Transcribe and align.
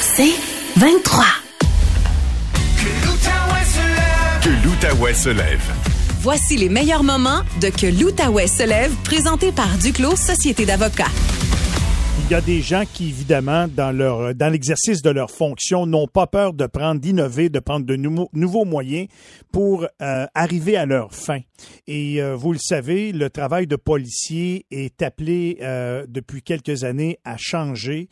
C'est 0.00 0.34
23. 0.76 1.24
Que 4.42 4.48
l'Outaouais 4.64 5.14
se 5.14 5.28
lève. 5.30 5.62
Voici 6.20 6.56
les 6.56 6.68
meilleurs 6.68 7.02
moments 7.02 7.40
de 7.60 7.68
Que 7.68 7.86
l'Outaouais 7.86 8.46
se 8.46 8.62
lève, 8.62 8.92
présenté 9.04 9.52
par 9.52 9.68
Duclos 9.78 10.16
Société 10.16 10.66
d'avocats. 10.66 11.10
Il 12.30 12.34
y 12.34 12.36
a 12.36 12.40
des 12.40 12.60
gens 12.60 12.84
qui, 12.86 13.08
évidemment, 13.08 13.66
dans 13.66 13.90
leur 13.90 14.36
dans 14.36 14.52
l'exercice 14.52 15.02
de 15.02 15.10
leur 15.10 15.32
fonction, 15.32 15.84
n'ont 15.84 16.06
pas 16.06 16.28
peur 16.28 16.52
de 16.52 16.64
prendre, 16.66 17.00
d'innover, 17.00 17.48
de 17.48 17.58
prendre 17.58 17.84
de 17.84 17.96
nouveaux, 17.96 18.64
moyens 18.64 19.08
pour 19.50 19.82
euh, 20.00 20.26
arriver 20.32 20.76
à 20.76 20.86
leur 20.86 21.12
fin. 21.12 21.40
Et 21.88 22.22
euh, 22.22 22.36
vous 22.36 22.52
le 22.52 22.60
savez, 22.60 23.10
le 23.10 23.30
travail 23.30 23.66
de 23.66 23.74
policier 23.74 24.64
est 24.70 25.02
appelé 25.02 25.58
euh, 25.60 26.06
depuis 26.08 26.40
quelques 26.40 26.84
années 26.84 27.18
à 27.24 27.36
changer. 27.36 28.08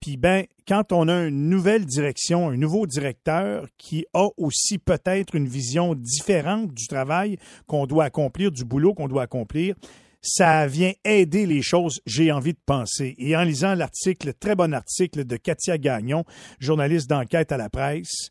Puis 0.00 0.16
ben, 0.16 0.44
quand 0.66 0.92
on 0.92 1.08
a 1.08 1.26
une 1.26 1.48
nouvelle 1.48 1.86
direction, 1.86 2.50
un 2.50 2.56
nouveau 2.56 2.86
directeur 2.86 3.66
qui 3.78 4.06
a 4.14 4.28
aussi 4.36 4.78
peut-être 4.78 5.34
une 5.34 5.48
vision 5.48 5.96
différente 5.96 6.72
du 6.72 6.86
travail 6.86 7.36
qu'on 7.66 7.86
doit 7.86 8.04
accomplir, 8.04 8.52
du 8.52 8.64
boulot 8.64 8.94
qu'on 8.94 9.08
doit 9.08 9.22
accomplir, 9.22 9.74
ça 10.22 10.66
vient 10.66 10.92
aider 11.04 11.46
les 11.46 11.62
choses, 11.62 12.00
j'ai 12.06 12.30
envie 12.32 12.52
de 12.52 12.60
penser. 12.64 13.14
Et 13.18 13.36
en 13.36 13.42
lisant 13.42 13.74
l'article, 13.74 14.34
très 14.34 14.54
bon 14.54 14.74
article 14.74 15.24
de 15.24 15.36
Katia 15.36 15.78
Gagnon, 15.78 16.24
journaliste 16.58 17.08
d'enquête 17.08 17.52
à 17.52 17.56
la 17.56 17.70
presse, 17.70 18.30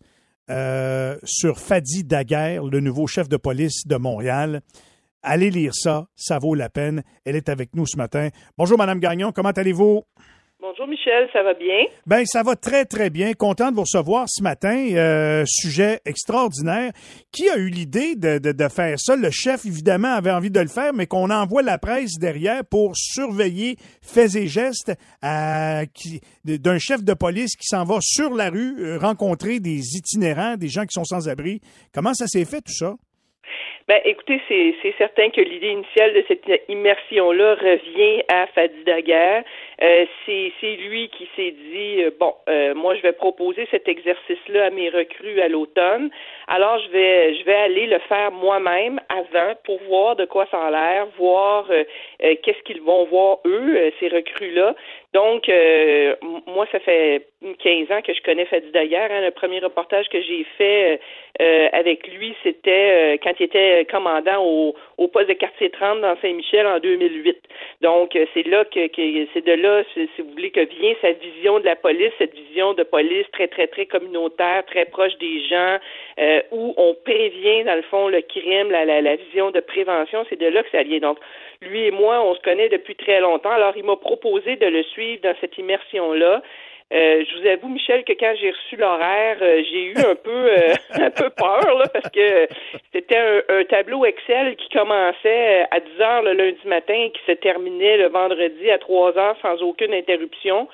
euh, 0.49 1.17
sur 1.23 1.59
Fadi 1.59 2.03
Daguerre, 2.03 2.63
le 2.63 2.80
nouveau 2.80 3.07
chef 3.07 3.30
de 3.30 3.38
police 3.38 3.85
de 3.85 3.95
Montréal. 3.97 4.61
Allez 5.21 5.52
lire 5.52 5.75
ça, 5.75 6.07
ça 6.16 6.39
vaut 6.39 6.55
la 6.55 6.70
peine. 6.70 7.03
Elle 7.25 7.35
est 7.35 7.49
avec 7.49 7.75
nous 7.75 7.85
ce 7.85 7.97
matin. 7.97 8.30
Bonjour, 8.58 8.77
Madame 8.77 8.99
Gagnon, 8.99 9.31
comment 9.31 9.49
allez-vous? 9.49 10.03
Bonjour 10.62 10.88
Michel, 10.88 11.30
ça 11.31 11.41
va 11.41 11.54
bien? 11.54 11.86
Ben 12.05 12.26
ça 12.26 12.44
va 12.44 12.58
très 12.58 12.84
très 12.84 13.09
bien. 13.09 13.31
Content 13.31 13.72
de 13.72 13.76
vous 13.76 13.84
recevoir 13.84 14.26
ce 14.27 14.44
matin. 14.44 14.90
Euh, 14.91 15.45
sujet 15.47 16.02
extraordinaire. 16.03 16.92
Qui 17.31 17.50
a 17.50 17.56
eu 17.56 17.70
l'idée 17.70 18.17
de, 18.17 18.39
de, 18.39 18.67
faire 18.67 19.00
ça? 19.00 19.16
Le 19.16 19.31
chef 19.31 19.66
évidemment 19.66 20.14
avait 20.14 20.31
envie 20.31 20.52
de 20.52 20.59
le 20.59 20.67
faire, 20.67 20.94
mais 20.94 21.08
qu'on 21.08 21.30
envoie 21.30 21.61
la 21.61 21.78
presse 21.78 22.20
derrière 22.20 22.66
pour 22.66 22.98
surveiller 22.98 23.78
faits 24.02 24.36
et 24.36 24.48
gestes 24.48 24.92
d'un 25.23 26.78
chef 26.78 27.05
de 27.05 27.14
police 27.14 27.55
qui 27.55 27.66
s'en 27.66 27.86
va 27.86 28.00
sur 28.02 28.33
la 28.33 28.50
rue 28.50 28.83
euh, 28.83 28.98
rencontrer 28.98 29.61
des 29.61 29.95
itinérants, 29.95 30.58
des 30.58 30.67
gens 30.67 30.83
qui 30.83 30.94
sont 30.94 31.05
sans 31.05 31.30
abri. 31.30 31.61
Comment 31.94 32.14
ça 32.14 32.28
s'est 32.28 32.44
fait 32.44 32.59
tout 32.59 32.73
ça? 32.73 32.95
Ben, 33.90 34.02
écoutez, 34.06 34.40
c'est 34.48 34.94
certain 35.00 35.32
que 35.32 35.42
l'idée 35.42 35.72
initiale 35.72 36.14
de 36.14 36.23
cette 36.28 36.45
immersion-là 36.70 37.56
revient 37.56 38.22
à 38.28 38.45
Fadi 38.45 38.84
Daguerre. 38.84 39.44
Euh, 39.82 40.06
c'est 40.28 40.76
lui 40.76 41.09
qui 41.09 41.28
s'est 41.36 41.56
dit 41.72 42.04
euh, 42.04 42.12
bon, 42.20 42.36
euh, 42.50 42.76
moi 42.76 42.94
je 42.95 43.02
vais 43.02 43.14
proposer 43.14 43.67
cet 43.72 43.88
exercice-là 43.88 44.66
à 44.66 44.70
mes 44.70 44.90
recrues 44.90 45.42
à 45.42 45.48
l'automne. 45.48 46.12
Alors 46.48 46.78
je 46.80 46.90
vais 46.92 47.34
je 47.34 47.44
vais 47.45 47.56
aller 47.56 47.88
le 47.88 47.98
faire 48.00 48.32
moi-même 48.32 49.00
avant 49.10 49.56
pour 49.64 49.82
voir 49.88 50.16
de 50.16 50.26
quoi 50.26 50.45
ça 50.52 50.62
a 50.67 50.70
l'air, 50.70 51.08
voir 51.17 51.66
qu'est-ce 52.20 52.62
qu'ils 52.66 52.82
vont 52.82 53.06
voir 53.06 53.40
eux 53.45 53.92
ces 54.00 54.10
recrues-là. 54.10 54.76
Donc 55.13 55.49
moi 56.45 56.67
ça 56.71 56.79
fait 56.79 57.25
15 57.41 57.91
ans 57.91 58.02
que 58.02 58.13
je 58.13 58.21
connais 58.21 58.45
Fadi 58.45 58.69
Daguerre. 58.71 59.11
Hein. 59.11 59.21
Le 59.21 59.31
premier 59.31 59.59
reportage 59.59 60.07
que 60.09 60.21
j'ai 60.21 60.45
fait 60.57 60.99
avec 61.73 62.07
lui, 62.07 62.35
c'était 62.43 63.19
quand 63.23 63.33
il 63.39 63.43
était 63.43 63.85
commandant 63.85 64.43
au, 64.43 64.75
au 64.97 65.07
poste 65.07 65.30
de 65.30 65.33
quartier 65.33 65.69
30 65.69 66.02
dans 66.02 66.15
Saint-Michel 66.21 66.67
en 66.67 66.80
2008. 66.80 67.37
Donc 67.81 68.17
c'est 68.33 68.45
là 68.47 68.65
que, 68.65 68.87
que 68.87 69.27
c'est 69.33 69.45
de 69.45 69.53
là 69.53 69.83
si, 69.93 70.07
vous 70.19 70.31
voulez, 70.31 70.52
que 70.52 70.65
vient 70.65 70.93
sa 71.02 71.11
vision 71.13 71.59
de 71.59 71.65
la 71.65 71.75
police, 71.75 72.11
cette 72.17 72.33
vision 72.33 72.73
de 72.73 72.83
police 72.83 73.25
très, 73.31 73.47
très, 73.47 73.67
très 73.67 73.85
communautaire, 73.85 74.65
très 74.65 74.85
proche 74.85 75.17
des 75.17 75.41
gens, 75.47 75.77
euh, 76.19 76.41
où 76.52 76.73
on 76.77 76.95
prévient, 77.03 77.63
dans 77.63 77.75
le 77.75 77.81
fond, 77.83 78.07
le 78.09 78.21
crime, 78.21 78.71
la, 78.71 78.85
la, 78.85 79.15
vision 79.15 79.52
de 79.52 79.59
prévention, 79.59 80.25
c'est 80.30 80.39
de 80.39 80.48
là 80.48 80.64
que 80.64 80.69
ça 80.71 80.83
vient. 80.83 80.99
Donc, 80.99 81.17
lui 81.61 81.86
et 81.86 81.92
moi, 81.92 82.21
on 82.23 82.36
se 82.36 82.42
connaît 82.42 82.69
depuis 82.69 82.95
très 82.95 83.19
longtemps. 83.19 83.52
Alors, 83.52 83.73
il 83.75 83.83
m'a 83.83 83.95
proposé 83.95 84.55
de 84.55 84.67
le 84.67 84.83
suivre 84.83 84.98
dans 85.23 85.36
cette 85.42 85.58
immersion-là. 85.58 86.42
Euh, 86.92 87.23
je 87.23 87.39
vous 87.39 87.48
avoue, 87.48 87.67
Michel, 87.67 88.04
que 88.04 88.14
quand 88.14 88.33
j'ai 88.42 88.49
reçu 88.49 88.76
l'horaire, 88.76 89.37
euh, 89.42 89.61
j'ai 89.70 89.83
eu 89.86 89.95
un 89.98 90.15
peu 90.15 90.32
euh, 90.52 90.73
un 90.99 91.11
peu 91.11 91.30
peur 91.30 91.83
parce 91.93 92.10
que 92.10 92.48
c'était 92.92 93.43
un, 93.48 93.64
tableau 93.65 94.05
Excel 94.05 94.55
qui 94.55 94.70
commençait 94.70 95.67
à 95.70 95.80
10 95.80 96.02
heures 96.02 96.21
le 96.23 96.33
lundi 96.33 96.65
matin 96.65 96.95
et 96.95 97.11
qui 97.11 97.21
se 97.27 97.33
terminait 97.33 97.98
le 97.98 98.08
vendredi 98.08 98.71
à 98.71 98.80
3 98.80 99.17
heures 99.20 99.37
sans 99.42 99.61
aucune 99.61 99.93
interruption. 99.93 100.67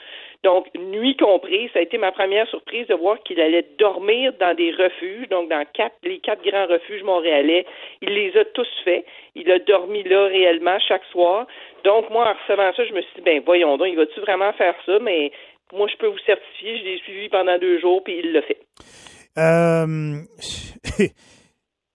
Donc, 0.46 0.68
nuit 0.76 1.18
comprise, 1.18 1.72
ça 1.74 1.80
a 1.80 1.82
été 1.82 1.98
ma 1.98 2.12
première 2.12 2.48
surprise 2.50 2.86
de 2.86 2.94
voir 2.94 3.18
qu'il 3.24 3.42
allait 3.42 3.66
dormir 3.80 4.32
dans 4.40 4.54
des 4.54 4.70
refuges, 4.70 5.28
donc 5.30 5.50
dans 5.50 5.66
les 6.04 6.20
quatre 6.20 6.44
grands 6.44 6.68
refuges 6.68 7.02
montréalais. 7.02 7.66
Il 8.04 8.10
les 8.10 8.38
a 8.38 8.46
tous 8.46 8.68
faits. 8.84 9.04
Il 9.34 9.50
a 9.50 9.58
dormi 9.58 10.04
là 10.04 10.28
réellement 10.28 10.78
chaque 10.88 11.04
soir. 11.06 11.48
Donc, 11.84 12.12
moi, 12.12 12.30
en 12.30 12.34
recevant 12.34 12.72
ça, 12.76 12.86
je 12.86 12.94
me 12.94 13.02
suis 13.02 13.16
dit, 13.16 13.22
ben 13.22 13.42
voyons 13.44 13.76
donc, 13.78 13.88
il 13.90 13.96
va-tu 13.96 14.20
vraiment 14.20 14.54
faire 14.54 14.76
ça? 14.86 15.00
Mais 15.02 15.32
moi, 15.74 15.88
je 15.92 15.98
peux 15.98 16.06
vous 16.06 16.20
certifier, 16.20 16.78
je 16.78 16.84
l'ai 16.84 16.98
suivi 17.00 17.28
pendant 17.30 17.58
deux 17.58 17.80
jours, 17.80 18.04
puis 18.04 18.20
il 18.24 18.32
l'a 18.32 18.44
fait. 18.44 18.60
Euh, 19.40 20.22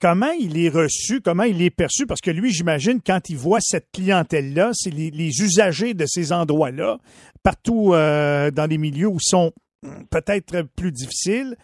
comment 0.01 0.33
il 0.39 0.65
est 0.65 0.69
reçu, 0.69 1.21
comment 1.21 1.45
il 1.45 1.63
est 1.63 1.75
perçu? 1.75 2.07
Parce 2.07 2.21
que 2.21 2.31
lui, 2.31 2.51
j'imagine, 2.51 3.01
quand 3.05 3.29
il 3.29 3.37
voit 3.37 3.61
cette 3.61 3.91
clientèle-là, 3.93 4.71
c'est 4.73 4.93
les, 4.93 5.43
usagers 5.43 5.95
de 5.95 6.07
ces 6.07 6.33
endroits-là, 6.33 6.99
partout 7.43 7.93
euh, 7.93 8.51
dans 8.51 8.69
les 8.69 8.79
milieux 8.79 9.09
où 9.09 9.19
sont 9.21 9.53
peut-être 10.11 10.63
plus 10.77 10.93
difficiles. 10.93 11.57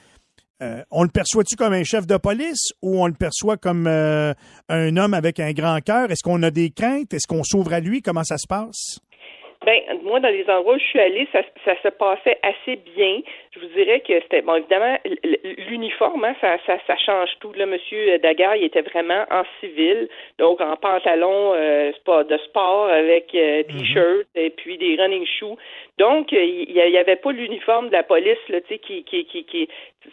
Euh, 0.63 0.83
on 0.91 1.03
le 1.03 1.11
perçoit-tu 1.11 1.57
comme 1.57 1.75
un 1.75 1.85
chef 1.85 2.07
de 2.07 2.17
police 2.17 2.73
ou 2.81 3.03
on 3.03 3.07
le 3.07 3.13
perçoit 3.13 3.59
comme 3.59 3.87
un 3.87 4.97
homme 4.97 5.15
avec 5.15 5.39
un 5.41 5.53
grand 5.53 5.81
cœur? 5.81 6.11
Est-ce 6.11 6.23
qu'on 6.23 6.43
a 6.43 6.51
des 6.51 6.71
craintes? 6.71 7.13
Est-ce 7.13 7.27
qu'on 7.27 7.45
s'ouvre 7.45 7.73
à 7.75 7.81
lui? 7.81 8.01
Comment 8.01 8.25
ça 8.25 8.39
se 8.39 8.47
passe? 8.49 9.01
Ben, 9.67 9.81
moi, 10.05 10.21
dans 10.21 10.29
les 10.29 10.49
endroits 10.49 10.75
où 10.75 10.79
je 10.79 10.85
suis 10.85 11.01
allée, 11.01 11.29
ça 11.33 11.43
se 11.83 11.89
passait 11.89 12.39
assez 12.43 12.77
bien. 12.95 13.21
Je 13.57 13.61
vous 13.63 13.73
dirais 13.75 14.01
que 14.01 14.13
c'était, 14.21 14.43
bon, 14.43 14.57
évidemment, 14.57 14.99
l'uniforme, 15.71 16.25
hein, 16.25 16.35
ça, 16.41 16.59
ça, 16.67 16.77
ça, 16.87 16.97
change 16.99 17.31
tout. 17.41 17.53
Là, 17.55 17.65
Monsieur 17.65 18.19
Daguerre, 18.19 18.57
il 18.57 18.65
était 18.65 18.83
vraiment 18.83 19.25
en 19.31 19.45
civil, 19.61 20.09
donc 20.39 20.61
en 20.61 20.77
pantalon 20.77 21.55
euh, 21.55 21.93
de 22.07 22.39
sport 22.39 22.89
avec 22.89 23.35
euh, 23.35 23.63
mhm. 23.69 23.79
t-shirt 23.79 24.27
et 24.35 24.51
puis 24.51 24.77
des 24.77 24.97
running 25.01 25.27
shoes. 25.27 25.57
Donc, 25.99 26.33
il 26.33 26.71
n'y 26.71 26.99
avait 26.99 27.17
pas 27.17 27.33
l'uniforme 27.33 27.89
de 27.89 27.93
la 27.93 28.03
police, 28.03 28.37
là, 28.51 28.61
tu 28.61 28.75
sais, 28.75 28.79
qui, 28.79 29.05
qui, 29.05 29.25
qui, 29.25 29.45
qui, 29.45 29.69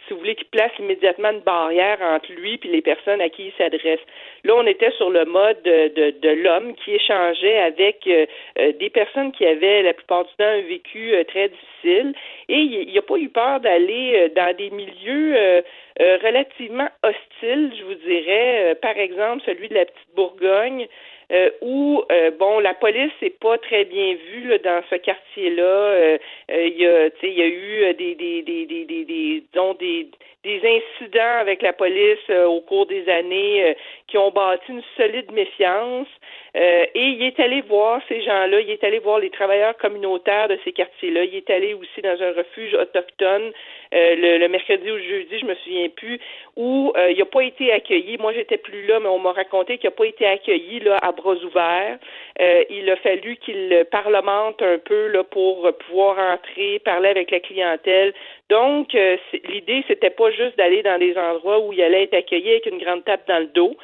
si 0.06 0.12
vous 0.12 0.18
voulez, 0.18 0.34
qui 0.34 0.44
place 0.44 0.72
immédiatement 0.78 1.30
une 1.30 1.40
barrière 1.40 1.98
entre 2.00 2.32
lui 2.32 2.58
et 2.62 2.68
les 2.68 2.82
personnes 2.82 3.20
à 3.20 3.28
qui 3.28 3.46
il 3.46 3.52
s'adresse. 3.58 4.00
Là, 4.44 4.54
on 4.56 4.66
était 4.66 4.90
sur 4.92 5.10
le 5.10 5.24
mode 5.24 5.62
de, 5.62 5.88
de, 5.88 6.10
de 6.20 6.28
l'homme 6.42 6.74
qui 6.74 6.94
échangeait 6.94 7.58
avec 7.58 8.06
euh, 8.06 8.26
euh, 8.58 8.72
des 8.72 8.90
personnes 8.90 9.32
qui 9.32 9.46
avaient 9.46 9.82
la 9.82 9.94
plupart 9.94 10.24
du 10.24 10.30
temps 10.36 10.44
un 10.44 10.60
vécu 10.62 11.14
euh, 11.14 11.24
très 11.24 11.48
difficile 11.48 12.14
et 12.48 12.58
il 12.58 12.94
n'a 12.94 13.02
pas 13.02 13.16
eu 13.16 13.28
peur 13.34 13.60
d'aller 13.60 14.30
dans 14.34 14.56
des 14.56 14.70
milieux 14.70 15.62
relativement 15.98 16.88
hostiles, 17.02 17.72
je 17.78 17.84
vous 17.84 17.94
dirais, 17.94 18.76
par 18.80 18.96
exemple 18.96 19.42
celui 19.44 19.68
de 19.68 19.74
la 19.74 19.84
petite 19.84 20.14
Bourgogne. 20.16 20.86
Euh, 21.32 21.50
où 21.62 22.02
euh, 22.12 22.30
bon 22.38 22.58
la 22.60 22.74
police 22.74 23.12
n'est 23.22 23.30
pas 23.30 23.56
très 23.56 23.86
bien 23.86 24.14
vue 24.14 24.48
là, 24.48 24.58
dans 24.58 24.82
ce 24.90 24.96
quartier-là. 24.96 25.62
Euh, 25.62 26.18
il 26.50 26.76
y 26.76 26.86
a 26.86 27.06
y 27.22 27.42
a 27.42 27.46
eu 27.46 27.94
des 27.94 28.14
des 28.14 28.42
des 28.42 28.66
des 28.66 28.84
des, 28.84 29.04
des, 29.04 29.42
des, 29.78 30.10
des 30.44 30.60
incidents 30.64 31.38
avec 31.40 31.62
la 31.62 31.72
police 31.72 32.30
au 32.46 32.60
cours 32.60 32.86
des 32.86 33.08
années 33.08 33.76
qui 34.06 34.18
ont 34.18 34.30
bâti 34.30 34.64
une 34.68 34.82
solide 34.96 35.32
méfiance. 35.32 36.08
et 36.54 36.90
il 36.94 37.22
est 37.22 37.40
allé 37.40 37.62
voir 37.62 38.00
ces 38.08 38.22
gens-là, 38.22 38.60
il 38.60 38.70
est 38.70 38.84
allé 38.84 38.98
voir 38.98 39.18
les 39.18 39.30
travailleurs 39.30 39.76
communautaires 39.76 40.48
de 40.48 40.58
ces 40.64 40.72
quartiers-là, 40.72 41.24
il 41.24 41.36
est 41.36 41.50
allé 41.50 41.74
aussi 41.74 42.00
dans 42.02 42.20
un 42.22 42.32
refuge 42.32 42.74
autochtone 42.74 43.52
le, 43.92 44.38
le, 44.38 44.48
mercredi 44.48 44.90
ou 44.90 44.96
le 44.96 45.02
jeudi, 45.02 45.38
je 45.38 45.46
me 45.46 45.54
souviens 45.56 45.88
plus, 45.88 46.20
où 46.56 46.92
il 47.08 47.18
n'a 47.18 47.24
pas 47.24 47.42
été 47.42 47.72
accueilli. 47.72 48.18
Moi, 48.18 48.32
j'étais 48.32 48.58
plus 48.58 48.86
là, 48.86 49.00
mais 49.00 49.08
on 49.08 49.18
m'a 49.18 49.32
raconté 49.32 49.78
qu'il 49.78 49.88
n'a 49.88 49.96
pas 49.96 50.06
été 50.06 50.26
accueilli 50.26 50.80
là 50.80 50.98
à 51.02 51.12
bras 51.12 51.34
ouverts. 51.34 51.98
Euh, 52.40 52.64
il 52.70 52.88
a 52.90 52.96
fallu 52.96 53.36
qu'il 53.36 53.86
parlemente 53.90 54.60
un 54.62 54.78
peu 54.78 55.08
là, 55.08 55.22
pour 55.24 55.70
pouvoir 55.86 56.18
entrer, 56.18 56.80
parler 56.80 57.08
avec 57.08 57.30
la 57.30 57.40
clientèle. 57.40 58.12
Donc, 58.50 58.94
euh, 58.94 59.16
l'idée, 59.48 59.84
c'était 59.88 60.10
pas 60.10 60.30
juste 60.34 60.56
d'aller 60.56 60.82
dans 60.82 60.98
des 60.98 61.16
endroits 61.16 61.60
où 61.60 61.72
il 61.72 61.82
allait 61.82 62.04
être 62.04 62.14
accueilli 62.14 62.50
avec 62.50 62.66
une 62.66 62.78
grande 62.78 63.04
tape 63.04 63.26
dans 63.28 63.38
le 63.38 63.46
dos. 63.46 63.76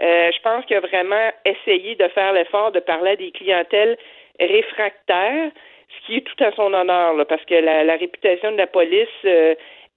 Euh, 0.00 0.30
je 0.32 0.40
pense 0.42 0.64
qu'il 0.66 0.76
a 0.76 0.80
vraiment 0.80 1.30
essayé 1.44 1.96
de 1.96 2.06
faire 2.08 2.32
l'effort 2.32 2.72
de 2.72 2.80
parler 2.80 3.12
à 3.12 3.16
des 3.16 3.30
clientèles 3.32 3.96
réfractaires, 4.38 5.50
ce 5.88 6.06
qui 6.06 6.16
est 6.18 6.20
tout 6.20 6.44
à 6.44 6.52
son 6.52 6.72
honneur, 6.72 7.14
parce 7.26 7.44
que 7.44 7.54
la, 7.54 7.96
réputation 7.96 8.52
de 8.52 8.58
la 8.58 8.66
police 8.66 9.08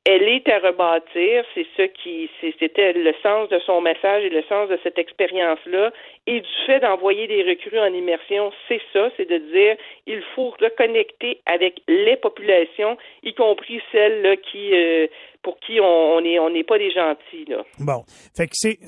elle 0.03 0.24
est 0.24 0.50
à 0.50 0.57
rebâtir, 0.57 1.45
c'est 1.53 1.68
ce 1.77 1.83
qui, 1.83 2.30
c'était 2.59 2.94
le 2.94 3.13
sens 3.21 3.50
de 3.50 3.59
son 3.59 3.81
message 3.81 4.24
et 4.24 4.30
le 4.30 4.42
sens 4.50 4.68
de 4.68 4.80
cette 4.81 4.98
expérience-là. 4.98 5.92
Et 6.25 6.42
du 6.42 6.50
fait 6.65 6.80
d'envoyer 6.80 7.27
des 7.27 7.44
recrues 7.44 7.80
en 7.80 7.94
immersion, 7.94 8.51
c'est 8.68 8.81
ça, 8.94 9.09
c'est 9.15 9.30
de 9.30 9.38
dire 9.38 9.77
il 10.07 10.24
faut 10.33 10.56
reconnecter 10.59 11.42
avec 11.45 11.81
les 11.88 12.18
populations, 12.18 12.98
y 13.21 13.33
compris 13.36 13.80
celles 13.92 14.24
là, 14.24 14.36
qui, 14.38 14.74
euh, 14.74 15.07
pour 15.44 15.59
qui 15.59 15.80
on 15.80 16.21
n'est 16.21 16.39
on 16.39 16.50
n'est 16.50 16.63
pas 16.63 16.80
des 16.80 16.92
gentils. 16.92 17.45
Là. 17.47 17.63
Bon, 17.80 18.04
fait 18.36 18.47
que 18.47 18.54
c'est 18.56 18.80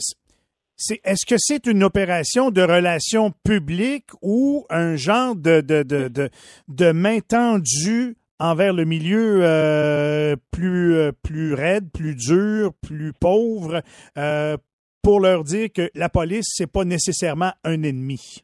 est-ce 1.03 1.25
que 1.27 1.35
c'est 1.37 1.67
une 1.67 1.83
opération 1.83 2.49
de 2.49 2.61
relations 2.61 3.31
publiques 3.45 4.09
ou 4.21 4.65
un 4.69 4.95
genre 4.95 5.35
de, 5.35 5.61
de, 5.61 5.83
de, 5.83 6.07
de, 6.07 6.29
de 6.67 6.91
main 6.91 7.19
tendue 7.19 8.15
envers 8.39 8.73
le 8.73 8.85
milieu 8.85 9.41
euh, 9.43 10.35
plus, 10.51 10.95
euh, 10.95 11.11
plus 11.23 11.53
raide, 11.53 11.85
plus 11.93 12.15
dur, 12.15 12.71
plus 12.85 13.13
pauvre, 13.13 13.81
euh, 14.17 14.57
pour 15.03 15.19
leur 15.19 15.43
dire 15.43 15.67
que 15.75 15.89
la 15.95 16.09
police, 16.09 16.45
c'est 16.55 16.71
pas 16.71 16.85
nécessairement 16.85 17.51
un 17.63 17.83
ennemi? 17.83 18.43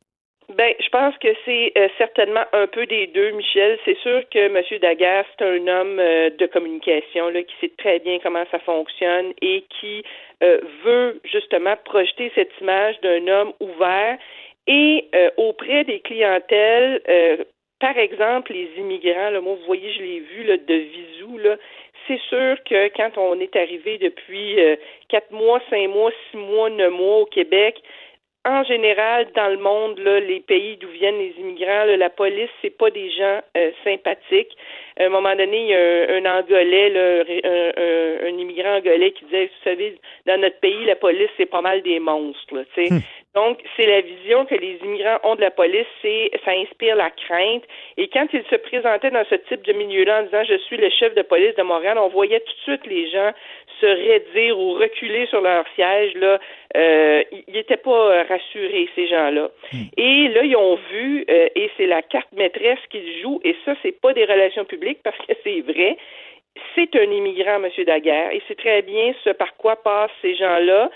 Ben, 0.57 0.73
je 0.79 0.89
pense 0.89 1.15
que 1.19 1.27
c'est 1.45 1.73
certainement 1.97 2.43
un 2.53 2.65
peu 2.65 2.85
des 2.87 3.07
deux, 3.07 3.31
Michel. 3.31 3.77
C'est 3.85 3.97
sûr 3.99 4.23
que 4.29 4.39
M. 4.39 4.79
Daguerre, 4.81 5.23
c'est 5.37 5.45
un 5.45 5.67
homme 5.67 5.97
de 5.97 6.45
communication 6.47 7.29
là, 7.29 7.43
qui 7.43 7.53
sait 7.61 7.71
très 7.77 7.99
bien 7.99 8.17
comment 8.21 8.43
ça 8.49 8.57
fonctionne 8.59 9.31
et 9.43 9.63
qui 9.79 10.03
veut 10.41 11.21
justement 11.23 11.75
projeter 11.85 12.31
cette 12.33 12.51
image 12.59 12.99
d'un 13.01 13.27
homme 13.27 13.53
ouvert 13.59 14.17
et 14.65 15.07
auprès 15.37 15.83
des 15.83 15.99
clientèles 15.99 17.45
par 17.79 17.97
exemple, 17.97 18.53
les 18.53 18.69
immigrants, 18.77 19.29
là, 19.29 19.41
moi, 19.41 19.55
vous 19.55 19.65
voyez, 19.65 19.91
je 19.93 20.01
l'ai 20.01 20.19
vu 20.19 20.43
là, 20.43 20.57
de 20.57 20.73
visou, 20.73 21.37
là, 21.37 21.55
c'est 22.07 22.19
sûr 22.29 22.57
que 22.63 22.87
quand 22.97 23.17
on 23.17 23.39
est 23.39 23.55
arrivé 23.55 23.97
depuis 23.97 24.59
euh, 24.59 24.75
quatre 25.09 25.31
mois, 25.31 25.61
cinq 25.69 25.87
mois, 25.89 26.11
six 26.29 26.37
mois, 26.37 26.69
neuf 26.69 26.91
mois 26.91 27.19
au 27.19 27.25
Québec, 27.25 27.81
en 28.45 28.63
général, 28.63 29.27
dans 29.35 29.49
le 29.49 29.57
monde, 29.57 29.99
là, 29.99 30.21
les 30.21 30.39
pays 30.39 30.77
d'où 30.77 30.87
viennent 30.87 31.17
les 31.17 31.35
immigrants, 31.39 31.85
la 31.85 32.09
police, 32.09 32.49
c'est 32.61 32.75
pas 32.75 32.89
des 32.89 33.11
gens 33.11 33.41
euh, 33.57 33.71
sympathiques. 33.83 34.55
À 34.97 35.05
un 35.05 35.09
moment 35.09 35.35
donné, 35.35 35.63
il 35.63 35.67
y 35.67 35.75
a 35.75 36.15
un, 36.15 36.39
Angolais, 36.39 36.89
là, 36.89 37.23
un, 37.27 38.27
un, 38.27 38.37
immigrant 38.37 38.77
angolais 38.77 39.11
qui 39.11 39.25
disait, 39.25 39.45
vous 39.47 39.63
savez, 39.69 39.97
dans 40.25 40.39
notre 40.39 40.59
pays, 40.61 40.85
la 40.85 40.95
police, 40.95 41.29
c'est 41.35 41.47
pas 41.47 41.61
mal 41.61 41.81
des 41.81 41.99
monstres. 41.99 42.55
Là, 42.55 42.63
hmm. 42.77 42.99
Donc, 43.35 43.59
c'est 43.75 43.85
la 43.85 44.01
vision 44.01 44.45
que 44.45 44.55
les 44.55 44.79
immigrants 44.83 45.19
ont 45.23 45.35
de 45.35 45.41
la 45.41 45.51
police, 45.51 45.85
c'est 46.01 46.31
ça 46.43 46.51
inspire 46.51 46.95
la 46.95 47.11
crainte. 47.11 47.63
Et 47.97 48.07
quand 48.07 48.27
ils 48.33 48.43
se 48.49 48.55
présentaient 48.55 49.11
dans 49.11 49.25
ce 49.29 49.35
type 49.35 49.63
de 49.65 49.73
milieu-là 49.73 50.21
en 50.21 50.23
disant 50.23 50.43
je 50.47 50.57
suis 50.57 50.77
le 50.77 50.89
chef 50.89 51.13
de 51.13 51.21
police 51.21 51.55
de 51.55 51.63
Montréal, 51.63 51.97
on 51.97 52.07
voyait 52.07 52.39
tout 52.39 52.53
de 52.53 52.77
suite 52.77 52.87
les 52.87 53.09
gens 53.11 53.31
se 53.79 53.85
raidir 53.85 54.57
ou 54.57 54.73
reculer 54.73 55.25
sur 55.27 55.41
leur 55.41 55.65
siège. 55.75 56.13
Là, 56.15 56.39
euh, 56.75 57.23
ils 57.31 57.53
n'étaient 57.53 57.77
pas 57.77 58.23
rassurés 58.23 58.89
ces 58.95 59.07
gens-là. 59.07 59.49
Hmm. 59.71 59.85
Et 59.97 60.27
là, 60.29 60.43
ils 60.43 60.55
ont 60.55 60.77
vu, 60.91 61.25
euh, 61.29 61.47
et 61.55 61.69
c'est 61.77 61.87
la 61.87 62.01
carte 62.01 62.31
maîtresse 62.33 62.79
qu'ils 62.89 63.21
jouent. 63.21 63.41
Et 63.43 63.55
ça, 63.65 63.73
c'est 63.81 63.99
pas 63.99 64.13
des 64.13 64.25
relations 64.25 64.65
publiques 64.65 64.99
parce 65.03 65.17
que 65.17 65.33
c'est 65.43 65.61
vrai 65.61 65.97
c'est 66.75 66.93
un 66.95 67.09
immigrant, 67.11 67.63
M. 67.63 67.69
Daguerre, 67.85 68.31
et 68.31 68.41
c'est 68.47 68.57
très 68.57 68.81
bien 68.81 69.13
ce 69.23 69.29
par 69.29 69.55
quoi 69.55 69.77
passent 69.77 70.11
ces 70.21 70.35
gens-là 70.35 70.89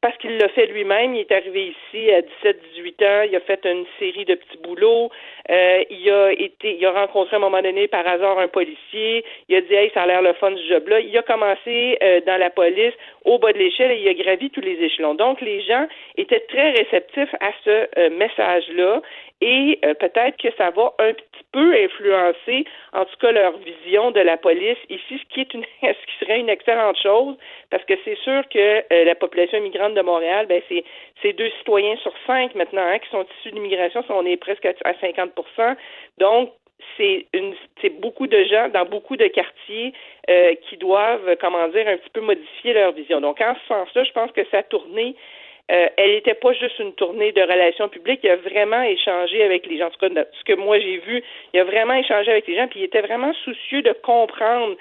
parce 0.00 0.16
qu'il 0.18 0.36
l'a 0.38 0.48
fait 0.48 0.66
lui-même. 0.66 1.14
Il 1.14 1.20
est 1.20 1.32
arrivé 1.32 1.74
ici 1.74 2.10
à 2.10 2.20
17-18 2.20 3.04
ans. 3.04 3.22
Il 3.28 3.36
a 3.36 3.40
fait 3.40 3.64
une 3.66 3.84
série 3.98 4.24
de 4.24 4.34
petits 4.34 4.58
boulots. 4.62 5.10
Euh, 5.50 5.82
il 5.90 6.10
a 6.10 6.30
été, 6.30 6.76
il 6.78 6.86
a 6.86 6.92
rencontré 6.92 7.34
à 7.34 7.38
un 7.38 7.42
moment 7.42 7.60
donné 7.60 7.88
par 7.88 8.06
hasard 8.06 8.38
un 8.38 8.48
policier. 8.48 9.24
Il 9.48 9.56
a 9.56 9.60
dit, 9.60 9.74
hey, 9.74 9.90
ça 9.92 10.02
a 10.02 10.06
l'air 10.06 10.22
le 10.22 10.32
fun 10.34 10.52
du 10.52 10.64
job-là. 10.68 11.00
Il 11.00 11.16
a 11.18 11.22
commencé 11.22 11.98
euh, 12.02 12.20
dans 12.24 12.38
la 12.38 12.50
police 12.50 12.94
au 13.24 13.38
bas 13.38 13.52
de 13.52 13.58
l'échelle 13.58 13.90
et 13.90 14.00
il 14.00 14.08
a 14.08 14.14
gravi 14.14 14.50
tous 14.50 14.60
les 14.60 14.78
échelons. 14.80 15.14
Donc, 15.14 15.40
les 15.40 15.60
gens 15.62 15.86
étaient 16.16 16.46
très 16.48 16.70
réceptifs 16.70 17.34
à 17.40 17.50
ce 17.64 17.88
euh, 17.98 18.10
message-là 18.10 19.02
et 19.42 19.80
peut-être 19.98 20.36
que 20.36 20.48
ça 20.58 20.68
va 20.68 20.92
un 20.98 21.14
petit 21.14 21.44
peu 21.50 21.72
influencer, 21.74 22.66
en 22.92 23.06
tout 23.06 23.16
cas, 23.22 23.32
leur 23.32 23.56
vision 23.56 24.10
de 24.10 24.20
la 24.20 24.36
police 24.36 24.76
ici, 24.90 25.18
ce 25.18 25.34
qui 25.34 25.40
est 25.40 25.54
une, 25.54 25.64
ce 25.80 25.88
qui 25.88 26.18
serait 26.20 26.40
une 26.40 26.50
excellente 26.50 26.98
chose, 27.02 27.36
parce 27.70 27.82
que 27.84 27.94
c'est 28.04 28.18
sûr 28.18 28.42
que 28.50 28.84
la 29.02 29.14
population 29.14 29.56
immigrante 29.56 29.94
de 29.94 30.02
Montréal, 30.02 30.44
ben 30.46 30.60
c'est 30.68 30.84
c'est 31.22 31.32
deux 31.32 31.50
citoyens 31.58 31.96
sur 31.96 32.12
cinq 32.26 32.54
maintenant 32.54 32.82
hein, 32.82 32.98
qui 32.98 33.08
sont 33.10 33.26
issus 33.38 33.52
d'immigration. 33.52 34.02
On 34.08 34.26
est 34.26 34.36
presque 34.36 34.66
à 34.66 34.92
50% 34.92 35.76
Donc, 36.18 36.52
c'est 36.96 37.26
une 37.34 37.54
c'est 37.82 38.00
beaucoup 38.00 38.26
de 38.26 38.42
gens 38.44 38.68
dans 38.70 38.86
beaucoup 38.86 39.16
de 39.16 39.26
quartiers 39.26 39.92
euh, 40.30 40.54
qui 40.68 40.76
doivent, 40.76 41.36
comment 41.40 41.68
dire, 41.68 41.86
un 41.86 41.96
petit 41.96 42.10
peu 42.10 42.20
modifier 42.20 42.72
leur 42.72 42.92
vision. 42.92 43.20
Donc, 43.20 43.40
en 43.40 43.54
ce 43.54 43.68
sens-là, 43.68 44.04
je 44.04 44.12
pense 44.12 44.32
que 44.32 44.44
sa 44.50 44.62
tournée 44.62 45.14
euh, 45.70 45.86
elle 45.96 46.10
n'était 46.12 46.34
pas 46.34 46.52
juste 46.52 46.78
une 46.80 46.94
tournée 46.94 47.30
de 47.30 47.42
relations 47.42 47.88
publiques, 47.88 48.20
il 48.24 48.30
a 48.30 48.36
vraiment 48.36 48.82
échangé 48.82 49.44
avec 49.44 49.66
les 49.66 49.78
gens. 49.78 49.86
En 49.86 49.90
tout 49.90 50.00
cas, 50.00 50.24
ce 50.32 50.44
que 50.44 50.54
moi 50.54 50.80
j'ai 50.80 50.96
vu, 50.98 51.22
il 51.54 51.60
a 51.60 51.64
vraiment 51.64 51.94
échangé 51.94 52.30
avec 52.30 52.48
les 52.48 52.56
gens, 52.56 52.66
puis 52.66 52.80
il 52.80 52.84
était 52.84 53.02
vraiment 53.02 53.32
soucieux 53.44 53.82
de 53.82 53.92
comprendre 54.02 54.76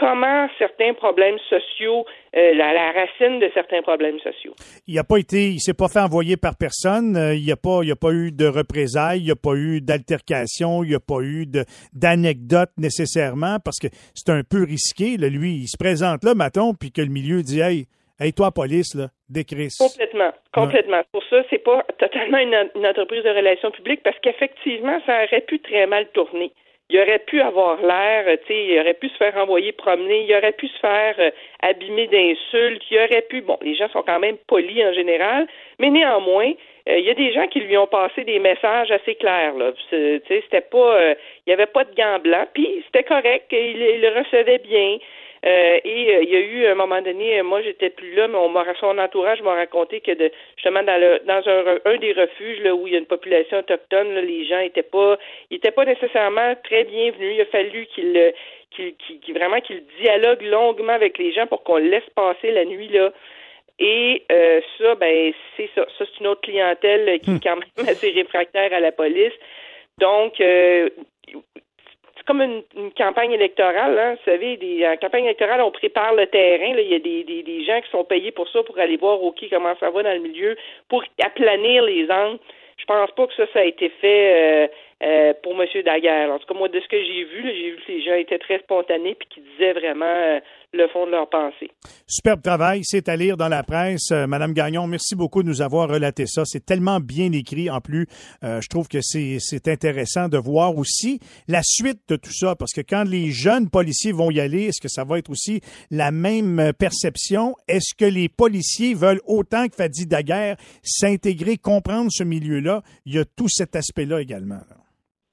comment 0.00 0.48
certains 0.58 0.94
problèmes 0.94 1.38
sociaux, 1.50 2.06
euh, 2.34 2.54
la, 2.54 2.90
racine 2.92 3.38
de 3.38 3.50
certains 3.52 3.82
problèmes 3.82 4.18
sociaux. 4.20 4.54
Il 4.86 4.94
n'a 4.94 5.04
pas 5.04 5.18
été, 5.18 5.50
il 5.50 5.60
s'est 5.60 5.74
pas 5.74 5.88
fait 5.88 6.00
envoyer 6.00 6.38
par 6.38 6.56
personne. 6.56 7.16
Euh, 7.16 7.34
il 7.34 7.44
n'y 7.44 7.52
a 7.52 7.56
pas, 7.56 7.80
il 7.82 7.92
a 7.92 7.96
pas 7.96 8.10
eu 8.10 8.32
de 8.32 8.46
représailles, 8.46 9.20
il 9.20 9.24
n'y 9.26 9.30
a 9.30 9.36
pas 9.36 9.54
eu 9.54 9.82
d'altercation, 9.82 10.82
il 10.82 10.88
n'y 10.88 10.94
a 10.94 11.00
pas 11.00 11.20
eu 11.20 11.46
d'anecdotes 11.92 12.72
nécessairement 12.78 13.58
parce 13.62 13.78
que 13.78 13.88
c'est 14.14 14.30
un 14.30 14.42
peu 14.42 14.64
risqué. 14.64 15.18
lui, 15.18 15.52
il 15.56 15.68
se 15.68 15.76
présente 15.78 16.24
là, 16.24 16.34
Maton, 16.34 16.72
puis 16.72 16.90
que 16.90 17.02
le 17.02 17.10
milieu 17.10 17.42
dit, 17.42 17.60
hey, 17.60 17.84
hey 18.18 18.32
toi, 18.32 18.52
police, 18.52 18.94
là, 18.94 19.08
décris. 19.28 19.68
Complètement, 19.78 20.32
complètement. 20.54 21.02
Pour 21.12 21.22
ça, 21.28 21.42
c'est 21.50 21.62
pas 21.62 21.84
totalement 21.98 22.38
une, 22.38 22.70
une 22.74 22.86
entreprise 22.86 23.22
de 23.22 23.30
relations 23.30 23.70
publiques 23.70 24.02
parce 24.02 24.18
qu'effectivement, 24.20 24.98
ça 25.04 25.24
aurait 25.24 25.42
pu 25.42 25.60
très 25.60 25.86
mal 25.86 26.08
tourner 26.14 26.52
il 26.90 26.98
aurait 27.00 27.20
pu 27.20 27.40
avoir 27.40 27.80
l'air, 27.80 28.24
tu 28.40 28.46
sais, 28.48 28.64
il 28.64 28.80
aurait 28.80 28.94
pu 28.94 29.08
se 29.08 29.16
faire 29.16 29.36
envoyer 29.36 29.72
promener, 29.72 30.24
il 30.24 30.34
aurait 30.34 30.52
pu 30.52 30.66
se 30.68 30.78
faire 30.78 31.14
euh, 31.18 31.30
abîmer 31.62 32.08
d'insultes, 32.08 32.82
il 32.90 32.98
aurait 32.98 33.22
pu, 33.22 33.42
bon, 33.42 33.56
les 33.62 33.74
gens 33.76 33.88
sont 33.90 34.02
quand 34.02 34.18
même 34.18 34.36
polis 34.48 34.84
en 34.84 34.92
général, 34.92 35.46
mais 35.78 35.90
néanmoins, 35.90 36.52
euh, 36.88 36.98
il 36.98 37.04
y 37.04 37.10
a 37.10 37.14
des 37.14 37.32
gens 37.32 37.46
qui 37.46 37.60
lui 37.60 37.76
ont 37.76 37.86
passé 37.86 38.24
des 38.24 38.40
messages 38.40 38.90
assez 38.90 39.14
clairs, 39.14 39.54
là. 39.54 39.72
Tu 39.72 39.96
sais, 40.26 40.42
c'était 40.42 40.60
pas, 40.60 40.96
euh, 40.96 41.14
il 41.46 41.50
y 41.50 41.52
avait 41.52 41.66
pas 41.66 41.84
de 41.84 41.94
gants 41.94 42.18
blancs, 42.18 42.48
puis 42.54 42.82
c'était 42.86 43.04
correct, 43.04 43.46
il, 43.52 43.80
il, 43.80 44.00
le 44.00 44.08
recevait 44.18 44.58
bien. 44.58 44.98
Euh, 45.46 45.78
et 45.84 46.14
euh, 46.16 46.22
il 46.22 46.30
y 46.30 46.36
a 46.36 46.40
eu 46.40 46.66
un 46.66 46.74
moment 46.74 47.00
donné, 47.00 47.38
euh, 47.38 47.42
moi 47.42 47.62
j'étais 47.62 47.88
plus 47.88 48.14
là, 48.14 48.28
mais 48.28 48.36
on 48.36 48.50
m'a 48.50 48.64
son 48.78 48.98
entourage 48.98 49.40
m'a 49.40 49.54
raconté 49.54 50.00
que 50.02 50.12
de, 50.12 50.30
justement 50.56 50.82
dans 50.82 51.00
le 51.00 51.20
dans 51.24 51.42
un, 51.48 51.78
un 51.90 51.96
des 51.96 52.12
refuges 52.12 52.60
là 52.60 52.74
où 52.74 52.86
il 52.86 52.92
y 52.92 52.96
a 52.96 52.98
une 52.98 53.06
population 53.06 53.58
autochtone, 53.58 54.16
les 54.16 54.44
gens 54.44 54.58
étaient 54.58 54.82
pas 54.82 55.18
ils 55.50 55.56
étaient 55.56 55.70
pas 55.70 55.86
nécessairement 55.86 56.54
très 56.62 56.84
bienvenus. 56.84 57.36
Il 57.36 57.40
a 57.40 57.46
fallu 57.46 57.86
qu'il 57.86 58.34
qu'il 58.70 59.34
vraiment 59.34 59.60
qu'il 59.62 59.82
dialogue 60.02 60.42
longuement 60.42 60.92
avec 60.92 61.16
les 61.16 61.32
gens 61.32 61.46
pour 61.46 61.62
qu'on 61.64 61.78
laisse 61.78 62.08
passer 62.14 62.50
la 62.50 62.66
nuit 62.66 62.88
là. 62.88 63.10
Et 63.78 64.24
ça, 64.78 64.94
ben 64.96 65.32
c'est 65.56 65.70
ça. 65.74 65.86
Ça, 65.96 66.04
c'est 66.04 66.20
une 66.20 66.26
autre 66.26 66.42
clientèle 66.42 67.18
qui 67.20 67.30
est 67.30 67.34
hmm. 67.34 67.40
quand 67.42 67.56
même 67.56 67.88
assez 67.88 68.10
réfractaire 68.10 68.74
à 68.74 68.80
la 68.80 68.92
police. 68.92 69.32
Donc, 69.98 70.34
c'est 70.36 70.92
comme 72.30 72.42
une, 72.42 72.92
campagne 72.96 73.32
électorale. 73.32 73.98
Hein, 73.98 74.14
vous 74.14 74.30
savez, 74.30 74.56
en 74.86 74.96
campagne 74.98 75.24
électorale, 75.24 75.60
on 75.62 75.72
prépare 75.72 76.14
le 76.14 76.28
terrain. 76.28 76.76
Il 76.78 76.88
y 76.88 76.94
a 76.94 77.00
des, 77.00 77.24
des, 77.24 77.42
des, 77.42 77.64
gens 77.64 77.80
qui 77.80 77.90
sont 77.90 78.04
payés 78.04 78.30
pour 78.30 78.48
ça, 78.50 78.62
pour 78.62 78.78
aller 78.78 78.96
voir 78.96 79.20
OK 79.20 79.44
comment 79.50 79.74
ça 79.80 79.90
va 79.90 80.04
dans 80.04 80.12
le 80.12 80.20
milieu, 80.20 80.56
pour 80.88 81.02
aplanir 81.20 81.82
les 81.82 82.08
angles. 82.08 82.38
Je 82.76 82.84
pense 82.84 83.10
pas 83.10 83.26
que 83.26 83.34
ça, 83.34 83.46
ça 83.52 83.58
a 83.58 83.64
été 83.64 83.88
fait 84.00 84.32
euh, 84.32 84.68
euh, 85.02 85.34
pour 85.42 85.60
M. 85.60 85.66
Daguerre. 85.82 86.30
En 86.30 86.38
tout 86.38 86.46
cas, 86.46 86.54
moi, 86.54 86.68
de 86.68 86.78
ce 86.78 86.86
que 86.86 87.02
j'ai 87.02 87.24
vu, 87.24 87.42
j'ai 87.42 87.70
vu 87.72 87.76
que 87.84 87.92
les 87.92 88.02
gens 88.02 88.14
étaient 88.14 88.38
très 88.38 88.60
spontanés 88.60 89.16
puis 89.16 89.28
qui 89.28 89.40
disaient 89.40 89.72
vraiment 89.72 90.06
euh, 90.06 90.38
le 90.72 90.86
fond 90.88 91.06
de 91.06 91.10
leur 91.10 91.28
pensée. 91.28 91.70
Superbe 92.06 92.42
travail, 92.42 92.82
c'est 92.84 93.08
à 93.08 93.16
lire 93.16 93.36
dans 93.36 93.48
la 93.48 93.62
presse. 93.62 94.10
Madame 94.10 94.52
Gagnon, 94.52 94.86
merci 94.86 95.16
beaucoup 95.16 95.42
de 95.42 95.48
nous 95.48 95.62
avoir 95.62 95.88
relaté 95.88 96.26
ça. 96.26 96.44
C'est 96.44 96.64
tellement 96.64 97.00
bien 97.00 97.32
écrit 97.32 97.70
en 97.70 97.80
plus. 97.80 98.06
je 98.42 98.66
trouve 98.68 98.88
que 98.88 99.00
c'est 99.00 99.68
intéressant 99.68 100.28
de 100.28 100.38
voir 100.38 100.76
aussi 100.76 101.20
la 101.48 101.62
suite 101.64 102.00
de 102.08 102.16
tout 102.16 102.32
ça 102.32 102.54
parce 102.54 102.72
que 102.72 102.80
quand 102.80 103.04
les 103.04 103.30
jeunes 103.30 103.68
policiers 103.68 104.12
vont 104.12 104.30
y 104.30 104.40
aller, 104.40 104.64
est-ce 104.64 104.80
que 104.80 104.88
ça 104.88 105.04
va 105.04 105.18
être 105.18 105.30
aussi 105.30 105.60
la 105.90 106.10
même 106.10 106.72
perception? 106.78 107.56
Est-ce 107.66 107.94
que 107.96 108.04
les 108.04 108.28
policiers 108.28 108.94
veulent 108.94 109.20
autant 109.26 109.66
que 109.68 109.74
Fadi 109.74 110.06
Daguerre 110.06 110.56
s'intégrer, 110.82 111.56
comprendre 111.56 112.10
ce 112.10 112.22
milieu-là? 112.22 112.82
Il 113.06 113.14
y 113.14 113.18
a 113.18 113.24
tout 113.24 113.48
cet 113.48 113.74
aspect-là 113.76 114.20
également. 114.20 114.60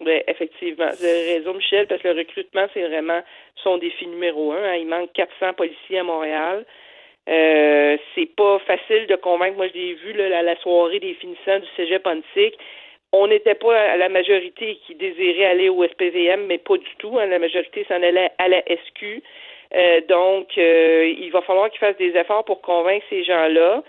Oui, 0.07 0.21
effectivement. 0.25 0.87
Vous 0.97 1.05
avez 1.05 1.41
Michel, 1.53 1.85
parce 1.85 2.01
que 2.01 2.07
le 2.07 2.19
recrutement, 2.19 2.65
c'est 2.73 2.87
vraiment 2.87 3.21
son 3.61 3.77
défi 3.77 4.07
numéro 4.07 4.53
un. 4.53 4.63
Hein. 4.63 4.75
Il 4.75 4.87
manque 4.87 5.11
400 5.11 5.53
policiers 5.53 5.99
à 5.99 6.03
Montréal. 6.03 6.65
Euh, 7.27 7.97
c'est 8.15 8.33
pas 8.37 8.57
facile 8.59 9.05
de 9.07 9.17
convaincre. 9.17 9.57
Moi, 9.57 9.67
je 9.67 9.73
l'ai 9.73 9.93
vu 9.95 10.13
là, 10.13 10.41
la 10.41 10.55
soirée 10.61 11.01
des 11.01 11.13
finissants 11.15 11.59
du 11.59 11.67
Cégep. 11.75 12.07
On 13.11 13.27
n'était 13.27 13.55
pas 13.55 13.77
à 13.77 13.97
la 13.97 14.07
majorité 14.07 14.79
qui 14.87 14.95
désirait 14.95 15.45
aller 15.45 15.67
au 15.67 15.83
SPVM, 15.83 16.45
mais 16.45 16.57
pas 16.57 16.77
du 16.77 16.95
tout. 16.99 17.19
Hein. 17.19 17.25
La 17.25 17.39
majorité 17.39 17.85
s'en 17.89 18.01
allait 18.01 18.31
à 18.37 18.47
la 18.47 18.61
SQ. 18.61 19.21
donc, 20.07 20.55
il 20.55 21.29
va 21.33 21.41
falloir 21.41 21.69
qu'il 21.69 21.79
fasse 21.79 21.97
des 21.97 22.15
efforts 22.15 22.45
pour 22.45 22.61
convaincre 22.61 23.05
ces 23.09 23.25
gens-là. 23.25 23.83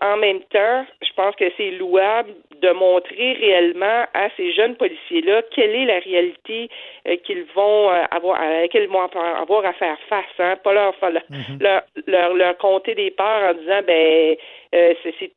En 0.00 0.16
même 0.18 0.40
temps, 0.50 0.86
je 1.02 1.12
pense 1.14 1.34
que 1.36 1.50
c'est 1.56 1.70
louable 1.70 2.34
de 2.60 2.70
montrer 2.70 3.32
réellement 3.34 4.04
à 4.14 4.28
ces 4.36 4.52
jeunes 4.52 4.76
policiers-là 4.76 5.42
quelle 5.54 5.74
est 5.74 5.84
la 5.86 5.98
réalité 5.98 6.68
euh, 7.08 7.16
qu'ils 7.24 7.44
vont 7.54 7.90
euh, 7.90 8.04
avoir 8.10 8.40
à 8.40 8.62
laquelle 8.62 8.84
ils 8.84 8.88
vont 8.88 9.02
avoir 9.02 9.64
à 9.64 9.72
faire 9.74 9.98
face, 10.08 10.24
hein, 10.38 10.56
pas 10.62 10.72
leur, 10.72 10.94
mhm. 11.02 11.58
leur, 11.60 11.82
leur, 12.06 12.34
leur, 12.34 12.56
compter 12.58 12.94
des 12.94 13.10
peurs 13.10 13.50
en 13.50 13.54
disant 13.54 13.80
ben 13.86 14.36
euh, 14.74 14.94
c'est 15.02 15.32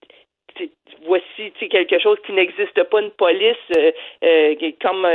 voici 1.06 1.52
quelque 1.70 2.00
chose 2.00 2.18
qui 2.26 2.34
n'existe 2.34 2.84
pas 2.84 3.02
une 3.02 3.12
police 3.12 3.56
comme 4.82 5.08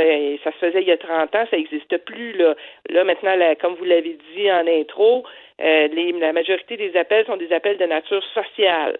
ça 0.43 0.51
se 0.51 0.57
faisait 0.57 0.81
il 0.81 0.87
y 0.87 0.91
a 0.91 0.97
30 0.97 1.35
ans, 1.35 1.45
ça 1.51 1.57
n'existe 1.57 1.97
plus 2.05 2.33
là. 2.33 2.55
Là 2.89 3.03
maintenant, 3.03 3.35
comme 3.61 3.75
vous 3.75 3.83
l'avez 3.83 4.17
dit 4.33 4.51
en 4.51 4.65
intro, 4.65 5.23
les, 5.59 6.13
la 6.13 6.33
majorité 6.33 6.77
des 6.77 6.97
appels 6.97 7.27
sont 7.27 7.37
des 7.37 7.53
appels 7.53 7.77
de 7.77 7.85
nature 7.85 8.23
sociale 8.33 8.97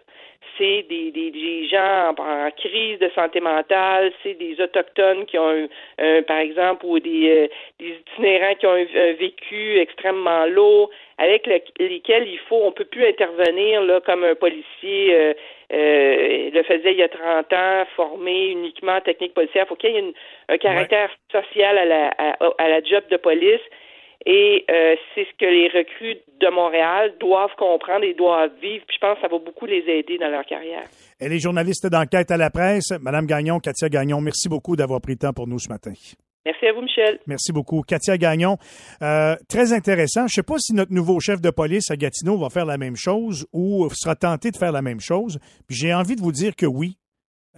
c'est 0.57 0.83
des, 0.89 1.12
des, 1.12 1.67
gens 1.67 2.13
en, 2.17 2.51
crise 2.51 3.00
de 3.00 3.09
santé 3.15 3.39
mentale, 3.39 4.12
c'est 4.24 4.35
des 4.35 4.59
autochtones 4.62 5.25
qui 5.25 5.38
ont, 5.38 5.67
un, 6.00 6.21
par 6.24 6.38
exemple, 6.38 6.85
ou 6.85 7.00
des, 7.00 7.29
euh, 7.29 7.47
des 7.79 8.00
itinérants 8.00 8.55
qui 8.55 8.67
ont 8.67 8.74
un, 8.74 9.13
vécu 9.13 9.79
extrêmement 9.79 10.45
lourd, 10.45 10.89
avec 11.17 11.47
lesquels 11.79 12.27
il 12.27 12.39
faut, 12.50 12.62
on 12.63 12.71
peut 12.71 12.85
plus 12.85 13.05
intervenir 13.05 13.81
là 13.81 14.01
comme 14.01 14.24
un 14.24 14.35
policier 14.35 15.15
euh, 15.15 15.33
euh, 15.74 16.50
le 16.53 16.63
faisait 16.63 16.91
il 16.91 16.97
y 16.97 17.03
a 17.03 17.09
30 17.09 17.53
ans, 17.53 17.85
formé 17.95 18.50
uniquement 18.50 18.97
en 18.97 19.01
technique 19.01 19.33
policière. 19.33 19.65
Il 19.65 19.69
faut 19.69 19.75
qu'il 19.75 19.91
y 19.91 19.97
ait 19.97 20.13
un 20.50 20.57
caractère 20.57 21.09
social 21.31 21.77
à 21.77 21.85
la, 21.85 22.07
à 22.57 22.69
la 22.69 22.83
job 22.83 23.03
de 23.09 23.17
police. 23.17 23.62
Et 24.25 24.65
euh, 24.70 24.96
c'est 25.13 25.25
ce 25.25 25.38
que 25.38 25.46
les 25.46 25.67
recrues 25.67 26.17
de 26.41 26.50
Montréal 26.50 27.13
doivent 27.20 27.55
comprendre 27.58 28.03
et 28.03 28.13
doivent 28.13 28.51
vivre. 28.60 28.84
Puis 28.88 28.98
je 28.98 29.00
pense 29.00 29.15
que 29.15 29.22
ça 29.22 29.27
va 29.27 29.38
beaucoup 29.38 29.65
les 29.65 29.84
aider 29.88 30.17
dans 30.17 30.29
leur 30.29 30.46
carrière. 30.46 30.86
Et 31.20 31.29
les 31.29 31.39
journalistes 31.39 31.88
d'enquête 31.88 32.32
à 32.32 32.38
la 32.38 32.50
presse, 32.50 32.91
Madame 33.01 33.27
Gagnon, 33.27 33.60
Katia 33.60 33.88
Gagnon, 33.88 34.22
merci 34.22 34.50
beaucoup 34.50 34.75
d'avoir 34.75 35.00
pris 35.00 35.13
le 35.13 35.20
temps 35.20 35.34
pour 35.34 35.48
nous 35.48 35.60
ce 35.60 35.70
matin. 35.70 35.94
Merci 36.46 36.67
à 36.67 36.74
vous, 36.74 36.82
Michel. 36.82 37.20
Merci 37.25 37.51
beaucoup. 37.51 37.82
Katia 37.82 38.17
Gagnon, 38.17 38.58
euh, 39.01 39.36
très 39.50 39.74
intéressant. 39.74 40.22
Je 40.22 40.25
ne 40.25 40.29
sais 40.29 40.44
pas 40.44 40.58
si 40.60 40.74
notre 40.74 40.94
nouveau 40.94 41.20
chef 41.20 41.41
de 41.41 41.50
police 41.50 41.89
à 41.89 41.96
Gatineau 41.96 42.38
va 42.38 42.50
faire 42.50 42.65
la 42.65 42.77
même 42.77 42.96
chose 42.96 43.48
ou 43.51 43.88
sera 43.91 44.15
tenté 44.15 44.51
de 44.51 44.58
faire 44.58 44.72
la 44.72 44.84
même 44.84 45.00
chose. 45.00 45.39
Puis 45.67 45.75
j'ai 45.75 45.94
envie 45.94 46.15
de 46.15 46.22
vous 46.22 46.32
dire 46.32 46.55
que 46.55 46.67
oui, 46.67 46.98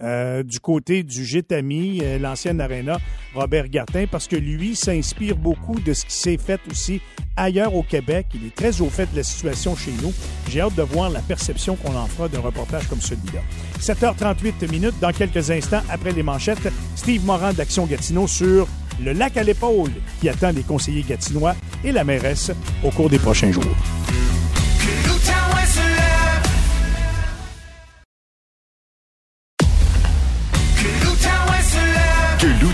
euh, 0.02 0.42
du 0.42 0.60
côté 0.60 1.02
du 1.02 1.24
Gétami, 1.24 2.00
euh, 2.02 2.18
l'ancienne 2.18 2.60
Arena, 2.60 2.98
Robert 3.34 3.68
Gartin, 3.68 4.04
parce 4.10 4.28
que 4.28 4.36
lui 4.36 4.76
s'inspire 4.76 5.36
beaucoup 5.36 5.80
de 5.80 5.92
ce 5.92 6.04
qui 6.04 6.14
s'est 6.14 6.38
fait 6.38 6.60
aussi 6.70 7.00
ailleurs 7.36 7.74
au 7.74 7.82
Québec. 7.82 8.26
Il 8.34 8.46
est 8.46 8.54
très 8.54 8.80
au 8.80 8.90
fait 8.90 9.10
de 9.10 9.16
la 9.16 9.22
situation 9.22 9.74
chez 9.76 9.92
nous. 10.02 10.12
J'ai 10.48 10.60
hâte 10.60 10.74
de 10.74 10.82
voir 10.82 11.10
la 11.10 11.20
perception 11.20 11.76
qu'on 11.76 11.96
en 11.96 12.06
fera 12.06 12.28
d'un 12.28 12.40
reportage 12.40 12.86
comme 12.88 13.00
celui-là. 13.00 13.40
7h38 13.80 14.70
minutes, 14.70 14.94
dans 15.00 15.12
quelques 15.12 15.50
instants 15.50 15.82
après 15.90 16.12
les 16.12 16.22
manchettes, 16.22 16.68
Steve 16.94 17.24
Morin 17.24 17.52
d'Action 17.52 17.86
Gatineau 17.86 18.26
sur 18.26 18.68
le 19.02 19.12
lac 19.12 19.36
à 19.36 19.42
l'épaule 19.42 19.92
qui 20.20 20.28
attend 20.28 20.50
les 20.50 20.62
conseillers 20.62 21.02
gatinois 21.02 21.54
et 21.84 21.92
la 21.92 22.04
mairesse 22.04 22.50
au 22.84 22.90
cours 22.90 23.08
des 23.10 23.18
prochains 23.18 23.52
jours. 23.52 23.64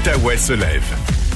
l'Outaouais 0.05 0.37
se 0.37 0.53
lève. 0.53 0.85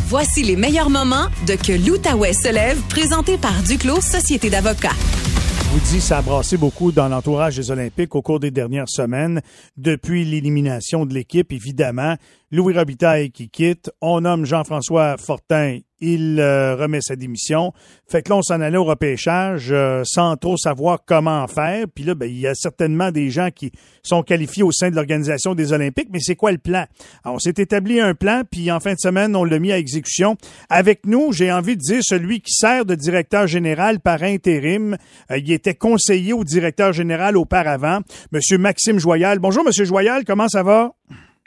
Voici 0.08 0.42
les 0.42 0.56
meilleurs 0.56 0.90
moments 0.90 1.28
de 1.46 1.54
Que 1.54 1.72
l'Outaouais 1.72 2.34
se 2.34 2.52
lève, 2.52 2.78
présenté 2.88 3.38
par 3.38 3.62
Duclos 3.62 4.02
Société 4.02 4.50
d'avocats. 4.50 4.92
Je 4.92 5.68
vous 5.70 5.80
dis, 5.90 6.00
ça 6.02 6.18
a 6.18 6.22
brassé 6.22 6.58
beaucoup 6.58 6.92
dans 6.92 7.08
l'entourage 7.08 7.56
des 7.56 7.70
Olympiques 7.70 8.14
au 8.14 8.20
cours 8.20 8.40
des 8.40 8.50
dernières 8.50 8.88
semaines, 8.88 9.40
depuis 9.78 10.26
l'élimination 10.26 11.06
de 11.06 11.14
l'équipe, 11.14 11.50
évidemment. 11.50 12.16
Louis 12.50 12.74
Robitaille 12.74 13.30
qui 13.30 13.48
quitte. 13.48 13.90
On 14.02 14.20
nomme 14.20 14.44
Jean-François 14.44 15.16
Fortin. 15.16 15.78
Il 16.00 16.38
euh, 16.38 16.76
remet 16.76 17.00
sa 17.00 17.16
démission. 17.16 17.72
Fait 18.06 18.22
que 18.22 18.30
là, 18.30 18.36
on 18.36 18.42
s'en 18.42 18.60
allait 18.60 18.78
au 18.78 18.84
repêchage 18.84 19.68
euh, 19.70 20.02
sans 20.04 20.36
trop 20.36 20.56
savoir 20.56 21.00
comment 21.04 21.46
faire. 21.48 21.86
Puis 21.92 22.04
là, 22.04 22.14
ben, 22.14 22.26
il 22.26 22.38
y 22.38 22.46
a 22.46 22.54
certainement 22.54 23.10
des 23.10 23.30
gens 23.30 23.48
qui 23.50 23.72
sont 24.02 24.22
qualifiés 24.22 24.62
au 24.62 24.72
sein 24.72 24.90
de 24.90 24.94
l'organisation 24.94 25.54
des 25.54 25.72
Olympiques. 25.72 26.08
Mais 26.12 26.20
c'est 26.20 26.36
quoi 26.36 26.52
le 26.52 26.58
plan? 26.58 26.84
Alors, 27.24 27.36
on 27.36 27.38
s'est 27.38 27.54
établi 27.56 28.00
un 28.00 28.14
plan, 28.14 28.42
puis 28.48 28.70
en 28.70 28.80
fin 28.80 28.94
de 28.94 28.98
semaine, 28.98 29.34
on 29.34 29.44
l'a 29.44 29.58
mis 29.58 29.72
à 29.72 29.78
exécution. 29.78 30.36
Avec 30.68 31.06
nous, 31.06 31.32
j'ai 31.32 31.50
envie 31.50 31.76
de 31.76 31.82
dire 31.82 32.00
celui 32.02 32.40
qui 32.40 32.52
sert 32.52 32.84
de 32.84 32.94
directeur 32.94 33.46
général 33.46 34.00
par 34.00 34.22
intérim. 34.22 34.96
Euh, 35.30 35.38
il 35.38 35.50
était 35.52 35.74
conseiller 35.74 36.32
au 36.32 36.44
directeur 36.44 36.92
général 36.92 37.36
auparavant, 37.36 38.00
Monsieur 38.32 38.58
Maxime 38.58 38.98
Joyal. 38.98 39.38
Bonjour, 39.38 39.64
Monsieur 39.64 39.84
Joyal, 39.84 40.24
comment 40.24 40.48
ça 40.48 40.62
va? 40.62 40.92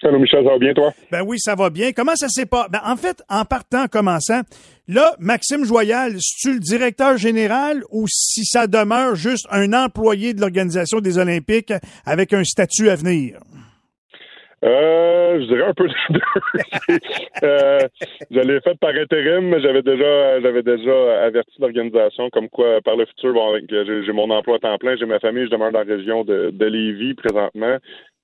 Salut 0.01 0.17
Michel, 0.17 0.43
ça 0.43 0.49
va 0.49 0.57
bien 0.57 0.73
toi? 0.73 0.91
Ben 1.11 1.21
oui, 1.23 1.37
ça 1.39 1.53
va 1.53 1.69
bien. 1.69 1.91
Comment 1.91 2.15
ça 2.15 2.27
s'est 2.27 2.47
pas? 2.47 2.67
Ben, 2.71 2.81
en 2.83 2.95
fait, 2.95 3.21
en 3.29 3.45
partant, 3.45 3.83
en 3.83 3.87
commençant, 3.87 4.41
là, 4.87 5.13
Maxime 5.19 5.63
Joyal, 5.63 6.15
es-tu 6.15 6.53
le 6.53 6.59
directeur 6.59 7.17
général 7.17 7.83
ou 7.91 8.07
si 8.07 8.43
ça 8.45 8.65
demeure 8.65 9.13
juste 9.13 9.45
un 9.51 9.73
employé 9.73 10.33
de 10.33 10.41
l'Organisation 10.41 11.01
des 11.01 11.19
Olympiques 11.19 11.73
avec 12.03 12.33
un 12.33 12.43
statut 12.43 12.89
à 12.89 12.95
venir? 12.95 13.37
Euh, 14.63 15.39
je 15.41 15.45
dirais 15.45 15.67
un 15.67 15.73
peu 15.73 15.87
de 15.87 15.93
deux. 16.09 16.99
euh, 17.43 17.79
je 18.29 18.39
l'ai 18.39 18.61
fait 18.61 18.77
par 18.79 18.91
intérim, 18.91 19.49
mais 19.49 19.59
j'avais 19.59 19.81
déjà 19.81 20.39
j'avais 20.39 20.61
déjà 20.61 21.23
averti 21.23 21.53
l'organisation 21.59 22.29
comme 22.29 22.47
quoi 22.47 22.79
par 22.81 22.95
le 22.95 23.07
futur, 23.07 23.33
bon, 23.33 23.59
j'ai 23.69 24.11
mon 24.11 24.29
emploi 24.29 24.57
à 24.57 24.59
temps 24.59 24.77
plein, 24.77 24.95
j'ai 24.97 25.07
ma 25.07 25.19
famille, 25.19 25.45
je 25.45 25.49
demeure 25.49 25.71
dans 25.71 25.79
la 25.79 25.95
région 25.95 26.23
de, 26.23 26.51
de 26.51 26.65
Lévis 26.65 27.15
présentement. 27.15 27.77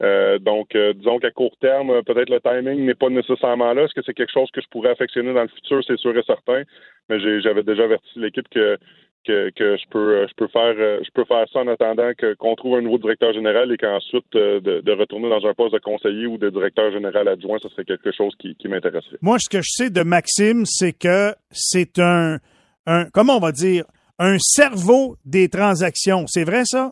Euh, 0.04 0.38
donc, 0.38 0.75
euh, 0.75 0.94
disons 0.94 1.20
qu'à 1.20 1.32
court 1.32 1.56
terme, 1.60 2.04
peut-être 2.04 2.30
le 2.30 2.39
timing 2.39 2.86
n'est 2.86 2.96
pas 2.96 3.10
nécessairement 3.10 3.74
là. 3.74 3.84
Est-ce 3.84 3.94
que 3.94 4.04
c'est 4.06 4.13
quelque 4.13 4.32
chose 4.32 4.50
que 4.51 4.62
je 4.62 4.68
pourrais 4.68 4.92
affectionner 4.92 5.34
dans 5.34 5.42
le 5.42 5.48
futur? 5.48 5.82
C'est 5.86 5.98
sûr 5.98 6.16
et 6.18 6.24
certain. 6.24 6.63
Mais 7.10 7.20
j'avais 7.42 7.63
déjà 7.63 7.84
averti 7.86 8.08
l'équipe 8.16 8.48
que, 8.50 8.77
je 9.27 9.89
peux 9.89 10.48
faire 10.48 10.75
je 10.75 11.10
peux 11.13 11.25
faire 11.25 11.46
ça 11.51 11.60
en 11.60 11.68
attendant 11.68 12.12
qu'on 12.13 12.56
trouve 12.56 12.77
un 12.77 12.82
nouveau 12.82 12.98
directeur 12.98 13.34
général 13.34 13.72
et 13.72 13.77
qu'ensuite 13.77 14.36
euh, 14.36 14.62
de, 14.62 14.92
retourner 14.92 15.30
dans 15.30 15.46
un 15.46 15.54
poste 15.54 15.74
de 15.74 15.80
conseiller 15.80 16.27
ou 16.27 16.38
de 16.38 16.50
directeur 16.50 16.92
général 16.92 17.27
adjoint, 17.27 17.58
ce 17.62 17.70
serait 17.70 17.86
quelque 17.86 18.12
chose 18.12 18.34
qui, 18.39 18.56
m'intéresserait. 18.68 19.18
Moi, 19.22 19.38
ce 19.39 19.50
que 19.50 19.62
je 19.62 19.70
sais 19.70 19.89
de 19.89 20.04
Maxime, 20.04 20.66
c'est 20.66 20.94
que 20.94 21.34
c'est 21.50 22.00
un 22.00 22.38
comment 23.13 23.38
on 23.38 23.42
va 23.42 23.51
dire 23.51 23.86
un 24.20 24.38
cerveau 24.39 25.18
des 25.25 25.50
transactions. 25.50 26.25
C'est 26.27 26.44
vrai 26.44 26.63
ça? 26.66 26.92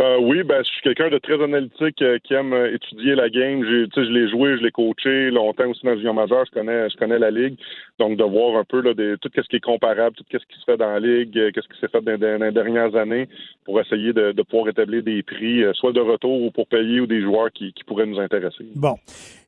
Euh, 0.00 0.18
oui, 0.20 0.42
ben, 0.42 0.58
je 0.64 0.70
suis 0.70 0.80
quelqu'un 0.82 1.08
de 1.08 1.18
très 1.18 1.40
analytique 1.40 2.02
euh, 2.02 2.18
qui 2.24 2.34
aime 2.34 2.52
euh, 2.52 2.74
étudier 2.74 3.14
la 3.14 3.28
game. 3.28 3.62
Je 3.62 4.00
l'ai 4.00 4.28
joué, 4.28 4.56
je 4.58 4.62
l'ai 4.64 4.72
coaché 4.72 5.30
longtemps 5.30 5.68
aussi 5.68 5.82
dans 5.84 5.92
le 5.92 5.98
junior 5.98 6.14
majeur. 6.14 6.44
Je 6.46 6.50
connais, 6.50 6.90
je 6.90 6.96
connais 6.96 7.20
la 7.20 7.30
ligue. 7.30 7.56
Donc, 8.00 8.16
de 8.18 8.24
voir 8.24 8.58
un 8.58 8.64
peu 8.64 8.82
tout 8.82 9.30
ce 9.32 9.48
qui 9.48 9.56
est 9.56 9.64
comparable, 9.64 10.16
tout 10.16 10.24
ce 10.32 10.38
qui 10.38 10.58
se 10.58 10.64
fait 10.64 10.76
dans 10.76 10.90
la 10.90 10.98
ligue, 10.98 11.30
qu'est-ce 11.32 11.68
qui 11.68 11.80
s'est 11.80 11.86
fait 11.86 12.00
dans, 12.00 12.42
les 12.42 12.50
dernières 12.50 12.96
années 12.96 13.28
pour 13.64 13.80
essayer 13.80 14.12
de, 14.12 14.32
de, 14.32 14.42
pouvoir 14.42 14.68
établir 14.68 15.04
des 15.04 15.22
prix, 15.22 15.62
soit 15.74 15.92
de 15.92 16.00
retour 16.00 16.42
ou 16.42 16.50
pour 16.50 16.66
payer 16.66 16.98
ou 16.98 17.06
des 17.06 17.22
joueurs 17.22 17.52
qui, 17.52 17.72
qui 17.72 17.84
pourraient 17.84 18.06
nous 18.06 18.18
intéresser. 18.18 18.64
Bon. 18.74 18.96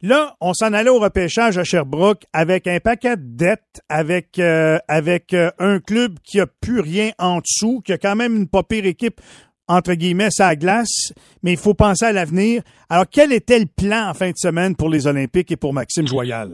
Là, 0.01 0.37
on 0.41 0.55
s'en 0.55 0.73
allait 0.73 0.91
au 0.91 1.01
repêchage 1.01 1.59
à 1.59 1.65
Sherbrooke 1.65 2.23
avec 2.33 2.69
un 2.69 2.79
paquet 2.79 3.17
de 3.17 3.37
dettes, 3.37 3.83
avec, 3.89 4.39
avec 4.39 5.35
un 5.59 5.81
club 5.81 6.13
qui 6.23 6.39
a 6.39 6.47
plus 6.47 6.79
rien 6.79 7.11
en 7.19 7.39
dessous, 7.39 7.83
qui 7.85 7.93
a 7.93 7.99
quand 7.99 8.15
même 8.15 8.37
une 8.37 8.49
pas 8.49 8.63
pire 8.63 8.87
équipe 8.87 9.21
entre 9.69 9.95
guillemets, 9.95 10.31
sa 10.31 10.57
glace, 10.57 11.13
mais 11.43 11.53
il 11.53 11.59
faut 11.59 11.75
penser 11.75 12.05
à 12.05 12.13
l'avenir. 12.13 12.63
Alors, 12.89 13.07
quel 13.11 13.33
était 13.33 13.59
le 13.59 13.67
plan 13.67 14.11
en 14.11 14.15
fin 14.15 14.31
de 14.31 14.37
semaine 14.37 14.77
pour 14.77 14.89
les 14.89 15.07
Olympiques 15.07 15.51
et 15.53 15.57
pour 15.57 15.73
Maxime 15.73 16.07
Joyal? 16.07 16.51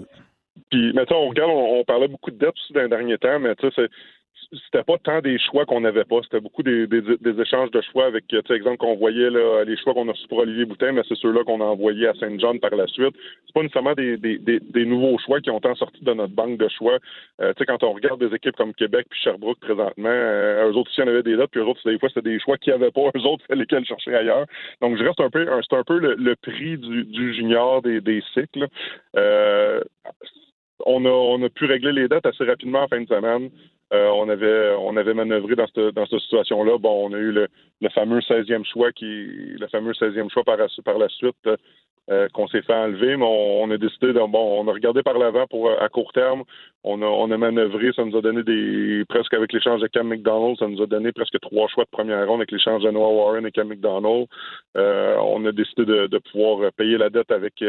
Puis, 0.70 0.92
mais 0.94 1.02
on 1.10 1.28
regarde, 1.28 1.50
on, 1.52 1.84
parlait 1.84 2.08
beaucoup 2.08 2.30
de 2.30 2.38
dettes 2.38 2.54
dans 2.70 2.82
les 2.82 2.88
derniers 2.88 3.18
temps, 3.18 3.38
mais 3.38 3.54
tu 3.56 3.70
sais, 3.72 3.88
c'était 4.52 4.84
pas 4.84 4.98
tant 4.98 5.20
des 5.20 5.38
choix 5.38 5.64
qu'on 5.64 5.80
n'avait 5.80 6.04
pas, 6.04 6.20
c'était 6.22 6.40
beaucoup 6.40 6.62
des, 6.62 6.86
échanges 7.40 7.70
de 7.70 7.80
choix 7.80 8.06
avec, 8.06 8.26
tu 8.28 8.36
sais, 8.46 8.54
exemple 8.54 8.76
qu'on 8.76 8.96
voyait 8.96 9.30
là, 9.30 9.64
les 9.64 9.76
choix 9.76 9.94
qu'on 9.94 10.08
a 10.08 10.12
reçus 10.12 10.28
pour 10.28 10.38
Olivier 10.38 10.66
Boutin, 10.66 10.92
mais 10.92 11.02
c'est 11.08 11.16
ceux-là 11.16 11.42
qu'on 11.44 11.60
a 11.60 11.64
envoyés 11.64 12.08
à 12.08 12.14
Saint 12.14 12.38
John 12.38 12.60
par 12.60 12.74
la 12.74 12.86
suite. 12.86 13.14
C'est 13.46 13.54
pas 13.54 13.62
nécessairement 13.62 13.94
des, 13.94 14.84
nouveaux 14.84 15.18
choix 15.18 15.40
qui 15.40 15.50
ont 15.50 15.58
été 15.58 15.74
sortis 15.76 16.04
de 16.04 16.12
notre 16.12 16.34
banque 16.34 16.58
de 16.58 16.68
choix. 16.68 16.98
Euh, 17.40 17.52
tu 17.54 17.60
sais, 17.60 17.66
quand 17.66 17.82
on 17.82 17.92
regarde 17.92 18.20
des 18.20 18.34
équipes 18.34 18.56
comme 18.56 18.74
Québec 18.74 19.06
puis 19.08 19.20
Sherbrooke 19.20 19.60
présentement, 19.60 20.08
euh, 20.08 20.70
eux 20.70 20.76
autres 20.76 20.90
aussi, 20.90 21.00
y 21.00 21.04
en 21.04 21.08
avait 21.08 21.22
des 21.22 21.36
dates, 21.36 21.50
puis 21.50 21.60
eux 21.60 21.66
autres, 21.66 21.80
des 21.88 21.98
fois, 21.98 22.08
c'était 22.10 22.28
des 22.28 22.38
choix 22.38 22.58
qu'il 22.58 22.74
n'y 22.74 22.82
avait 22.82 22.92
pas, 22.92 23.10
eux 23.16 23.26
autres, 23.26 23.44
fallait 23.46 23.66
qu'elles 23.66 23.86
chercher 23.86 24.14
ailleurs. 24.14 24.46
Donc, 24.80 24.98
je 24.98 25.04
reste 25.04 25.20
un 25.20 25.30
peu, 25.30 25.46
c'est 25.68 25.76
un 25.76 25.84
peu 25.84 25.98
le, 25.98 26.36
prix 26.36 26.76
du, 26.76 27.34
junior 27.34 27.80
des, 27.82 28.22
cycles. 28.34 28.66
Euh, 29.16 29.80
on 30.84 31.04
a, 31.04 31.10
on 31.10 31.42
a 31.42 31.48
pu 31.48 31.64
régler 31.66 31.92
les 31.92 32.08
dettes 32.08 32.26
assez 32.26 32.44
rapidement 32.44 32.82
en 32.82 32.88
fin 32.88 33.00
de 33.00 33.06
semaine. 33.06 33.50
Euh, 33.92 34.08
on 34.14 34.28
avait 34.28 34.74
on 34.78 34.96
avait 34.96 35.12
manœuvré 35.12 35.54
dans 35.54 35.66
cette 35.66 35.94
dans 35.94 36.06
cette 36.06 36.20
situation-là. 36.20 36.78
Bon, 36.78 37.08
on 37.08 37.12
a 37.12 37.18
eu 37.18 37.30
le, 37.30 37.48
fameux 37.94 38.20
16e 38.20 38.64
choix 38.64 38.90
qui 38.92 39.04
le 39.06 39.66
fameux 39.68 39.92
16e 39.92 40.30
choix 40.30 40.44
par, 40.44 40.56
la 40.56 41.08
suite 41.08 41.48
qu'on 42.32 42.48
s'est 42.48 42.62
fait 42.62 42.74
enlever, 42.74 43.16
mais 43.16 43.24
on, 43.26 43.70
a 43.70 43.78
décidé 43.78 44.12
bon, 44.12 44.60
on 44.60 44.68
a 44.68 44.72
regardé 44.72 45.02
par 45.02 45.18
l'avant 45.18 45.46
pour 45.46 45.70
à 45.70 45.88
court 45.88 46.12
terme. 46.12 46.42
On 46.84 47.00
a, 47.00 47.36
manœuvré, 47.36 47.92
ça 47.94 48.04
nous 48.04 48.16
a 48.16 48.22
donné 48.22 48.42
des 48.42 49.04
presque 49.08 49.34
avec 49.34 49.52
l'échange 49.52 49.80
de 49.80 49.86
Cam 49.86 50.08
McDonald, 50.08 50.58
ça 50.58 50.68
nous 50.68 50.82
a 50.82 50.86
donné 50.86 51.12
presque 51.12 51.38
trois 51.40 51.68
choix 51.68 51.84
de 51.84 51.90
première 51.90 52.26
ronde 52.26 52.40
avec 52.40 52.50
l'échange 52.50 52.82
de 52.82 52.90
Noah 52.90 53.12
Warren 53.12 53.46
et 53.46 53.52
Cam 53.52 53.68
McDonald. 53.68 54.26
on 54.74 55.44
a 55.44 55.52
décidé 55.52 55.84
de 55.84 56.18
pouvoir 56.18 56.72
payer 56.72 56.98
la 56.98 57.10
dette 57.10 57.30
avec 57.30 57.62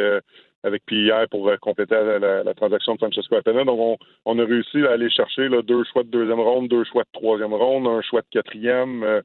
avec 0.63 0.85
Pierre 0.85 1.27
pour 1.29 1.47
euh, 1.49 1.57
compléter 1.57 1.95
la, 1.95 2.53
transaction 2.53 2.93
de 2.93 2.99
Francesco 2.99 3.35
Apena. 3.35 3.65
Donc, 3.65 3.99
on, 4.25 4.39
a 4.39 4.45
réussi 4.45 4.85
à 4.85 4.91
aller 4.91 5.09
chercher 5.09 5.49
là, 5.49 5.61
deux 5.61 5.83
choix 5.91 6.03
de 6.03 6.09
deuxième 6.09 6.39
ronde, 6.39 6.69
deux 6.69 6.83
choix 6.85 7.03
de 7.03 7.09
troisième 7.19 7.53
ronde, 7.53 7.87
un 7.87 8.01
choix 8.01 8.21
de 8.21 8.27
quatrième, 8.31 9.03
euh, 9.03 9.21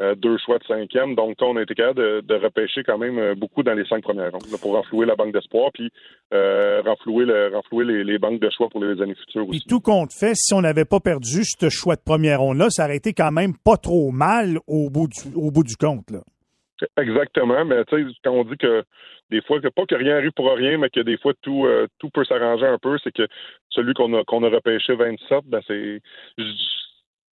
euh, 0.00 0.14
deux 0.14 0.36
choix 0.38 0.58
de 0.58 0.64
cinquième. 0.64 1.14
Donc, 1.14 1.36
on 1.40 1.56
a 1.56 1.62
été 1.62 1.74
capable 1.74 2.22
de, 2.22 2.34
repêcher 2.34 2.82
quand 2.82 2.98
même 2.98 3.34
beaucoup 3.34 3.62
dans 3.62 3.74
les 3.74 3.86
cinq 3.86 4.02
premières 4.02 4.32
rondes 4.32 4.60
pour 4.60 4.72
renflouer 4.74 5.06
la 5.06 5.14
banque 5.14 5.32
d'espoir 5.32 5.70
puis 5.72 5.90
renflouer, 6.32 7.24
le, 7.24 7.54
renflouer 7.54 7.84
les, 7.84 8.18
banques 8.18 8.40
de 8.40 8.50
choix 8.50 8.68
pour 8.68 8.84
les 8.84 9.00
années 9.00 9.14
futures 9.14 9.48
aussi. 9.48 9.60
Puis 9.60 9.68
tout 9.68 9.80
compte 9.80 10.12
fait, 10.12 10.34
si 10.34 10.54
on 10.54 10.60
n'avait 10.60 10.84
pas 10.84 11.00
perdu 11.00 11.44
ce 11.44 11.68
choix 11.68 11.94
de 11.96 12.02
première 12.04 12.40
ronde-là, 12.40 12.68
ça 12.70 12.84
aurait 12.84 12.96
été 12.96 13.12
quand 13.12 13.32
même 13.32 13.52
pas 13.56 13.76
trop 13.76 14.10
mal 14.10 14.58
au 14.66 14.90
bout 14.90 15.08
du, 15.08 15.34
au 15.36 15.50
bout 15.50 15.62
du 15.62 15.76
compte. 15.76 16.10
Là. 16.10 16.20
Exactement, 16.96 17.64
mais 17.64 17.84
tu 17.84 17.96
sais, 17.96 18.12
quand 18.24 18.32
on 18.32 18.44
dit 18.44 18.56
que 18.56 18.84
des 19.30 19.40
fois, 19.42 19.60
que 19.60 19.68
pas 19.68 19.86
que 19.86 19.94
rien 19.94 20.16
arrive 20.16 20.32
pour 20.32 20.52
rien, 20.52 20.78
mais 20.78 20.90
que 20.90 21.00
des 21.00 21.16
fois 21.18 21.32
tout 21.42 21.66
euh, 21.66 21.86
tout 21.98 22.10
peut 22.10 22.24
s'arranger 22.24 22.66
un 22.66 22.78
peu, 22.78 22.98
c'est 23.02 23.12
que 23.12 23.26
celui 23.70 23.94
qu'on 23.94 24.12
a 24.14 24.24
qu'on 24.24 24.42
a 24.42 24.48
repêché 24.48 24.94
27, 24.94 25.44
ben 25.46 25.60
c'est 25.66 26.00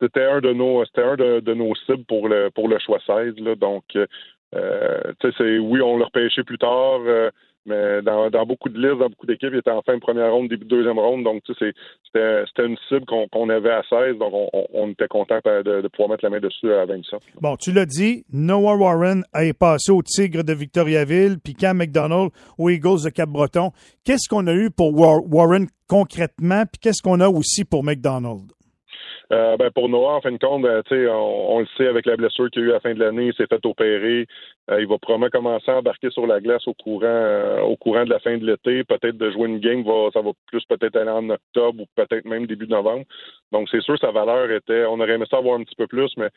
c'était 0.00 0.24
un 0.24 0.40
de 0.40 0.52
nos 0.52 0.84
c'était 0.86 1.02
un 1.02 1.16
de, 1.16 1.54
nos 1.54 1.74
cibles 1.86 2.04
pour 2.06 2.28
le 2.28 2.50
pour 2.50 2.68
le 2.68 2.78
choix 2.78 2.98
16 3.06 3.38
là, 3.38 3.54
donc 3.54 3.84
euh, 3.96 5.00
tu 5.20 5.30
sais 5.30 5.34
c'est 5.38 5.58
oui 5.58 5.80
on 5.82 5.98
l'a 5.98 6.06
repêché 6.06 6.42
plus 6.42 6.58
tard 6.58 7.00
euh, 7.06 7.30
mais 7.66 8.02
dans, 8.02 8.47
beaucoup 8.47 8.68
de 8.68 8.78
listes, 8.78 8.99
dans 8.99 9.09
beaucoup 9.09 9.26
d'équipes, 9.26 9.50
il 9.52 9.59
était 9.59 9.71
en 9.71 9.83
fin 9.83 9.94
de 9.94 10.00
première 10.00 10.33
ronde, 10.33 10.49
début 10.49 10.64
de 10.64 10.71
deuxième 10.71 10.99
ronde. 10.99 11.25
Donc, 11.25 11.42
tu 11.44 11.54
sais, 11.54 11.73
c'était 12.12 12.66
une 12.66 12.76
cible 12.88 13.04
qu'on 13.06 13.49
avait 13.49 13.71
à 13.71 13.83
16. 13.88 14.18
Donc, 14.18 14.50
on, 14.73 14.90
était 14.90 15.09
content 15.09 15.38
de, 15.44 15.88
pouvoir 15.88 16.11
mettre 16.11 16.25
la 16.25 16.30
main 16.30 16.40
dessus 16.40 16.73
à 16.73 16.85
27. 16.85 17.21
Bon, 17.40 17.56
tu 17.56 17.73
l'as 17.73 17.87
dit, 17.87 18.25
Noah 18.33 18.76
Warren 18.76 19.25
est 19.35 19.59
passé 19.59 19.92
au 19.92 20.02
Tigre 20.02 20.44
de 20.44 20.52
Victoriaville, 20.52 21.38
puis 21.42 21.54
Cam 21.54 21.78
McDonald 21.78 22.30
aux 22.59 22.71
Eagles 22.71 23.04
de 23.04 23.11
Cap-Breton. 23.11 23.71
Qu'est-ce 24.04 24.28
qu'on 24.28 24.47
a 24.47 24.54
eu 24.54 24.71
pour 24.71 24.92
Warren 24.94 25.66
concrètement, 25.88 26.64
puis 26.71 26.80
qu'est-ce 26.80 27.02
qu'on 27.02 27.21
a 27.21 27.28
aussi 27.28 27.64
pour 27.64 27.85
McDonald? 27.85 28.50
Euh, 29.33 29.57
ben 29.57 29.71
pour 29.71 29.88
Noah, 29.88 30.16
en 30.16 30.21
fin 30.21 30.33
de 30.33 30.38
compte, 30.38 30.62
ben, 30.62 30.83
on, 30.90 31.47
on, 31.57 31.61
le 31.61 31.66
sait 31.78 31.88
avec 31.88 32.04
la 32.04 32.16
blessure 32.16 32.50
qu'il 32.50 32.62
a 32.62 32.66
eu 32.66 32.71
à 32.71 32.75
la 32.75 32.81
fin 32.81 32.95
de 32.95 33.00
l'année, 33.00 33.26
il 33.26 33.35
s'est 33.35 33.47
fait 33.47 33.64
opérer. 33.64 34.26
Euh, 34.71 34.81
il 34.81 34.87
va 34.87 34.99
probablement 34.99 35.31
commencer 35.31 35.71
à 35.71 35.78
embarquer 35.78 36.11
sur 36.11 36.26
la 36.26 36.40
glace 36.40 36.66
au 36.66 36.75
courant 36.75 37.02
euh, 37.04 37.61
au 37.61 37.76
courant 37.76 38.04
de 38.04 38.11
la 38.11 38.19
fin 38.19 38.37
de 38.37 38.47
l'été. 38.47 38.85
Peut-être 38.85 39.16
de 39.16 39.31
jouer 39.31 39.49
une 39.49 39.61
game, 39.61 39.83
va, 39.83 40.11
ça 40.12 40.21
va 40.21 40.31
plus 40.47 40.64
peut-être 40.64 40.97
aller 40.97 41.11
en 41.11 41.28
octobre 41.31 41.83
ou 41.83 41.87
peut-être 41.97 42.25
même 42.26 42.47
début 42.47 42.66
novembre. 42.66 43.04
Donc 43.52 43.69
c'est 43.71 43.83
sûr 43.83 43.99
sa 43.99 44.11
valeur 44.11 44.50
était. 44.50 44.85
On 44.87 45.00
aurait 45.00 45.12
aimé 45.12 45.26
ça 45.31 45.38
avoir 45.38 45.59
un 45.59 45.64
petit 45.64 45.76
peu 45.76 45.87
plus, 45.87 46.12
mais 46.16 46.28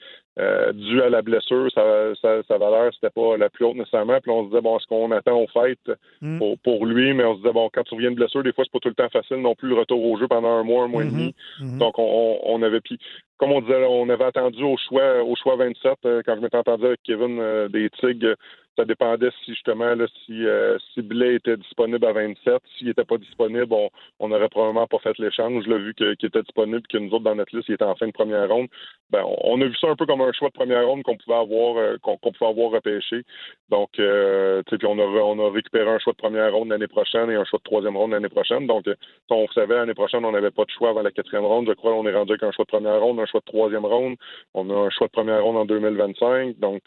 dû 0.73 1.01
à 1.01 1.09
la 1.09 1.21
blessure, 1.21 1.69
sa, 1.73 2.15
sa, 2.15 2.43
sa 2.43 2.57
valeur 2.57 2.91
c'était 2.93 3.09
pas 3.09 3.37
la 3.37 3.49
plus 3.49 3.65
haute 3.65 3.75
nécessairement. 3.75 4.19
Puis 4.21 4.31
on 4.31 4.43
se 4.43 4.49
disait 4.49 4.61
bon, 4.61 4.77
est-ce 4.77 4.87
qu'on 4.87 5.11
attend 5.11 5.39
aux 5.41 5.47
fêtes 5.47 5.91
mm. 6.21 6.37
pour, 6.37 6.57
pour, 6.59 6.85
lui, 6.85 7.13
mais 7.13 7.23
on 7.23 7.33
se 7.33 7.39
disait 7.39 7.53
bon, 7.53 7.69
quand 7.73 7.83
tu 7.83 7.95
reviens 7.95 8.11
de 8.11 8.15
blessure, 8.15 8.43
des 8.43 8.53
fois 8.53 8.63
c'est 8.65 8.71
pas 8.71 8.79
tout 8.79 8.89
le 8.89 8.95
temps 8.95 9.09
facile 9.09 9.37
non 9.37 9.55
plus 9.55 9.69
le 9.69 9.75
retour 9.75 10.03
au 10.03 10.17
jeu 10.17 10.27
pendant 10.27 10.49
un 10.49 10.63
mois, 10.63 10.83
un 10.83 10.87
mois 10.87 11.03
et 11.03 11.07
demi. 11.07 11.33
Mm-hmm. 11.59 11.65
Mm-hmm. 11.65 11.77
Donc 11.79 11.97
on, 11.97 12.39
on 12.43 12.61
avait 12.61 12.76
puis 12.83 12.99
comme 13.37 13.51
on 13.51 13.61
disait, 13.61 13.85
on 13.87 14.09
avait 14.09 14.25
attendu 14.25 14.63
au 14.63 14.77
choix 14.77 15.23
au 15.23 15.35
choix 15.35 15.55
27 15.55 15.93
euh, 16.05 16.21
quand 16.25 16.35
je 16.35 16.41
m'étais 16.41 16.57
entendu 16.57 16.85
avec 16.85 17.01
Kevin 17.03 17.39
euh, 17.39 17.67
des 17.69 17.89
Tigres 17.91 18.35
ça 18.77 18.85
dépendait 18.85 19.31
si 19.43 19.51
justement 19.53 19.93
si, 20.25 20.45
euh, 20.45 20.77
si 20.93 21.01
était 21.35 21.57
disponible 21.57 22.05
à 22.05 22.13
27. 22.13 22.61
S'il 22.77 22.87
n'était 22.87 23.03
pas 23.03 23.17
disponible, 23.17 23.67
on, 23.71 23.89
on 24.19 24.31
aurait 24.31 24.49
probablement 24.49 24.87
pas 24.87 24.99
fait 24.99 25.17
l'échange. 25.17 25.65
Là, 25.67 25.77
vu 25.77 25.93
qu'il 25.95 26.15
était 26.21 26.41
disponible 26.43 26.83
que 26.87 26.97
nous 26.97 27.11
autres 27.11 27.23
dans 27.23 27.35
notre 27.35 27.55
liste, 27.55 27.69
il 27.69 27.73
était 27.75 27.83
en 27.83 27.95
fin 27.95 28.07
de 28.07 28.11
première 28.11 28.47
ronde. 28.47 28.67
Ben, 29.09 29.23
on, 29.25 29.61
a 29.61 29.65
vu 29.65 29.75
ça 29.79 29.87
un 29.87 29.95
peu 29.95 30.05
comme 30.05 30.21
un 30.21 30.33
choix 30.33 30.49
de 30.49 30.53
première 30.53 30.85
ronde 30.85 31.03
qu'on 31.03 31.15
pouvait 31.15 31.37
avoir 31.37 31.77
euh, 31.77 31.97
qu'on 32.01 32.17
pouvait 32.17 32.49
avoir 32.49 32.71
repêché. 32.71 33.23
Donc 33.69 33.89
euh, 33.99 34.61
puis 34.63 34.77
on 34.85 34.99
a 34.99 35.03
on 35.03 35.39
a 35.47 35.51
récupéré 35.51 35.89
un 35.89 35.99
choix 35.99 36.11
de 36.11 36.17
première 36.17 36.53
ronde 36.53 36.69
l'année 36.69 36.87
prochaine 36.87 37.31
et 37.31 37.35
un 37.35 37.45
choix 37.45 37.59
de 37.59 37.63
troisième 37.63 37.95
ronde 37.95 38.11
l'année 38.11 38.29
prochaine. 38.29 38.67
Donc 38.67 38.85
euh, 38.87 38.95
on 39.29 39.47
savait 39.55 39.75
l'année 39.75 39.93
prochaine 39.93 40.25
on 40.25 40.31
n'avait 40.33 40.51
pas 40.51 40.65
de 40.65 40.71
choix 40.71 40.89
avant 40.89 41.03
la 41.03 41.11
quatrième 41.11 41.45
ronde. 41.45 41.67
Je 41.67 41.73
crois 41.73 41.93
qu'on 41.93 42.05
est 42.05 42.13
rendu 42.13 42.33
avec 42.33 42.43
un 42.43 42.51
choix 42.51 42.65
de 42.65 42.69
première 42.69 42.99
ronde, 42.99 43.19
un 43.19 43.25
choix 43.25 43.39
de 43.39 43.45
troisième 43.45 43.85
ronde. 43.85 44.15
On 44.53 44.69
a 44.69 44.73
un 44.73 44.89
choix 44.89 45.07
de 45.07 45.13
première 45.13 45.41
ronde 45.41 45.57
en 45.57 45.65
2025. 45.65 46.59
Donc 46.59 46.81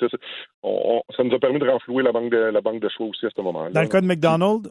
on, 0.62 1.03
ça 1.17 1.25
nous 1.25 1.35
a 1.35 1.38
permis 1.38 1.59
de 1.59 1.64
renflouer 1.81 2.03
la 2.03 2.12
banque 2.12 2.31
de 2.31 2.37
la 2.37 2.61
banque 2.61 2.81
de 2.81 2.88
choix 2.88 3.07
aussi 3.07 3.27
à 3.27 3.31
ce 3.35 3.40
moment-là. 3.40 3.71
Dans 3.71 3.83
le 3.83 3.88
cas 3.88 4.01
de 4.01 4.07
McDonald? 4.07 4.71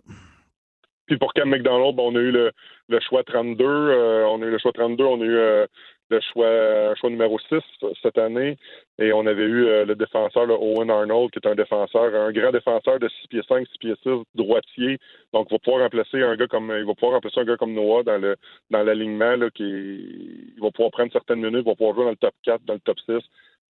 Puis 1.10 1.18
pour 1.18 1.34
Cam 1.34 1.50
McDonald, 1.50 2.00
on 2.00 2.16
a 2.16 2.20
eu 2.20 2.30
le, 2.30 2.52
le 2.88 3.00
choix 3.00 3.24
32. 3.24 3.66
Euh, 3.66 4.28
on 4.28 4.42
a 4.44 4.46
eu 4.46 4.52
le 4.52 4.60
choix 4.60 4.72
32. 4.72 5.04
On 5.04 5.20
a 5.20 5.26
eu 5.26 5.36
euh, 5.36 5.66
le 6.12 6.20
choix, 6.22 6.94
choix 6.96 7.10
numéro 7.10 7.40
6 7.40 7.58
cette 8.04 8.20
année. 8.20 8.58
Et 9.00 9.12
on 9.12 9.26
avait 9.26 9.44
eu 9.44 9.66
euh, 9.66 9.86
le 9.86 9.96
défenseur 9.96 10.48
Owen 10.62 10.92
Arnold, 10.92 11.32
qui 11.32 11.40
est 11.40 11.50
un 11.50 11.56
défenseur, 11.56 12.14
un 12.14 12.32
grand 12.32 12.52
défenseur 12.52 13.00
de 13.00 13.10
6 13.10 13.28
pieds 13.28 13.42
5, 13.50 13.66
6 13.68 13.78
pieds 13.80 13.96
6, 14.04 14.10
droitier. 14.36 15.00
Donc, 15.34 15.48
il 15.50 15.56
va 15.56 15.60
pouvoir 15.60 15.82
remplacer 15.82 16.22
un 16.22 16.36
gars 16.36 16.48
comme 16.48 16.72
il 16.78 16.86
va 16.86 16.94
pouvoir 16.94 17.14
remplacer 17.14 17.40
un 17.40 17.46
gars 17.46 17.58
comme 17.58 17.74
Noah 17.74 18.04
dans 18.04 18.22
le 18.22 18.36
dans 18.70 18.84
l'alignement. 18.84 19.36
Qui 19.56 19.64
il 19.64 20.62
va 20.62 20.70
pouvoir 20.70 20.92
prendre 20.92 21.12
certaines 21.12 21.42
minutes, 21.42 21.64
il 21.66 21.70
va 21.70 21.76
pouvoir 21.76 21.96
jouer 21.96 22.04
dans 22.04 22.12
le 22.12 22.18
top 22.18 22.36
4, 22.44 22.66
dans 22.66 22.76
le 22.76 22.82
top 22.82 23.00
6. 23.00 23.16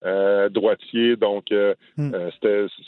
Euh, 0.04 0.48
droitier. 0.48 1.16
Donc, 1.16 1.50
euh, 1.50 1.74
hmm. 1.96 2.14
euh, 2.14 2.30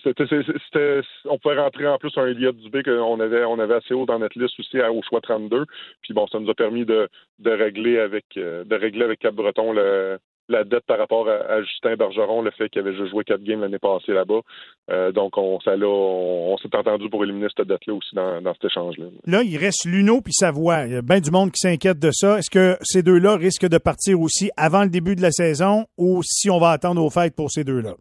c'était, 0.04 1.00
on 1.24 1.38
pouvait 1.38 1.58
rentrer 1.58 1.88
en 1.88 1.98
plus 1.98 2.16
un 2.16 2.26
Elliott 2.26 2.56
Dubé 2.56 2.84
qu'on 2.84 3.18
avait, 3.18 3.42
on 3.42 3.58
avait 3.58 3.74
assez 3.74 3.94
haut 3.94 4.06
dans 4.06 4.20
notre 4.20 4.38
liste 4.38 4.60
aussi 4.60 4.80
au 4.80 5.02
choix 5.02 5.20
32. 5.20 5.66
Puis 6.02 6.14
bon, 6.14 6.28
ça 6.28 6.38
nous 6.38 6.48
a 6.48 6.54
permis 6.54 6.84
de, 6.84 7.08
de 7.40 7.50
régler 7.50 7.98
avec, 7.98 8.26
de 8.36 8.74
régler 8.76 9.04
avec 9.04 9.18
Cap 9.18 9.34
Breton 9.34 9.72
le, 9.72 10.20
la 10.50 10.64
dette 10.64 10.84
par 10.86 10.98
rapport 10.98 11.28
à, 11.28 11.62
Justin 11.62 11.96
Bergeron, 11.96 12.42
le 12.42 12.50
fait 12.50 12.68
qu'il 12.68 12.80
avait 12.80 12.94
joué 13.08 13.24
quatre 13.24 13.42
games 13.42 13.60
l'année 13.60 13.78
passée 13.78 14.12
là-bas. 14.12 14.40
Euh, 14.90 15.12
donc, 15.12 15.38
on, 15.38 15.60
ça 15.60 15.72
on, 15.76 16.56
s'est 16.58 16.74
entendu 16.76 17.08
pour 17.08 17.24
éliminer 17.24 17.46
cette 17.56 17.66
dette-là 17.66 17.94
aussi 17.94 18.14
dans, 18.14 18.42
dans 18.42 18.52
cet 18.54 18.64
échange-là. 18.64 19.06
Là, 19.26 19.42
il 19.42 19.56
reste 19.56 19.86
Luno 19.86 20.20
puis 20.20 20.32
Savoie. 20.32 20.86
Il 20.86 20.92
y 20.92 20.96
a 20.96 21.02
bien 21.02 21.20
du 21.20 21.30
monde 21.30 21.50
qui 21.52 21.60
s'inquiète 21.60 21.98
de 21.98 22.10
ça. 22.10 22.38
Est-ce 22.38 22.50
que 22.50 22.76
ces 22.82 23.02
deux-là 23.02 23.36
risquent 23.36 23.68
de 23.68 23.78
partir 23.78 24.20
aussi 24.20 24.50
avant 24.56 24.82
le 24.82 24.90
début 24.90 25.16
de 25.16 25.22
la 25.22 25.30
saison 25.30 25.86
ou 25.96 26.22
si 26.22 26.50
on 26.50 26.58
va 26.58 26.70
attendre 26.70 27.02
aux 27.02 27.10
fêtes 27.10 27.36
pour 27.36 27.50
ces 27.50 27.64
deux-là? 27.64 27.94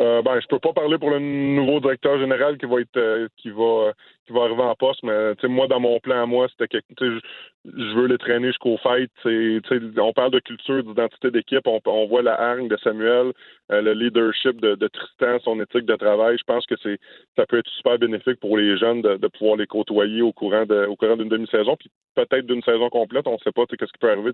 Euh, 0.00 0.20
ben, 0.22 0.38
je 0.40 0.46
peux 0.48 0.58
pas 0.58 0.74
parler 0.74 0.98
pour 0.98 1.10
le 1.10 1.18
nouveau 1.18 1.80
directeur 1.80 2.18
général 2.18 2.58
qui 2.58 2.66
va 2.66 2.80
être 2.80 2.96
euh, 2.98 3.28
qui 3.38 3.50
va 3.50 3.92
qui 4.26 4.32
va 4.32 4.42
arriver 4.42 4.62
en 4.62 4.74
poste, 4.74 5.02
mais 5.02 5.34
moi 5.44 5.66
dans 5.66 5.80
mon 5.80 6.00
plan 6.00 6.22
à 6.22 6.26
moi, 6.26 6.48
c'était 6.50 6.68
que 6.68 7.20
je 7.64 7.94
veux 7.94 8.06
les 8.06 8.18
traîner 8.18 8.48
jusqu'aux 8.48 8.78
fêtes. 8.78 9.10
on 9.24 10.12
parle 10.12 10.30
de 10.30 10.40
culture, 10.40 10.82
d'identité 10.82 11.30
d'équipe, 11.30 11.66
on, 11.66 11.80
on, 11.86 12.06
voit 12.06 12.22
la 12.22 12.40
hargne 12.40 12.68
de 12.68 12.76
Samuel, 12.76 13.32
euh, 13.72 13.82
le 13.82 13.92
leadership 13.92 14.60
de, 14.60 14.74
de, 14.74 14.88
Tristan, 14.88 15.38
son 15.40 15.60
éthique 15.60 15.86
de 15.86 15.96
travail. 15.96 16.36
Je 16.38 16.44
pense 16.44 16.66
que 16.66 16.74
c'est 16.82 16.98
ça 17.36 17.46
peut 17.46 17.58
être 17.58 17.70
super 17.70 17.98
bénéfique 17.98 18.40
pour 18.40 18.56
les 18.56 18.76
jeunes 18.78 19.02
de, 19.02 19.16
de 19.16 19.28
pouvoir 19.28 19.56
les 19.56 19.66
côtoyer 19.66 20.22
au 20.22 20.32
courant 20.32 20.64
de 20.64 20.86
au 20.86 20.96
courant 20.96 21.16
d'une 21.16 21.28
demi-saison, 21.28 21.76
puis 21.76 21.90
peut-être 22.14 22.46
d'une 22.46 22.62
saison 22.62 22.88
complète. 22.88 23.26
On 23.26 23.34
ne 23.34 23.38
sait 23.38 23.52
pas 23.52 23.64
qu'est-ce 23.66 23.92
qui 23.92 23.98
peut 24.00 24.10
arriver. 24.10 24.32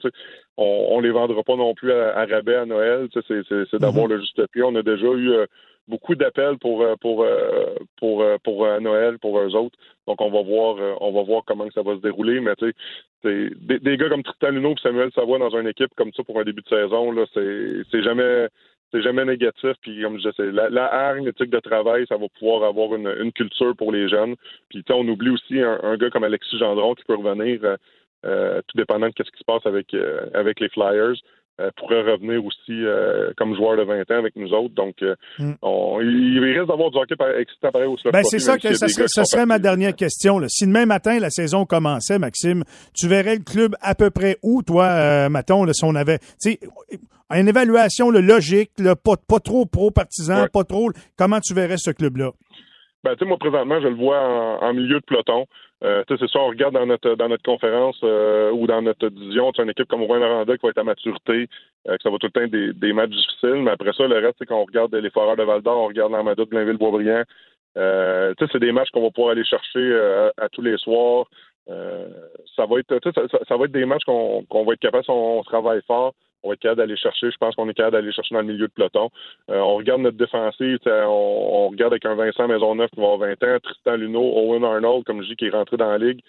On, 0.57 0.87
on 0.90 1.00
les 1.00 1.11
vendra 1.11 1.42
pas 1.42 1.57
non 1.57 1.74
plus 1.74 1.92
à, 1.92 2.24
rabais 2.26 2.57
à 2.57 2.66
Noël. 2.66 3.09
C'est 3.12 3.78
d'avoir 3.78 4.07
mm-hmm. 4.07 4.11
le 4.11 4.20
juste 4.20 4.46
prix. 4.48 4.62
On 4.62 4.74
a 4.74 4.83
déjà 4.83 5.07
eu 5.07 5.31
euh, 5.31 5.46
beaucoup 5.88 6.14
d'appels 6.14 6.59
pour 6.59 6.83
euh, 6.83 6.95
pour 7.01 7.23
euh, 7.23 7.75
pour 7.99 8.23
euh, 8.23 8.37
pour, 8.42 8.66
Noël 8.81 9.18
pour 9.18 9.38
eux 9.38 9.55
autres. 9.55 9.79
Donc 10.07 10.21
on 10.21 10.31
va 10.31 10.42
voir 10.42 10.77
on 11.01 11.12
va 11.12 11.23
voir 11.23 11.42
comment 11.47 11.68
ça 11.71 11.83
va 11.83 11.97
se 11.97 12.01
dérouler. 12.01 12.40
Mais 12.40 12.55
tu 12.57 12.73
sais, 13.23 13.51
des, 13.61 13.79
des, 13.79 13.97
gars 13.97 14.09
comme 14.09 14.23
Tristan 14.23 14.51
Luno 14.51 14.73
et 14.73 14.81
Samuel 14.83 15.12
Savoie 15.12 15.38
dans 15.38 15.57
une 15.57 15.68
équipe 15.68 15.95
comme 15.97 16.12
ça 16.12 16.23
pour 16.25 16.38
un 16.40 16.45
début 16.45 16.62
de 16.62 16.68
saison, 16.68 17.12
là, 17.12 17.25
c'est 17.35 18.03
jamais 18.03 18.49
c'est 18.92 19.03
jamais 19.03 19.25
négatif. 19.25 19.73
Puis 19.81 20.03
comme 20.03 20.18
je 20.21 20.29
disais, 20.29 20.53
la, 20.53 20.71
la 20.71 20.92
hargne, 20.92 21.27
l'éthique 21.27 21.51
de 21.51 21.61
travail, 21.61 22.05
ça 22.09 22.16
va 22.16 22.27
pouvoir 22.38 22.64
avoir 22.64 22.95
une, 22.95 23.12
une 23.21 23.33
culture 23.33 23.77
pour 23.77 23.92
les 23.92 24.09
jeunes. 24.09 24.37
Puis 24.68 24.85
on 24.90 25.07
oublie 25.09 25.31
aussi 25.31 25.61
un, 25.61 25.79
un, 25.83 25.97
gars 25.97 26.11
comme 26.11 26.25
Alexis 26.25 26.59
Gendron 26.59 26.95
qui 26.95 27.05
peut 27.05 27.16
revenir. 27.16 27.61
tout 28.23 28.77
dépendant 28.77 29.09
de 29.09 29.14
ce 29.16 29.31
qui 29.31 29.38
se 29.38 29.45
passe 29.45 29.66
avec 29.66 29.95
avec 30.35 30.61
les 30.61 30.68
Flyers. 30.68 31.16
Euh, 31.60 31.70
pourrait 31.76 32.00
revenir 32.00 32.42
aussi 32.42 32.70
euh, 32.70 33.30
comme 33.36 33.54
joueur 33.54 33.76
de 33.76 33.82
20 33.82 34.10
ans 34.10 34.18
avec 34.18 34.34
nous 34.36 34.54
autres. 34.54 34.74
Donc, 34.74 34.94
euh, 35.02 35.14
mm. 35.38 35.52
il 36.00 36.40
risque 36.42 36.66
d'avoir 36.66 36.90
du 36.90 36.96
hockey 36.96 37.14
excitant 37.38 37.70
pareil 37.70 37.88
au 37.88 37.96
ben, 38.10 38.24
C'est 38.24 38.38
ça 38.38 38.56
que 38.56 38.74
ça, 38.74 38.88
serait, 38.88 39.44
ma 39.44 39.58
dernière 39.58 39.94
question. 39.94 40.38
Là. 40.38 40.46
Si 40.48 40.66
demain 40.66 40.86
matin 40.86 41.18
la 41.18 41.28
saison 41.28 41.66
commençait, 41.66 42.18
Maxime, 42.18 42.64
tu 42.94 43.06
verrais 43.06 43.36
le 43.36 43.44
club 43.44 43.76
à 43.82 43.94
peu 43.94 44.08
près 44.08 44.38
où, 44.42 44.62
toi, 44.62 45.28
Maton, 45.28 45.64
là, 45.64 45.74
si 45.74 45.84
on 45.84 45.94
avait 45.94 46.20
une 47.34 47.48
évaluation 47.48 48.10
logique, 48.10 48.70
pas, 49.04 49.16
pas 49.16 49.38
trop 49.38 49.66
pro-partisan, 49.66 50.46
pas 50.50 50.64
trop. 50.64 50.90
Comment 51.18 51.40
tu 51.40 51.52
verrais 51.52 51.76
ce 51.76 51.90
club-là? 51.90 52.30
Ben, 53.04 53.14
tu 53.16 53.20
sais, 53.20 53.24
moi, 53.24 53.36
présentement, 53.36 53.80
je 53.80 53.88
le 53.88 53.94
vois 53.94 54.20
en, 54.62 54.72
milieu 54.74 55.00
de 55.00 55.04
peloton. 55.04 55.46
Euh, 55.82 56.04
c'est 56.06 56.18
ça, 56.18 56.38
on 56.38 56.48
regarde 56.48 56.74
dans 56.74 56.86
notre 56.86 57.16
dans 57.16 57.28
notre 57.28 57.42
conférence 57.42 57.98
euh, 58.04 58.52
ou 58.52 58.68
dans 58.68 58.80
notre 58.82 59.08
division, 59.08 59.50
tu 59.50 59.60
une 59.60 59.70
équipe 59.70 59.88
comme 59.88 60.04
Rouen 60.04 60.22
Aranda 60.22 60.56
qui 60.56 60.62
va 60.62 60.70
être 60.70 60.78
à 60.78 60.84
maturité, 60.84 61.48
euh, 61.88 61.96
que 61.96 62.02
ça 62.04 62.10
va 62.10 62.18
tout 62.18 62.28
le 62.28 62.30
temps 62.30 62.46
des, 62.46 62.72
des 62.72 62.92
matchs 62.92 63.10
difficiles, 63.10 63.62
mais 63.62 63.72
après 63.72 63.92
ça, 63.92 64.06
le 64.06 64.14
reste, 64.18 64.36
c'est 64.38 64.46
qu'on 64.46 64.64
regarde 64.64 64.94
les 64.94 65.10
Foreurs 65.10 65.36
de 65.36 65.42
Val 65.42 65.62
d'Or, 65.62 65.78
on 65.78 65.88
regarde 65.88 66.12
l'Armada 66.12 66.44
de 66.44 66.48
Blainville-Boisbriand, 66.48 67.24
Euh, 67.76 68.34
c'est 68.38 68.60
des 68.60 68.70
matchs 68.70 68.90
qu'on 68.90 69.02
va 69.02 69.10
pouvoir 69.10 69.32
aller 69.32 69.44
chercher 69.44 69.84
à, 70.36 70.48
tous 70.50 70.62
les 70.62 70.76
soirs. 70.78 71.26
ça 71.66 72.66
va 72.66 72.78
être 72.78 73.00
ça, 73.48 73.56
va 73.56 73.64
être 73.64 73.72
des 73.72 73.86
matchs 73.86 74.04
qu'on 74.04 74.64
va 74.64 74.72
être 74.74 74.80
capable, 74.80 75.04
si 75.04 75.10
on, 75.10 75.42
travaille 75.42 75.82
fort, 75.86 76.14
on 76.42 76.48
va 76.48 76.55
être 76.55 76.61
capable 76.61 76.78
d'aller 76.78 76.96
chercher. 76.96 77.31
Je 77.31 77.37
pense 77.37 77.55
qu'on 77.55 77.68
est 77.68 77.74
capable 77.74 77.96
d'aller 77.96 78.12
chercher 78.12 78.35
dans 78.35 78.40
le 78.40 78.46
milieu 78.46 78.66
de 78.66 78.72
peloton. 78.72 79.11
on 79.48 79.76
regarde 79.76 80.00
notre 80.00 80.16
défensive, 80.16 80.78
on, 80.87 81.68
regarde 81.68 81.92
avec 81.92 82.05
un 82.05 82.14
Vincent 82.14 82.48
Maisonneuve 82.48 82.90
qui 82.90 83.00
va 83.00 83.12
avoir 83.12 83.18
20 83.18 83.42
ans, 83.44 83.59
Tristan 83.62 83.96
Luneau, 83.96 84.22
Owen 84.22 84.64
Arnold, 84.64 85.05
comme 85.05 85.22
je 85.22 85.28
dis, 85.28 85.37
qui 85.37 85.46
est 85.46 85.50
rentré 85.50 85.76
dans 85.76 85.90
la 85.90 85.98
ligue, 85.98 86.20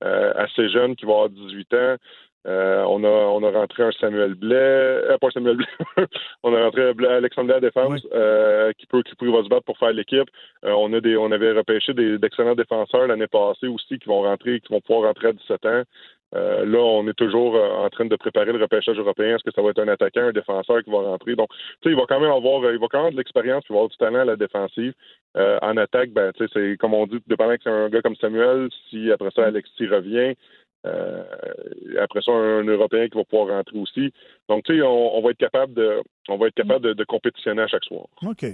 assez 0.00 0.68
jeune, 0.68 0.96
qui 0.96 1.06
va 1.06 1.12
avoir 1.12 1.28
18 1.30 1.74
ans. 1.74 1.96
Euh, 2.44 2.82
on 2.88 3.04
a 3.04 3.08
on 3.08 3.42
a 3.44 3.50
rentré 3.52 3.84
un 3.84 3.92
Samuel 3.92 4.34
Blais, 4.34 4.56
euh, 4.56 5.16
pas 5.18 5.30
Samuel 5.30 5.58
Blais, 5.58 5.66
on 6.42 6.52
a 6.52 6.64
rentré 6.64 6.92
Alexandre 7.08 7.52
à 7.52 7.54
la 7.54 7.60
défense 7.60 8.04
euh, 8.12 8.72
qui 8.78 8.86
peut 8.86 9.02
qui 9.04 9.14
peut 9.14 9.30
va 9.30 9.44
se 9.44 9.48
battre 9.48 9.64
pour 9.64 9.78
faire 9.78 9.92
l'équipe. 9.92 10.28
on 10.64 10.92
a 10.92 11.00
des 11.00 11.16
on 11.16 11.30
avait 11.30 11.52
repêché 11.52 11.94
des 11.94 12.18
d'excellents 12.18 12.56
défenseurs 12.56 13.06
l'année 13.06 13.28
passée 13.28 13.68
aussi 13.68 13.96
qui 14.00 14.08
vont 14.08 14.22
rentrer 14.22 14.58
qui 14.58 14.72
vont 14.72 14.80
pouvoir 14.80 15.08
rentrer 15.08 15.28
à 15.28 15.32
17 15.32 15.66
ans. 15.66 15.82
Là, 16.32 16.78
on 16.78 17.06
est 17.08 17.14
toujours 17.14 17.54
en 17.54 17.88
train 17.90 18.06
de 18.06 18.16
préparer 18.16 18.52
le 18.52 18.62
repêchage 18.62 18.98
européen. 18.98 19.36
Est-ce 19.36 19.44
que 19.44 19.54
ça 19.54 19.62
va 19.62 19.70
être 19.70 19.80
un 19.80 19.88
attaquant, 19.88 20.22
un 20.22 20.32
défenseur 20.32 20.82
qui 20.82 20.90
va 20.90 20.98
rentrer? 20.98 21.34
Donc, 21.36 21.48
tu 21.50 21.56
sais, 21.84 21.90
il 21.90 21.96
va 21.96 22.04
quand 22.08 22.20
même 22.20 22.30
avoir, 22.30 22.70
il 22.72 22.78
va 22.78 22.86
quand 22.90 23.04
même 23.04 23.12
de 23.12 23.18
l'expérience, 23.18 23.64
il 23.68 23.72
va 23.72 23.80
avoir 23.80 23.90
du 23.90 23.96
talent 23.96 24.20
à 24.20 24.24
la 24.24 24.36
défensive. 24.36 24.94
en 25.36 25.76
attaque, 25.76 26.10
ben, 26.10 26.32
tu 26.32 26.44
sais, 26.44 26.50
c'est 26.54 26.76
comme 26.78 26.94
on 26.94 27.06
dit, 27.06 27.18
dépendant 27.26 27.54
que 27.54 27.62
c'est 27.64 27.70
un 27.70 27.88
gars 27.88 28.02
comme 28.02 28.16
Samuel, 28.16 28.68
si 28.90 29.10
après 29.12 29.30
ça 29.34 29.44
Alexis 29.44 29.86
revient, 29.86 30.34
euh, 30.84 31.22
après 32.00 32.20
ça, 32.24 32.32
un, 32.32 32.64
Européen 32.64 33.06
qui 33.08 33.16
va 33.16 33.24
pouvoir 33.24 33.56
rentrer 33.56 33.78
aussi. 33.78 34.12
Donc, 34.48 34.64
tu 34.64 34.74
sais, 34.74 34.82
on, 34.82 35.20
va 35.22 35.30
être 35.30 35.38
capable 35.38 35.74
de, 35.74 36.02
on 36.28 36.36
va 36.36 36.48
être 36.48 36.54
capable 36.54 36.94
de, 36.94 37.04
compétitionner 37.04 37.62
à 37.62 37.68
chaque 37.68 37.84
soir. 37.84 38.06
OK. 38.22 38.44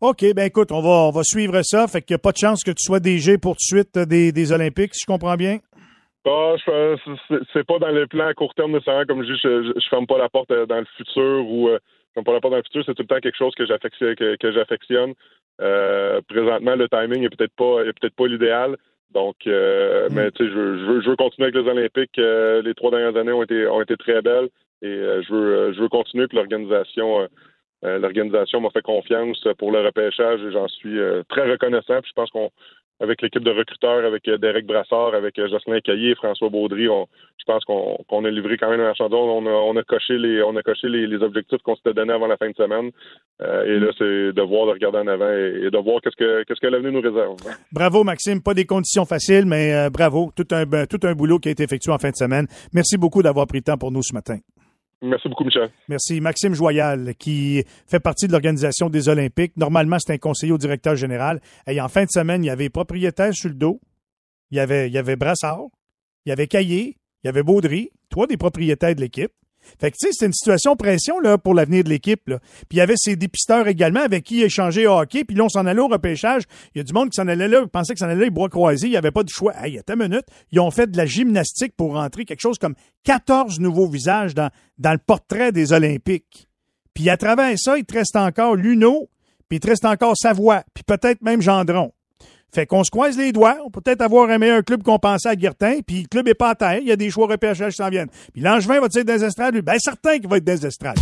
OK, 0.00 0.34
ben 0.34 0.44
écoute, 0.44 0.72
on 0.72 0.80
va, 0.80 0.88
on 0.88 1.10
va 1.10 1.22
suivre 1.22 1.60
ça. 1.62 1.86
Fait 1.86 2.02
qu'il 2.02 2.14
n'y 2.14 2.16
a 2.16 2.22
pas 2.22 2.32
de 2.32 2.38
chance 2.38 2.64
que 2.64 2.70
tu 2.70 2.82
sois 2.82 2.98
DG 2.98 3.38
pour 3.38 3.52
tout 3.52 3.76
de 3.76 3.82
suite 3.82 3.98
des, 3.98 4.32
des 4.32 4.52
Olympiques, 4.52 4.94
si 4.94 5.02
je 5.02 5.06
comprends 5.06 5.36
bien? 5.36 5.58
Ah, 6.26 6.54
c'est 7.52 7.66
pas 7.66 7.78
dans 7.78 7.88
les 7.88 8.06
plans 8.06 8.26
à 8.26 8.34
court 8.34 8.54
terme 8.54 8.72
nécessairement, 8.72 9.06
comme 9.06 9.24
je 9.24 9.32
dis, 9.32 9.40
je, 9.42 9.72
je, 9.74 9.88
ferme 9.88 10.06
pas 10.06 10.18
la 10.18 10.28
porte 10.28 10.50
euh, 10.50 10.66
dans 10.66 10.78
le 10.78 10.86
futur 10.96 11.46
ou 11.48 11.68
euh, 11.68 11.78
je 12.08 12.12
ferme 12.14 12.24
pas 12.24 12.32
la 12.34 12.40
porte 12.40 12.52
dans 12.52 12.58
le 12.58 12.62
futur, 12.62 12.82
c'est 12.84 12.94
tout 12.94 13.02
le 13.02 13.08
temps 13.08 13.20
quelque 13.20 13.38
chose 13.38 13.54
que 13.54 13.64
j'affectionne. 13.64 14.14
Que, 14.14 14.52
j'affectionne. 14.52 15.14
présentement, 16.28 16.76
le 16.76 16.88
timing 16.88 17.24
est 17.24 17.34
peut-être 17.34 17.54
pas 17.56 17.82
est 17.84 17.98
peut-être 17.98 18.16
pas 18.16 18.26
l'idéal, 18.26 18.76
donc, 19.12 19.36
euh, 19.46 20.08
mm. 20.08 20.14
mais 20.14 20.30
tu 20.32 20.44
sais, 20.44 20.50
je, 20.50 20.58
veux, 20.58 21.00
je 21.02 21.10
veux 21.10 21.16
continuer 21.16 21.48
avec 21.48 21.62
les 21.62 21.70
Olympiques. 21.70 22.18
Euh, 22.18 22.62
les 22.62 22.74
trois 22.74 22.90
dernières 22.90 23.16
années 23.16 23.32
ont 23.32 23.42
été 23.42 23.66
ont 23.66 23.82
été 23.82 23.96
très 23.96 24.22
belles 24.22 24.48
et 24.82 24.86
euh, 24.86 25.22
je 25.22 25.34
veux 25.34 25.72
je 25.72 25.80
veux 25.80 25.88
continuer. 25.88 26.26
Puis 26.28 26.36
l'organisation 26.36 27.28
l'organisation 27.82 28.60
m'a 28.60 28.70
fait 28.70 28.82
confiance 28.82 29.42
pour 29.58 29.72
le 29.72 29.80
repêchage 29.80 30.42
et 30.42 30.52
j'en 30.52 30.68
suis 30.68 30.98
très 31.28 31.50
reconnaissant. 31.50 32.00
Puis 32.02 32.10
je 32.10 32.14
pense 32.14 32.30
qu'on 32.30 32.50
avec 33.00 33.22
l'équipe 33.22 33.42
de 33.42 33.50
recruteurs, 33.50 34.04
avec 34.04 34.28
euh, 34.28 34.36
Derek 34.36 34.66
Brassard, 34.66 35.14
avec 35.14 35.38
euh, 35.38 35.48
Jocelyn 35.48 35.80
Caillé, 35.80 36.14
François 36.14 36.50
Baudry, 36.50 36.84
je 36.84 37.44
pense 37.46 37.64
qu'on 37.64 38.24
a 38.24 38.30
livré 38.30 38.58
quand 38.58 38.70
même 38.70 38.80
un 38.80 38.88
marchandise. 38.88 39.16
On 39.16 39.46
a, 39.46 39.50
on 39.50 39.76
a 39.76 39.82
coché 39.82 40.18
les, 40.18 40.42
on 40.42 40.54
objectifs 41.22 41.62
qu'on 41.62 41.74
s'était 41.76 41.94
donnés 41.94 42.12
avant 42.12 42.26
la 42.26 42.36
fin 42.36 42.50
de 42.50 42.54
semaine. 42.54 42.90
Euh, 43.40 43.64
et 43.64 43.80
là, 43.80 43.90
c'est 43.96 44.32
de 44.34 44.42
voir, 44.42 44.66
de 44.66 44.72
regarder 44.72 44.98
en 44.98 45.06
avant 45.06 45.32
et, 45.32 45.70
de 45.70 45.82
voir 45.82 46.02
qu'est-ce 46.02 46.60
que 46.60 46.66
l'avenir 46.66 46.92
nous 46.92 47.00
réserve. 47.00 47.36
Bravo, 47.72 48.04
Maxime. 48.04 48.42
Pas 48.42 48.54
des 48.54 48.66
conditions 48.66 49.06
faciles, 49.06 49.46
mais 49.46 49.88
bravo. 49.90 50.30
Tout 50.36 50.46
un, 50.50 50.64
tout 50.84 51.00
un 51.04 51.14
boulot 51.14 51.38
qui 51.38 51.48
a 51.48 51.52
été 51.52 51.62
effectué 51.62 51.90
en 51.92 51.98
fin 51.98 52.10
de 52.10 52.16
semaine. 52.16 52.46
Merci 52.74 52.98
beaucoup 52.98 53.22
d'avoir 53.22 53.46
pris 53.46 53.58
le 53.58 53.64
temps 53.64 53.78
pour 53.78 53.90
nous 53.90 54.02
ce 54.02 54.14
matin. 54.14 54.36
Merci 55.02 55.28
beaucoup, 55.28 55.44
Michel. 55.44 55.70
Merci. 55.88 56.20
Maxime 56.20 56.54
Joyal, 56.54 57.14
qui 57.18 57.64
fait 57.86 58.00
partie 58.00 58.26
de 58.26 58.32
l'organisation 58.32 58.90
des 58.90 59.08
Olympiques. 59.08 59.56
Normalement, 59.56 59.96
c'est 59.98 60.12
un 60.12 60.18
conseiller 60.18 60.52
au 60.52 60.58
directeur 60.58 60.94
général. 60.94 61.40
Et 61.66 61.80
en 61.80 61.88
fin 61.88 62.04
de 62.04 62.10
semaine, 62.10 62.44
il 62.44 62.48
y 62.48 62.50
avait 62.50 62.68
propriétaires 62.68 63.34
sur 63.34 63.48
le 63.48 63.54
dos. 63.54 63.80
Il 64.50 64.58
y 64.58 64.60
avait, 64.60 64.88
il 64.88 64.92
y 64.92 64.98
avait 64.98 65.16
Brassard. 65.16 65.62
Il 66.26 66.28
y 66.28 66.32
avait 66.32 66.48
Caillé. 66.48 66.98
Il 67.22 67.26
y 67.26 67.28
avait 67.28 67.42
Baudry. 67.42 67.90
Trois 68.10 68.26
des 68.26 68.36
propriétaires 68.36 68.94
de 68.94 69.00
l'équipe. 69.00 69.32
Fait 69.78 69.90
que, 69.90 69.96
tu 69.96 70.06
sais, 70.06 70.12
c'est 70.12 70.26
une 70.26 70.32
situation 70.32 70.76
pression 70.76 71.20
là, 71.20 71.38
pour 71.38 71.54
l'avenir 71.54 71.84
de 71.84 71.88
l'équipe. 71.88 72.24
Puis 72.24 72.40
il 72.72 72.76
y 72.76 72.80
avait 72.80 72.96
ces 72.96 73.16
dépisteurs 73.16 73.68
également 73.68 74.00
avec 74.00 74.24
qui 74.24 74.42
échanger 74.42 74.86
au 74.86 74.98
hockey. 74.98 75.24
Puis 75.24 75.36
là, 75.36 75.44
on 75.44 75.48
s'en 75.48 75.66
allait 75.66 75.80
au 75.80 75.88
repêchage. 75.88 76.44
Il 76.74 76.78
y 76.78 76.80
a 76.80 76.84
du 76.84 76.92
monde 76.92 77.10
qui 77.10 77.16
s'en 77.16 77.28
allait 77.28 77.48
là, 77.48 77.66
pensait 77.66 77.94
que 77.94 78.00
s'en 78.00 78.08
allait 78.08 78.24
les 78.24 78.30
bras 78.30 78.48
croisés. 78.48 78.86
Il 78.86 78.90
n'y 78.90 78.96
avait 78.96 79.10
pas 79.10 79.22
de 79.22 79.28
choix. 79.28 79.52
Hey, 79.62 79.78
attends 79.78 79.94
une 79.94 80.08
minute. 80.08 80.26
Ils 80.52 80.60
ont 80.60 80.70
fait 80.70 80.90
de 80.90 80.96
la 80.96 81.06
gymnastique 81.06 81.74
pour 81.76 81.94
rentrer 81.94 82.24
quelque 82.24 82.40
chose 82.40 82.58
comme 82.58 82.74
14 83.04 83.60
nouveaux 83.60 83.88
visages 83.88 84.34
dans, 84.34 84.50
dans 84.78 84.92
le 84.92 84.98
portrait 84.98 85.52
des 85.52 85.72
Olympiques. 85.72 86.48
Puis 86.94 87.08
à 87.08 87.16
travers 87.16 87.58
ça, 87.58 87.78
il 87.78 87.84
te 87.84 87.94
reste 87.94 88.16
encore 88.16 88.56
Luno, 88.56 89.08
puis 89.48 89.56
il 89.56 89.60
te 89.60 89.68
reste 89.68 89.84
encore 89.84 90.16
Savoie, 90.16 90.64
puis 90.74 90.84
peut-être 90.84 91.22
même 91.22 91.40
Gendron. 91.40 91.92
Fait 92.52 92.66
qu'on 92.66 92.84
se 92.84 92.90
croise 92.90 93.16
les 93.16 93.32
doigts. 93.32 93.58
On 93.64 93.70
peut 93.70 93.80
peut-être 93.80 94.02
avoir 94.02 94.30
un 94.30 94.38
meilleur 94.38 94.64
club 94.64 94.82
qu'on 94.82 94.98
pensait 94.98 95.28
à 95.28 95.36
Guertin. 95.36 95.80
Puis 95.86 96.02
le 96.02 96.08
club 96.08 96.28
est 96.28 96.34
pas 96.34 96.54
terre. 96.54 96.78
Il 96.80 96.88
y 96.88 96.92
a 96.92 96.96
des 96.96 97.10
choix 97.10 97.26
repêchage 97.26 97.72
qui 97.72 97.76
s'en 97.76 97.88
viennent. 97.88 98.10
Puis 98.32 98.42
Langevin 98.42 98.80
va-tu 98.80 98.98
être 98.98 99.06
des? 99.06 99.50
Lui? 99.52 99.62
Ben, 99.62 99.78
certain 99.78 100.18
qu'il 100.18 100.28
va 100.28 100.36
être 100.38 100.44
des 100.44 100.66
estrades. 100.66 100.98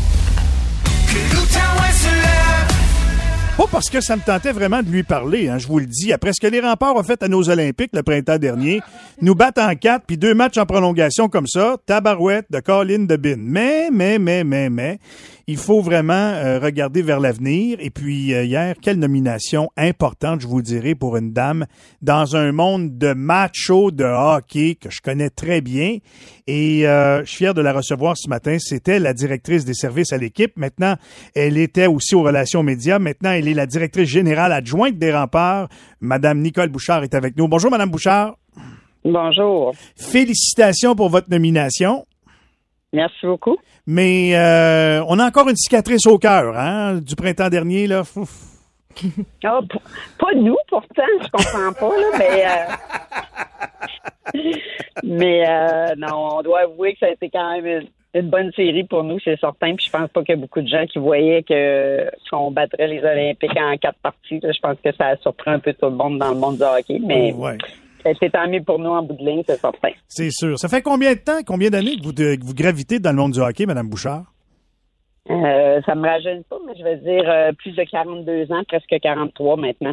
Pas 3.59 3.67
parce 3.73 3.91
que 3.91 4.01
ça 4.01 4.15
me 4.15 4.23
tentait 4.23 4.53
vraiment 4.53 4.85
de 4.85 4.89
lui 4.89 5.03
parler, 5.03 5.49
hein, 5.49 5.59
je 5.59 5.67
vous 5.67 5.81
le 5.81 5.87
dis. 5.87 6.13
Après 6.13 6.31
ce 6.33 6.41
que 6.41 6.47
les 6.47 6.61
remparts 6.61 6.95
ont 6.95 7.03
fait 7.03 7.21
à 7.25 7.27
nos 7.27 7.51
Olympiques 7.51 7.91
le 7.93 8.05
printemps 8.05 8.39
dernier, 8.39 8.81
nous 9.21 9.35
battent 9.35 9.59
en 9.59 9.75
quatre, 9.75 10.05
puis 10.07 10.17
deux 10.17 10.33
matchs 10.33 10.59
en 10.59 10.65
prolongation 10.65 11.29
comme 11.29 11.49
ça, 11.49 11.77
tabarouette 11.85 12.47
de 12.51 12.61
Colin 12.61 13.01
de 13.01 13.17
Bin. 13.17 13.35
Mais, 13.39 13.89
mais, 13.91 14.21
mais, 14.21 14.45
mais, 14.45 14.71
mais, 14.71 15.01
il 15.49 15.57
faut 15.57 15.81
vraiment 15.81 16.13
euh, 16.13 16.61
regarder 16.61 17.01
vers 17.01 17.21
l'avenir. 17.21 17.79
Et 17.81 17.89
puis 17.89 18.35
euh, 18.35 18.45
hier, 18.45 18.75
quelle 18.81 18.99
nomination 18.99 19.71
importante, 19.79 20.43
je 20.43 20.47
vous 20.47 20.61
dirais, 20.61 20.95
pour 20.95 21.17
une 21.17 21.33
dame 21.33 21.65
dans 22.03 22.37
un 22.37 22.53
monde 22.53 22.99
de 22.99 23.15
macho 23.15 23.91
de 23.91 24.05
hockey 24.05 24.75
que 24.75 24.91
je 24.91 25.01
connais 25.01 25.31
très 25.31 25.63
bien. 25.63 25.97
Et 26.47 26.87
euh, 26.87 27.25
je 27.25 27.31
suis 27.31 27.39
fier 27.39 27.55
de 27.55 27.63
la 27.63 27.73
recevoir 27.73 28.15
ce 28.19 28.29
matin. 28.29 28.59
C'était 28.59 28.99
la 28.99 29.15
directrice 29.15 29.65
des 29.65 29.73
services 29.73 30.13
à 30.13 30.19
l'équipe. 30.19 30.53
Maintenant, 30.57 30.97
elle 31.35 31.57
était 31.57 31.87
aussi 31.87 32.15
aux 32.15 32.23
relations 32.23 32.63
médias. 32.63 32.99
Maintenant, 32.99 33.31
elle 33.31 33.49
est 33.49 33.55
la 33.55 33.67
directrice 33.67 34.09
générale 34.09 34.53
adjointe 34.53 34.99
des 34.99 35.15
remparts. 35.15 35.69
Madame 36.03 36.41
Nicole 36.41 36.69
Bouchard 36.69 37.05
est 37.05 37.15
avec 37.15 37.39
nous. 37.39 37.49
Bonjour, 37.49 37.71
Madame 37.71 37.91
Bouchard. 37.91 38.37
Bonjour. 39.03 39.73
Félicitations 39.97 40.95
pour 40.95 41.09
votre 41.09 41.31
nomination. 41.31 42.05
Merci 42.93 43.27
beaucoup. 43.27 43.59
Mais 43.87 44.35
euh, 44.35 45.05
on 45.09 45.19
a 45.19 45.27
encore 45.27 45.49
une 45.49 45.57
cicatrice 45.57 46.07
au 46.07 46.19
cœur, 46.19 46.57
hein, 46.57 47.01
du 47.01 47.15
printemps 47.17 47.49
dernier, 47.49 47.87
là. 47.87 48.03
Ah, 49.45 49.61
pas 50.19 50.35
nous, 50.35 50.57
pourtant, 50.67 51.05
je 51.23 51.29
comprends 51.31 51.73
pas, 51.73 51.97
là, 51.97 52.19
mais. 52.19 52.45
Euh, 54.35 54.51
mais 55.05 55.49
euh, 55.49 55.95
non, 55.97 56.39
on 56.39 56.43
doit 56.43 56.63
avouer 56.63 56.95
que 56.95 56.99
ça 56.99 57.07
a 57.07 57.11
été 57.11 57.31
quand 57.31 57.63
même 57.63 57.87
une, 58.13 58.29
bonne 58.29 58.51
série 58.57 58.83
pour 58.83 59.05
nous, 59.05 59.21
c'est 59.21 59.39
certain. 59.39 59.77
Puis 59.77 59.87
je 59.87 59.93
pense 59.93 60.11
pas 60.11 60.25
qu'il 60.25 60.35
y 60.35 60.39
a 60.39 60.41
beaucoup 60.41 60.61
de 60.61 60.67
gens 60.67 60.85
qui 60.87 60.99
voyaient 60.99 61.45
que 61.45 62.11
qu'on 62.29 62.51
battrait 62.51 62.89
les 62.89 62.99
Olympiques 62.99 63.57
en 63.57 63.77
quatre 63.77 64.01
parties. 64.03 64.41
Je 64.43 64.61
pense 64.61 64.79
que 64.85 64.91
ça 64.97 65.07
a 65.07 65.17
surpris 65.19 65.53
un 65.53 65.61
peu 65.61 65.73
tout 65.75 65.87
le 65.87 65.93
monde 65.93 66.19
dans 66.19 66.31
le 66.31 66.39
monde 66.39 66.57
du 66.57 66.65
hockey, 66.65 66.99
mais. 67.01 67.33
Oh, 67.39 67.51
c'est 68.03 68.31
tant 68.31 68.49
mieux 68.49 68.63
pour 68.63 68.79
nous 68.79 68.91
en 68.91 69.03
bout 69.03 69.15
de 69.15 69.25
ligne, 69.25 69.43
c'est 69.47 69.59
certain. 69.59 69.91
C'est 70.07 70.31
sûr. 70.31 70.59
Ça 70.59 70.69
fait 70.69 70.83
combien 70.83 71.15
de 71.15 71.19
temps, 71.19 71.41
combien 71.47 71.71
d'années 71.71 71.97
que 71.97 72.03
vous, 72.03 72.47
vous 72.47 72.55
gravitez 72.55 72.99
dans 72.99 73.11
le 73.11 73.17
monde 73.17 73.33
du 73.33 73.41
hockey, 73.41 73.67
Mme 73.67 73.89
Bouchard? 73.89 74.33
Euh, 75.31 75.81
ça 75.85 75.95
me 75.95 76.09
rajeune 76.09 76.43
pas, 76.45 76.57
mais 76.67 76.73
je 76.79 76.83
vais 76.83 76.97
dire 76.97 77.29
euh, 77.29 77.53
plus 77.53 77.73
de 77.73 77.85
42 77.85 78.51
ans, 78.51 78.63
presque 78.67 78.95
43 79.03 79.57
maintenant. 79.57 79.93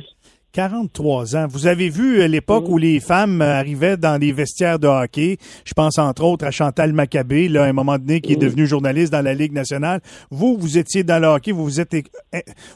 43 0.56 1.36
ans. 1.36 1.48
Vous 1.50 1.68
avez 1.68 1.90
vu 1.90 2.22
euh, 2.22 2.28
l'époque 2.30 2.70
où 2.70 2.78
les 2.78 3.02
femmes 3.02 3.42
euh, 3.42 3.60
arrivaient 3.60 3.98
dans 3.98 4.18
les 4.18 4.32
vestiaires 4.32 4.80
de 4.80 4.88
hockey. 4.88 5.38
Je 5.66 5.74
pense 5.74 6.00
entre 6.00 6.24
autres 6.24 6.46
à 6.46 6.52
Chantal 6.52 6.94
Maccabé, 6.94 7.50
là, 7.50 7.66
à 7.66 7.68
un 7.68 7.74
moment 7.74 7.98
donné, 7.98 8.22
qui 8.22 8.32
est 8.32 8.38
devenue 8.38 8.66
journaliste 8.66 9.12
dans 9.12 9.22
la 9.22 9.34
Ligue 9.34 9.52
nationale. 9.52 10.00
Vous, 10.32 10.58
vous 10.58 10.78
étiez 10.78 11.04
dans 11.04 11.20
le 11.20 11.28
hockey, 11.28 11.52
vous 11.52 11.66
vous 11.66 11.82
êtes 11.82 11.94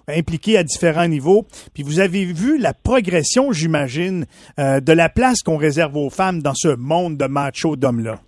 impliqué 0.09 0.57
à 0.57 0.63
différents 0.63 1.07
niveaux. 1.07 1.47
Puis 1.73 1.83
vous 1.83 2.01
avez 2.01 2.25
vu 2.25 2.57
la 2.57 2.73
progression, 2.73 3.53
j'imagine, 3.53 4.25
euh, 4.59 4.81
de 4.81 4.91
la 4.91 5.07
place 5.07 5.41
qu'on 5.41 5.55
réserve 5.55 5.95
aux 5.95 6.09
femmes 6.09 6.41
dans 6.41 6.55
ce 6.55 6.75
monde 6.75 7.15
de 7.15 7.27
macho 7.27 7.77
d'hommes-là. 7.77 8.19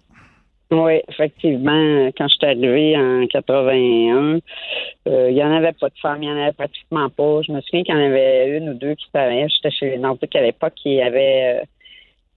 Oui, 0.72 1.02
effectivement. 1.10 2.10
Quand 2.18 2.30
je 2.30 2.36
suis 2.36 2.46
arrivée 2.46 2.98
en 2.98 3.28
81, 3.28 4.40
euh, 5.08 5.30
il 5.30 5.36
n'y 5.36 5.44
en 5.44 5.52
avait 5.52 5.74
pas 5.74 5.90
de 5.90 5.98
femmes, 6.02 6.24
il 6.24 6.30
n'y 6.30 6.34
en 6.34 6.42
avait 6.42 6.54
pratiquement 6.54 7.10
pas. 7.10 7.42
Je 7.42 7.52
me 7.52 7.60
souviens 7.60 7.84
qu'il 7.84 7.94
y 7.94 7.98
en 7.98 8.02
avait 8.02 8.58
une 8.58 8.70
ou 8.70 8.74
deux 8.76 8.96
qui 8.96 9.06
travaillaient. 9.12 9.50
J'étais 9.50 9.72
chez 9.72 9.90
les 9.90 9.98
Nordiques 9.98 10.36
à 10.36 10.42
l'époque, 10.42 10.76
il 10.86 10.94
y 10.94 11.02
avait 11.02 11.60
euh, 11.60 11.66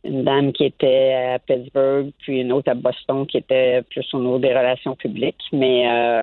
une 0.03 0.25
dame 0.25 0.53
qui 0.53 0.65
était 0.65 1.15
à 1.15 1.39
Pittsburgh, 1.39 2.11
puis 2.19 2.41
une 2.41 2.51
autre 2.51 2.73
à 2.73 2.75
Boston 2.75 3.25
qui 3.25 3.37
était 3.37 3.83
plus 3.83 4.07
au 4.13 4.19
niveau 4.19 4.41
des 4.41 4.53
relations 4.53 4.97
publiques. 4.97 5.43
Mais 5.53 5.89
euh, 5.89 6.23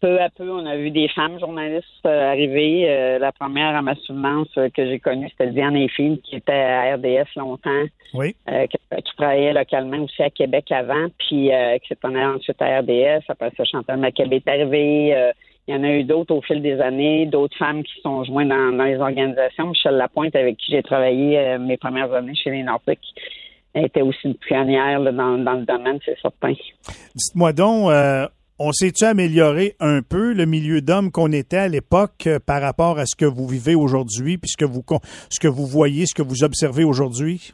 peu 0.00 0.20
à 0.20 0.28
peu, 0.30 0.50
on 0.50 0.66
a 0.66 0.76
vu 0.76 0.90
des 0.90 1.08
femmes 1.08 1.38
journalistes 1.38 1.86
euh, 2.06 2.30
arriver. 2.30 2.88
Euh, 2.88 3.18
la 3.18 3.32
première 3.32 3.74
à 3.74 3.82
ma 3.82 3.94
souvenance 3.94 4.48
euh, 4.58 4.68
que 4.68 4.86
j'ai 4.86 4.98
connue, 4.98 5.28
c'était 5.30 5.50
Diane 5.50 5.76
Effield, 5.76 6.20
qui 6.22 6.36
était 6.36 6.52
à 6.52 6.94
RDS 6.96 7.28
longtemps. 7.36 7.84
Oui. 8.14 8.34
Qui, 8.46 9.16
travaillait 9.16 9.52
localement 9.52 9.98
aussi 9.98 10.22
à 10.22 10.30
Québec 10.30 10.70
avant, 10.70 11.08
puis 11.18 11.50
qui 11.82 11.88
s'est 11.88 11.98
en 12.04 12.14
ensuite 12.14 12.60
à 12.60 12.80
RDS. 12.80 13.24
Après 13.28 13.50
ça, 13.56 13.64
Chantal 13.64 13.98
Maccabé 13.98 14.36
est 14.36 14.48
arrivée. 14.48 15.32
il 15.66 15.74
y 15.74 15.76
en 15.76 15.82
a 15.82 15.90
eu 15.90 16.04
d'autres 16.04 16.34
au 16.34 16.42
fil 16.42 16.62
des 16.62 16.80
années, 16.80 17.26
d'autres 17.26 17.56
femmes 17.56 17.82
qui 17.82 18.00
sont 18.02 18.24
jointes 18.24 18.48
dans, 18.48 18.72
dans 18.76 18.84
les 18.84 18.98
organisations. 18.98 19.68
Michel 19.68 19.94
Lapointe, 19.94 20.36
avec 20.36 20.58
qui 20.58 20.72
j'ai 20.72 20.82
travaillé 20.82 21.56
mes 21.58 21.76
premières 21.78 22.12
années 22.12 22.34
chez 22.34 22.50
les 22.50 22.62
Nordiques, 22.62 23.14
était 23.84 24.02
aussi 24.02 24.18
une 24.24 24.34
pionnière 24.34 25.00
là, 25.00 25.12
dans, 25.12 25.38
dans, 25.38 25.54
le 25.54 25.64
domaine, 25.64 25.98
c'est 26.04 26.18
certain. 26.20 26.54
Dites-moi 27.14 27.52
donc, 27.52 27.90
euh, 27.90 28.26
on 28.58 28.72
s'est-tu 28.72 29.04
amélioré 29.04 29.74
un 29.80 30.00
peu 30.02 30.32
le 30.32 30.46
milieu 30.46 30.80
d'hommes 30.80 31.10
qu'on 31.10 31.32
était 31.32 31.58
à 31.58 31.68
l'époque 31.68 32.26
euh, 32.26 32.38
par 32.44 32.62
rapport 32.62 32.98
à 32.98 33.06
ce 33.06 33.14
que 33.14 33.26
vous 33.26 33.46
vivez 33.46 33.74
aujourd'hui, 33.74 34.38
puis 34.38 34.48
ce 34.48 34.56
que 34.56 34.64
vous, 34.64 34.82
ce 35.30 35.40
que 35.40 35.48
vous 35.48 35.66
voyez, 35.66 36.06
ce 36.06 36.14
que 36.14 36.22
vous 36.22 36.42
observez 36.42 36.84
aujourd'hui? 36.84 37.52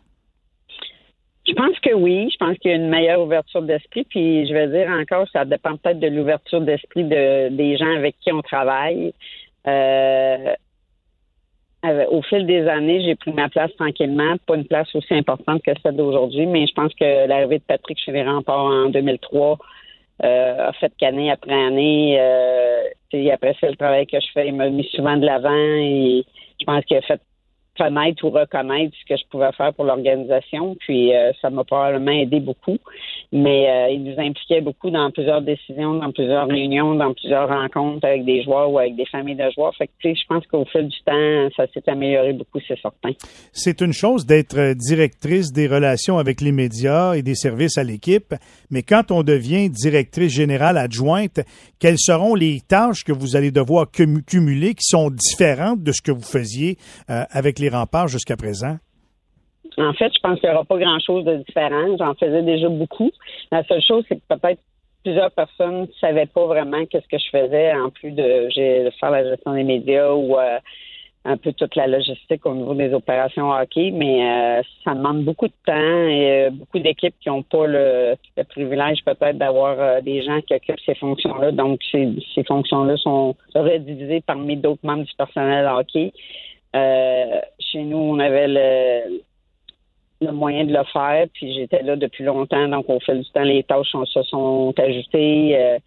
Je 1.46 1.54
pense 1.54 1.78
que 1.80 1.92
oui. 1.94 2.28
Je 2.32 2.36
pense 2.36 2.56
qu'il 2.58 2.70
y 2.70 2.74
a 2.74 2.76
une 2.76 2.88
meilleure 2.88 3.20
ouverture 3.20 3.62
d'esprit. 3.62 4.04
Puis 4.04 4.46
je 4.46 4.54
vais 4.54 4.68
dire 4.68 4.88
encore, 4.92 5.26
ça 5.32 5.44
dépend 5.44 5.76
peut-être 5.76 5.98
de 5.98 6.06
l'ouverture 6.06 6.60
d'esprit 6.60 7.04
de, 7.04 7.48
des 7.48 7.76
gens 7.76 7.96
avec 7.96 8.14
qui 8.20 8.32
on 8.32 8.42
travaille. 8.42 9.12
Euh, 9.66 10.54
au 12.10 12.22
fil 12.22 12.46
des 12.46 12.68
années, 12.68 13.02
j'ai 13.04 13.16
pris 13.16 13.32
ma 13.32 13.48
place 13.48 13.74
tranquillement. 13.76 14.36
Pas 14.46 14.54
une 14.54 14.66
place 14.66 14.94
aussi 14.94 15.14
importante 15.14 15.62
que 15.62 15.72
celle 15.82 15.96
d'aujourd'hui, 15.96 16.46
mais 16.46 16.64
je 16.68 16.72
pense 16.74 16.94
que 16.94 17.26
l'arrivée 17.26 17.58
de 17.58 17.64
Patrick 17.64 17.98
chez 17.98 18.12
les 18.12 18.22
en 18.22 18.88
2003 18.90 19.58
euh, 20.24 20.68
a 20.68 20.72
fait 20.74 20.92
qu'année 20.98 21.30
après 21.30 21.52
année, 21.52 22.16
euh, 22.20 23.32
après 23.32 23.54
ça, 23.60 23.68
le 23.68 23.76
travail 23.76 24.06
que 24.06 24.20
je 24.20 24.26
fais, 24.32 24.48
il 24.48 24.54
m'a 24.54 24.68
mis 24.68 24.88
souvent 24.94 25.16
de 25.16 25.26
l'avant 25.26 25.50
et 25.52 26.24
je 26.60 26.64
pense 26.64 26.84
qu'il 26.84 26.96
a 26.96 27.02
fait 27.02 27.20
connaître 27.78 28.24
ou 28.24 28.30
reconnaître 28.30 28.94
ce 29.00 29.14
que 29.14 29.18
je 29.18 29.26
pouvais 29.30 29.52
faire 29.52 29.72
pour 29.74 29.84
l'organisation. 29.84 30.76
Puis 30.80 31.14
euh, 31.14 31.32
ça 31.40 31.50
m'a 31.50 31.64
probablement 31.64 32.12
aidé 32.12 32.40
beaucoup. 32.40 32.78
Mais 33.32 33.70
euh, 33.70 33.88
il 33.90 34.04
nous 34.04 34.20
impliquait 34.20 34.60
beaucoup 34.60 34.90
dans 34.90 35.10
plusieurs 35.10 35.40
décisions, 35.40 35.94
dans 35.94 36.12
plusieurs 36.12 36.46
réunions, 36.46 36.94
dans 36.94 37.14
plusieurs 37.14 37.48
rencontres 37.48 38.06
avec 38.06 38.24
des 38.26 38.42
joueurs 38.42 38.70
ou 38.70 38.78
avec 38.78 38.94
des 38.96 39.06
familles 39.06 39.36
de 39.36 39.50
joueurs. 39.54 39.74
Fait 39.76 39.86
que 39.86 39.92
tu 40.00 40.10
sais, 40.10 40.20
je 40.20 40.26
pense 40.26 40.46
qu'au 40.48 40.66
fil 40.66 40.88
du 40.88 40.98
temps, 41.06 41.48
ça 41.56 41.66
s'est 41.72 41.88
amélioré 41.88 42.34
beaucoup, 42.34 42.58
c'est 42.68 42.78
certain. 42.80 43.12
C'est 43.52 43.80
une 43.80 43.94
chose 43.94 44.26
d'être 44.26 44.74
directrice 44.74 45.52
des 45.52 45.66
relations 45.66 46.18
avec 46.18 46.42
les 46.42 46.52
médias 46.52 47.14
et 47.14 47.22
des 47.22 47.34
services 47.34 47.78
à 47.78 47.84
l'équipe, 47.84 48.34
mais 48.70 48.82
quand 48.82 49.10
on 49.10 49.22
devient 49.22 49.70
directrice 49.70 50.32
générale 50.32 50.76
adjointe, 50.76 51.40
quelles 51.78 51.98
seront 51.98 52.34
les 52.34 52.60
tâches 52.60 53.04
que 53.04 53.12
vous 53.12 53.34
allez 53.34 53.50
devoir 53.50 53.86
cumuler 53.90 54.74
qui 54.74 54.84
sont 54.84 55.10
différentes 55.10 55.82
de 55.82 55.92
ce 55.92 56.02
que 56.02 56.12
vous 56.12 56.22
faisiez 56.22 56.76
euh, 57.10 57.24
avec 57.30 57.58
les 57.62 57.70
remparts 57.70 58.08
jusqu'à 58.08 58.36
présent? 58.36 58.76
En 59.78 59.92
fait, 59.94 60.12
je 60.14 60.20
pense 60.20 60.38
qu'il 60.40 60.48
n'y 60.50 60.54
aura 60.54 60.64
pas 60.64 60.78
grand-chose 60.78 61.24
de 61.24 61.36
différent. 61.36 61.96
J'en 61.98 62.14
faisais 62.14 62.42
déjà 62.42 62.68
beaucoup. 62.68 63.10
La 63.50 63.64
seule 63.64 63.82
chose, 63.82 64.04
c'est 64.08 64.16
que 64.16 64.34
peut-être 64.36 64.60
plusieurs 65.02 65.30
personnes 65.30 65.82
ne 65.82 65.86
savaient 66.00 66.26
pas 66.26 66.46
vraiment 66.46 66.84
qu'est-ce 66.86 67.08
que 67.08 67.18
je 67.18 67.30
faisais, 67.30 67.72
en 67.74 67.90
plus 67.90 68.12
de, 68.12 68.48
faire 69.00 69.10
la 69.10 69.24
gestion 69.24 69.54
des 69.54 69.64
médias 69.64 70.12
ou 70.12 70.38
euh, 70.38 70.58
un 71.24 71.36
peu 71.36 71.52
toute 71.52 71.74
la 71.74 71.86
logistique 71.86 72.44
au 72.46 72.54
niveau 72.54 72.74
des 72.74 72.92
opérations 72.92 73.50
hockey, 73.50 73.90
mais 73.92 74.28
euh, 74.28 74.62
ça 74.84 74.94
demande 74.94 75.24
beaucoup 75.24 75.46
de 75.46 75.52
temps 75.64 75.72
et 75.74 76.46
euh, 76.46 76.50
beaucoup 76.50 76.78
d'équipes 76.78 77.14
qui 77.20 77.30
n'ont 77.30 77.42
pas 77.42 77.66
le, 77.66 78.14
privilège 78.48 78.98
peut-être 79.04 79.38
d'avoir 79.38 80.02
des 80.02 80.22
gens 80.22 80.40
qui 80.42 80.54
occupent 80.54 80.80
ces 80.84 80.94
fonctions-là. 80.96 81.52
Donc, 81.52 81.80
ces, 81.90 82.08
ces 82.34 82.44
fonctions-là 82.44 82.96
sont 82.98 83.34
redivisées 83.54 84.22
parmi 84.26 84.56
d'autres 84.56 84.84
membres 84.84 85.04
du 85.04 85.14
personnel 85.16 85.66
hockey. 85.66 86.12
Euh, 86.74 87.40
chez 87.58 87.82
nous, 87.82 87.98
on 87.98 88.18
avait 88.18 88.48
le, 88.48 89.20
le 90.20 90.32
moyen 90.32 90.64
de 90.64 90.72
le 90.72 90.84
faire, 90.92 91.26
puis 91.32 91.54
j'étais 91.54 91.82
là 91.82 91.96
depuis 91.96 92.24
longtemps, 92.24 92.68
donc 92.68 92.88
au 92.88 92.98
fil 93.00 93.20
du 93.20 93.30
temps, 93.30 93.42
les 93.42 93.62
tâches 93.62 93.92
se 94.06 94.22
sont 94.22 94.72
ajoutées, 94.78 95.56
euh, 95.56 95.78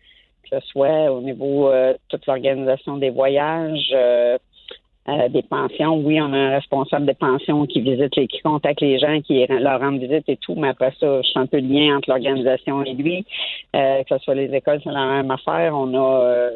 que 0.44 0.60
ce 0.60 0.68
soit 0.68 1.12
au 1.12 1.22
niveau 1.22 1.70
euh, 1.70 1.94
de 1.94 2.00
toute 2.10 2.26
l'organisation 2.28 2.98
des 2.98 3.10
voyages, 3.10 3.96
des 5.30 5.44
pensions. 5.44 5.98
Oui, 5.98 6.20
on 6.20 6.34
a 6.34 6.38
un 6.38 6.50
responsable 6.50 7.06
des 7.06 7.14
pensions 7.14 7.66
qui 7.68 7.82
visite 7.82 8.16
les, 8.16 8.28
qui 8.28 8.40
contacte 8.42 8.82
les 8.82 8.98
gens, 8.98 9.22
qui 9.22 9.46
leur 9.48 9.80
rend 9.80 9.92
visite 9.98 10.28
et 10.28 10.38
tout, 10.38 10.56
mais 10.56 10.70
après 10.70 10.94
ça, 11.00 11.22
je 11.22 11.28
suis 11.28 11.40
un 11.40 11.46
peu 11.46 11.60
le 11.60 11.68
lien 11.68 11.98
entre 11.98 12.10
l'organisation 12.10 12.84
et 12.84 12.94
lui. 12.94 13.26
que 13.74 14.04
ce 14.10 14.18
soit 14.20 14.36
les 14.36 14.54
écoles, 14.54 14.82
c'est 14.84 14.92
la 14.92 15.06
même 15.06 15.32
affaire. 15.32 15.76
On 15.76 15.94
a 15.96 16.50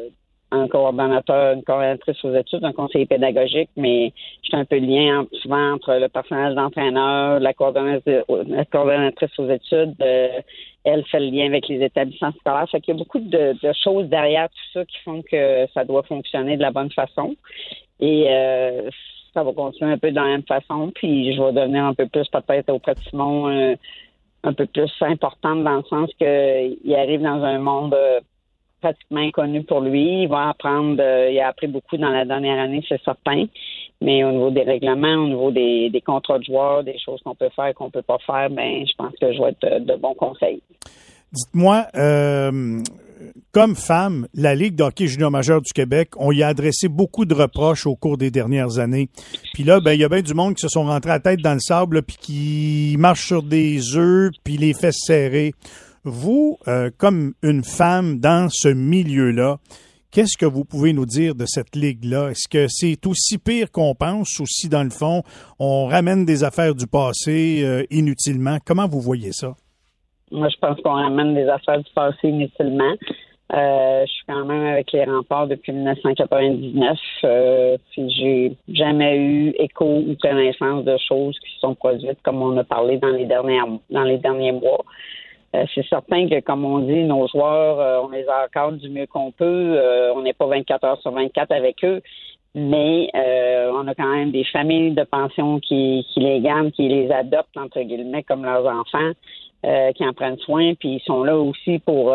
un 0.52 0.68
coordonnateur, 0.68 1.54
une 1.54 1.62
coordonnatrice 1.62 2.24
aux 2.24 2.34
études, 2.34 2.64
un 2.64 2.72
conseiller 2.72 3.06
pédagogique, 3.06 3.70
mais 3.76 4.12
je 4.42 4.56
un 4.56 4.64
peu 4.64 4.78
le 4.78 4.86
lien 4.86 5.26
souvent 5.42 5.74
entre 5.74 5.94
le 5.94 6.08
personnel 6.08 6.54
d'entraîneur, 6.54 7.40
la 7.40 7.52
coordonnatrice, 7.54 9.38
aux 9.38 9.48
études. 9.48 9.94
Euh, 10.00 10.40
elle 10.84 11.04
fait 11.04 11.20
le 11.20 11.26
lien 11.26 11.46
avec 11.46 11.68
les 11.68 11.82
établissements 11.84 12.32
scolaires. 12.40 12.68
Fait 12.70 12.80
qu'il 12.80 12.94
y 12.94 12.96
a 12.96 12.98
beaucoup 12.98 13.20
de, 13.20 13.54
choses 13.84 14.08
derrière 14.08 14.48
tout 14.48 14.72
ça 14.72 14.84
qui 14.84 14.96
font 15.04 15.22
que 15.22 15.66
ça 15.74 15.84
doit 15.84 16.02
fonctionner 16.04 16.56
de 16.56 16.62
la 16.62 16.70
bonne 16.70 16.90
façon. 16.90 17.36
Et 18.00 18.26
euh, 18.28 18.90
ça 19.34 19.44
va 19.44 19.52
continuer 19.52 19.92
un 19.92 19.98
peu 19.98 20.10
de 20.10 20.16
la 20.16 20.24
même 20.24 20.42
façon. 20.42 20.90
Puis 20.94 21.34
je 21.34 21.42
vais 21.42 21.52
devenir 21.52 21.84
un 21.84 21.94
peu 21.94 22.06
plus 22.06 22.26
peut-être 22.28 22.70
auprès 22.70 22.94
de 22.94 23.00
Simon 23.00 23.48
euh, 23.48 23.76
un 24.42 24.52
peu 24.54 24.66
plus 24.66 24.90
importante 25.02 25.62
dans 25.64 25.76
le 25.76 25.84
sens 25.84 26.10
qu'il 26.18 26.94
arrive 26.94 27.20
dans 27.20 27.44
un 27.44 27.58
monde 27.58 27.94
pratiquement 28.80 29.20
inconnu 29.20 29.62
pour 29.64 29.80
lui. 29.80 30.22
Il 30.22 30.28
va 30.28 30.48
apprendre, 30.48 31.00
euh, 31.00 31.30
il 31.30 31.38
a 31.40 31.48
appris 31.48 31.66
beaucoup 31.66 31.96
dans 31.96 32.10
la 32.10 32.24
dernière 32.24 32.58
année, 32.58 32.84
c'est 32.88 33.02
certain. 33.04 33.46
Mais 34.00 34.24
au 34.24 34.32
niveau 34.32 34.50
des 34.50 34.62
règlements, 34.62 35.14
au 35.14 35.28
niveau 35.28 35.50
des, 35.50 36.02
contrats 36.04 36.38
de 36.38 36.44
joueurs, 36.44 36.82
des 36.84 36.98
choses 36.98 37.20
qu'on 37.22 37.34
peut 37.34 37.50
faire 37.54 37.66
et 37.66 37.74
qu'on 37.74 37.90
peut 37.90 38.02
pas 38.02 38.18
faire, 38.26 38.48
ben, 38.50 38.86
je 38.86 38.92
pense 38.96 39.12
que 39.20 39.32
je 39.32 39.38
vais 39.38 39.50
être 39.50 39.84
de, 39.84 39.96
bons 39.96 40.14
conseils. 40.14 40.62
Dites-moi, 41.32 41.86
euh, 41.94 42.80
comme 43.52 43.76
femme, 43.76 44.26
la 44.34 44.54
Ligue 44.54 44.74
d'hockey 44.74 45.06
junior 45.06 45.30
majeur 45.30 45.60
du 45.60 45.72
Québec, 45.72 46.10
on 46.16 46.32
y 46.32 46.42
a 46.42 46.48
adressé 46.48 46.88
beaucoup 46.88 47.24
de 47.24 47.34
reproches 47.34 47.86
au 47.86 47.94
cours 47.94 48.16
des 48.16 48.30
dernières 48.30 48.78
années. 48.78 49.08
Puis 49.52 49.64
là, 49.64 49.80
ben 49.80 49.92
il 49.92 50.00
y 50.00 50.04
a 50.04 50.08
bien 50.08 50.22
du 50.22 50.34
monde 50.34 50.54
qui 50.54 50.62
se 50.62 50.68
sont 50.68 50.84
rentrés 50.84 51.10
à 51.10 51.20
tête 51.20 51.40
dans 51.40 51.54
le 51.54 51.60
sable, 51.60 52.02
puis 52.02 52.16
qui 52.20 52.96
marchent 52.98 53.26
sur 53.26 53.42
des 53.42 53.96
œufs, 53.96 54.30
puis 54.44 54.56
les 54.56 54.72
fesses 54.72 55.02
serrées. 55.04 55.52
Vous, 56.04 56.58
euh, 56.66 56.90
comme 56.96 57.34
une 57.42 57.62
femme 57.62 58.20
dans 58.20 58.48
ce 58.50 58.68
milieu-là, 58.68 59.58
qu'est-ce 60.10 60.38
que 60.38 60.46
vous 60.46 60.64
pouvez 60.64 60.92
nous 60.92 61.06
dire 61.06 61.34
de 61.34 61.44
cette 61.46 61.76
ligue-là? 61.76 62.30
Est-ce 62.30 62.48
que 62.48 62.66
c'est 62.68 63.06
aussi 63.06 63.38
pire 63.38 63.70
qu'on 63.70 63.94
pense 63.94 64.38
ou 64.40 64.46
si, 64.46 64.68
dans 64.68 64.82
le 64.82 64.90
fond, 64.90 65.22
on 65.58 65.86
ramène 65.86 66.24
des 66.24 66.42
affaires 66.42 66.74
du 66.74 66.86
passé 66.86 67.62
euh, 67.64 67.84
inutilement? 67.90 68.56
Comment 68.64 68.88
vous 68.88 69.00
voyez 69.00 69.32
ça? 69.32 69.54
Moi, 70.30 70.48
je 70.48 70.56
pense 70.58 70.80
qu'on 70.80 70.94
ramène 70.94 71.34
des 71.34 71.48
affaires 71.48 71.78
du 71.78 71.90
passé 71.94 72.28
inutilement. 72.28 72.94
Euh, 73.52 74.04
je 74.06 74.12
suis 74.12 74.24
quand 74.28 74.44
même 74.44 74.64
avec 74.64 74.92
les 74.92 75.04
remparts 75.04 75.48
depuis 75.48 75.72
1999. 75.72 76.98
Euh, 77.24 77.76
puis 77.90 78.08
j'ai 78.10 78.56
jamais 78.72 79.16
eu 79.16 79.54
écho 79.58 79.84
ou 79.84 80.16
connaissance 80.22 80.84
de 80.84 80.96
choses 81.08 81.36
qui 81.40 81.58
sont 81.58 81.74
produites 81.74 82.18
comme 82.22 82.40
on 82.42 82.56
a 82.56 82.64
parlé 82.64 82.98
dans 82.98 83.08
les 83.08 83.26
dernières 83.26 83.66
dans 83.90 84.04
les 84.04 84.18
derniers 84.18 84.52
mois. 84.52 84.84
Euh, 85.54 85.64
c'est 85.74 85.86
certain 85.86 86.28
que, 86.28 86.40
comme 86.40 86.64
on 86.64 86.78
dit, 86.78 87.02
nos 87.02 87.26
joueurs, 87.26 87.80
euh, 87.80 88.00
on 88.04 88.10
les 88.10 88.26
encadre 88.28 88.76
du 88.78 88.88
mieux 88.88 89.06
qu'on 89.06 89.32
peut. 89.32 89.44
Euh, 89.76 90.12
on 90.14 90.22
n'est 90.22 90.32
pas 90.32 90.46
24 90.46 90.84
heures 90.84 91.00
sur 91.00 91.10
24 91.10 91.50
avec 91.50 91.84
eux, 91.84 92.00
mais 92.54 93.10
on 93.72 93.86
a 93.86 93.94
quand 93.94 94.12
même 94.12 94.30
des 94.30 94.44
familles 94.44 94.92
de 94.92 95.04
pension 95.04 95.60
qui, 95.60 96.06
qui 96.12 96.20
les 96.20 96.40
gardent, 96.40 96.70
qui 96.72 96.88
les 96.88 97.10
adoptent, 97.10 97.56
entre 97.56 97.80
guillemets, 97.80 98.22
comme 98.22 98.44
leurs 98.44 98.66
enfants, 98.66 99.12
qui 99.94 100.06
en 100.06 100.12
prennent 100.12 100.38
soin, 100.38 100.74
puis 100.74 100.96
ils 100.96 101.00
sont 101.00 101.22
là 101.22 101.36
aussi 101.36 101.78
pour 101.78 102.12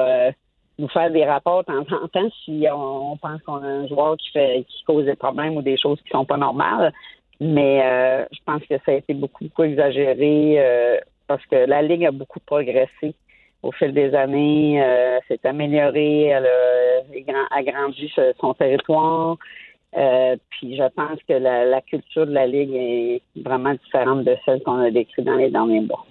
nous 0.78 0.88
faire 0.90 1.10
des 1.10 1.24
rapports 1.24 1.64
de 1.64 1.68
temps 1.68 1.96
en 2.04 2.08
temps 2.10 2.30
si 2.44 2.66
on, 2.70 3.16
pense 3.16 3.42
qu'on 3.44 3.64
a 3.64 3.68
un 3.68 3.88
joueur 3.88 4.18
qui 4.18 4.30
fait 4.32 4.66
qui 4.68 4.84
cause 4.84 5.06
des 5.06 5.16
problèmes 5.16 5.56
ou 5.56 5.62
des 5.62 5.78
choses 5.78 6.02
qui 6.02 6.10
sont 6.10 6.26
pas 6.26 6.38
normales. 6.38 6.92
Mais 7.40 8.28
je 8.32 8.40
pense 8.46 8.62
que 8.64 8.76
ça 8.86 8.92
a 8.92 8.96
été 8.96 9.14
beaucoup, 9.14 9.46
beaucoup 9.46 9.64
exagéré 9.64 11.02
parce 11.28 11.46
que 11.46 11.56
la 11.56 11.82
Ligue 11.82 12.06
a 12.06 12.12
beaucoup 12.12 12.42
progressé 12.42 13.16
au 13.66 13.72
fil 13.72 13.94
des 13.94 14.14
années, 14.14 14.82
euh, 14.84 15.20
s'est 15.28 15.40
améliorée, 15.44 16.26
elle 16.26 16.46
a 16.46 17.56
agrandi 17.58 18.12
son 18.40 18.54
territoire. 18.54 19.38
Euh, 19.98 20.36
puis 20.50 20.76
je 20.76 20.84
pense 20.90 21.20
que 21.28 21.34
la, 21.34 21.82
culture 21.82 22.28
de 22.28 22.34
la 22.34 22.46
Ligue 22.46 22.74
est 22.74 23.22
vraiment 23.36 23.74
différente 23.74 24.24
de 24.24 24.36
celle 24.46 24.62
qu'on 24.62 24.80
a 24.80 24.92
décrite 24.92 25.26
dans 25.26 25.36
les 25.36 25.50
derniers 25.50 25.82
mois. 25.82 26.06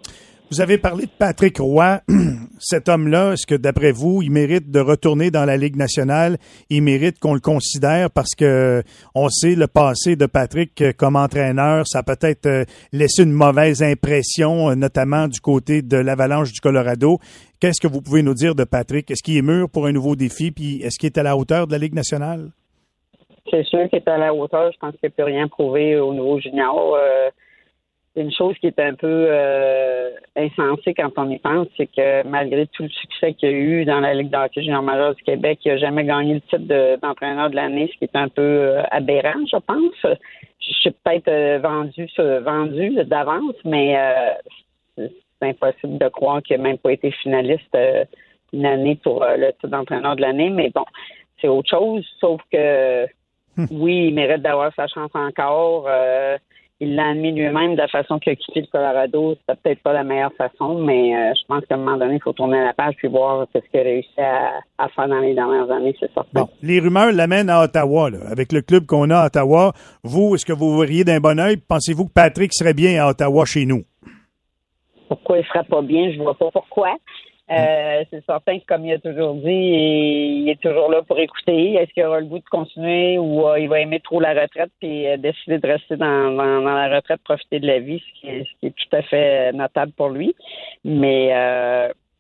Vous 0.55 0.61
avez 0.61 0.79
parlé 0.79 1.07
de 1.07 1.11
Patrick 1.11 1.59
Roy. 1.59 1.99
Cet 2.61 2.89
homme-là, 2.89 3.33
est-ce 3.33 3.45
que 3.45 3.57
d'après 3.57 3.91
vous, 3.91 4.23
il 4.23 4.31
mérite 4.31 4.71
de 4.71 4.79
retourner 4.79 5.33
dans 5.33 5.45
la 5.45 5.57
Ligue 5.57 5.75
nationale? 5.75 6.37
Il 6.71 6.83
mérite 6.83 7.19
qu'on 7.19 7.35
le 7.35 7.41
considère 7.41 8.09
parce 8.09 8.37
que 8.37 8.85
on 9.17 9.29
sait 9.31 9.57
le 9.57 9.67
passé 9.67 10.15
de 10.15 10.27
Patrick 10.27 10.81
euh, 10.81 10.93
comme 10.97 11.17
entraîneur. 11.17 11.89
Ça 11.89 11.99
a 11.99 12.03
peut-être 12.05 12.47
euh, 12.47 12.65
laissé 12.93 13.25
une 13.25 13.33
mauvaise 13.33 13.83
impression, 13.83 14.71
euh, 14.71 14.77
notamment 14.77 15.27
du 15.27 15.41
côté 15.41 15.83
de 15.83 15.97
l'Avalanche 15.97 16.53
du 16.53 16.61
Colorado. 16.61 17.19
Qu'est-ce 17.59 17.81
que 17.81 17.93
vous 17.93 18.01
pouvez 18.01 18.23
nous 18.23 18.35
dire 18.35 18.55
de 18.55 18.63
Patrick? 18.63 19.11
Est-ce 19.11 19.25
qu'il 19.25 19.37
est 19.37 19.43
mûr 19.43 19.69
pour 19.69 19.87
un 19.87 19.93
nouveau 19.93 20.15
défi? 20.15 20.53
Puis 20.53 20.83
est-ce 20.83 21.01
qu'il 21.01 21.09
est 21.09 21.19
à 21.19 21.25
la 21.25 21.37
hauteur 21.37 21.67
de 21.67 21.73
la 21.73 21.79
Ligue 21.79 21.95
nationale? 21.95 22.51
C'est 23.51 23.65
sûr 23.65 23.89
qu'il 23.89 23.99
est 23.99 24.09
à 24.09 24.19
la 24.19 24.33
hauteur. 24.33 24.71
Je 24.71 24.79
pense 24.79 24.93
qu'il 24.93 25.09
n'a 25.09 25.11
plus 25.11 25.25
rien 25.25 25.49
prouvé 25.49 25.97
au 25.99 26.15
niveau 26.15 26.39
junior 26.39 26.97
une 28.17 28.33
chose 28.33 28.57
qui 28.59 28.69
est 28.69 28.79
un 28.79 28.95
peu 28.95 29.27
euh, 29.29 30.11
insensée 30.37 30.95
quand 30.95 31.11
on 31.17 31.29
y 31.31 31.39
pense, 31.39 31.67
c'est 31.77 31.87
que 31.87 32.27
malgré 32.27 32.67
tout 32.69 32.85
le 32.85 32.89
succès 32.89 33.35
qu'il 33.35 33.51
y 33.51 33.53
a 33.53 33.57
eu 33.57 33.85
dans 33.85 34.01
la 34.01 34.15
Ligue 34.15 34.31
d'hockey 34.31 34.63
junior 34.63 34.83
major 34.83 35.15
du 35.15 35.23
Québec, 35.25 35.59
il 35.65 35.73
n'a 35.73 35.79
jamais 35.79 36.05
gagné 36.05 36.35
le 36.35 36.41
titre 36.43 36.99
d'entraîneur 37.03 37.51
de, 37.51 37.57
l'année, 37.57 37.91
ce 37.93 37.99
qui 37.99 38.05
est 38.05 38.17
un 38.17 38.29
peu 38.29 38.43
euh, 38.43 38.83
aberrant, 38.91 39.45
je 39.51 39.57
pense. 39.57 40.17
Je 40.61 40.73
suis 40.73 40.91
peut-être 40.93 41.29
euh, 41.29 41.59
vendu, 41.59 42.09
vendu 42.17 43.05
d'avance, 43.05 43.57
mais 43.65 43.97
c'est 44.97 45.49
impossible 45.49 45.99
de 45.99 46.09
croire 46.09 46.43
qu'il 46.43 46.57
n'a 46.57 46.63
même 46.63 46.79
pas 46.79 46.93
été 46.93 47.11
finaliste 47.11 47.77
une 48.53 48.65
année 48.65 48.97
pour 49.03 49.25
le 49.25 49.51
titre 49.53 49.69
d'entraîneur 49.69 50.15
de 50.15 50.21
l'année. 50.21 50.51
Mais 50.51 50.71
bon, 50.73 50.85
c'est 51.41 51.49
autre 51.49 51.69
chose, 51.69 52.07
sauf 52.21 52.41
que 52.53 53.07
hmm. 53.57 53.67
oui, 53.73 54.07
il 54.09 54.15
mérite 54.15 54.43
d'avoir 54.43 54.73
sa 54.75 54.87
chance 54.87 55.11
encore 55.15 55.89
il 56.81 56.97
l'a 56.97 57.09
admis 57.11 57.33
lui-même 57.33 57.73
de 57.73 57.81
la 57.81 57.89
façon 57.89 58.19
qu'il 58.19 58.33
a 58.33 58.37
quitté 58.37 58.61
le 58.63 58.67
Colorado. 58.67 59.37
C'était 59.41 59.61
peut-être 59.63 59.83
pas 59.83 59.93
la 59.93 60.03
meilleure 60.03 60.33
façon, 60.35 60.81
mais 60.81 61.15
euh, 61.15 61.33
je 61.37 61.47
pense 61.47 61.65
qu'à 61.67 61.77
un 61.77 61.79
moment 61.79 61.97
donné, 61.97 62.15
il 62.15 62.23
faut 62.23 62.33
tourner 62.33 62.63
la 62.65 62.73
page 62.73 62.95
puis 62.97 63.09
voir 63.09 63.47
ce 63.55 63.61
qu'il 63.61 63.81
a 63.81 63.83
réussi 63.83 64.21
à, 64.21 64.89
faire 64.89 65.09
dans 65.09 65.21
les 65.21 65.35
dernières 65.35 65.71
années, 65.71 65.95
c'est 66.01 66.13
certain. 66.13 66.29
Bon, 66.33 66.49
les 66.63 66.81
rumeurs 66.81 67.13
l'amènent 67.13 67.51
à 67.51 67.63
Ottawa, 67.63 68.11
là. 68.11 68.19
avec 68.31 68.53
le 68.53 68.61
club 68.61 68.87
qu'on 68.87 69.11
a 69.11 69.19
à 69.19 69.27
Ottawa. 69.27 69.73
Vous, 70.03 70.35
est-ce 70.35 70.45
que 70.45 70.53
vous 70.53 70.79
verriez 70.79 71.05
d'un 71.05 71.21
bon 71.21 71.39
oeil? 71.39 71.57
Pensez-vous 71.57 72.07
que 72.07 72.13
Patrick 72.13 72.53
serait 72.53 72.75
bien 72.75 73.03
à 73.05 73.09
Ottawa 73.09 73.45
chez 73.45 73.67
nous? 73.67 73.85
Pourquoi 75.09 75.39
il 75.39 75.45
serait 75.47 75.65
pas 75.65 75.83
bien? 75.83 76.13
Je 76.13 76.19
vois 76.19 76.35
pas 76.35 76.51
pourquoi. 76.51 76.97
Euh, 77.51 78.05
c'est 78.11 78.25
certain 78.25 78.59
que, 78.59 78.65
comme 78.65 78.87
il 78.87 78.95
a 78.95 78.99
toujours 78.99 79.35
dit, 79.35 79.51
il 79.51 80.49
est 80.49 80.61
toujours 80.61 80.91
là 80.91 81.03
pour 81.03 81.19
écouter. 81.19 81.75
Est-ce 81.75 81.93
qu'il 81.93 82.05
aura 82.05 82.21
le 82.21 82.27
goût 82.27 82.39
de 82.39 82.45
continuer 82.51 83.19
ou 83.19 83.47
euh, 83.47 83.59
il 83.59 83.69
va 83.69 83.81
aimer 83.81 84.01
trop 84.01 84.19
la 84.19 84.33
retraite 84.33 84.71
puis 84.81 85.07
euh, 85.07 85.19
décider 85.19 85.59
de 85.59 85.67
rester 85.67 85.97
dans, 85.97 86.31
dans, 86.31 86.63
la 86.63 86.95
retraite, 86.95 87.21
profiter 87.23 87.61
de 87.61 87.67
la 87.67 87.81
vie, 87.81 88.01
ce 88.01 88.21
qui 88.21 88.29
est, 88.29 88.45
ce 88.45 88.61
qui 88.61 88.67
est 88.67 88.71
tout 88.71 88.97
à 88.97 89.03
fait 89.03 89.53
notable 89.53 89.93
pour 89.93 90.09
lui. 90.09 90.35
Mais 90.85 91.35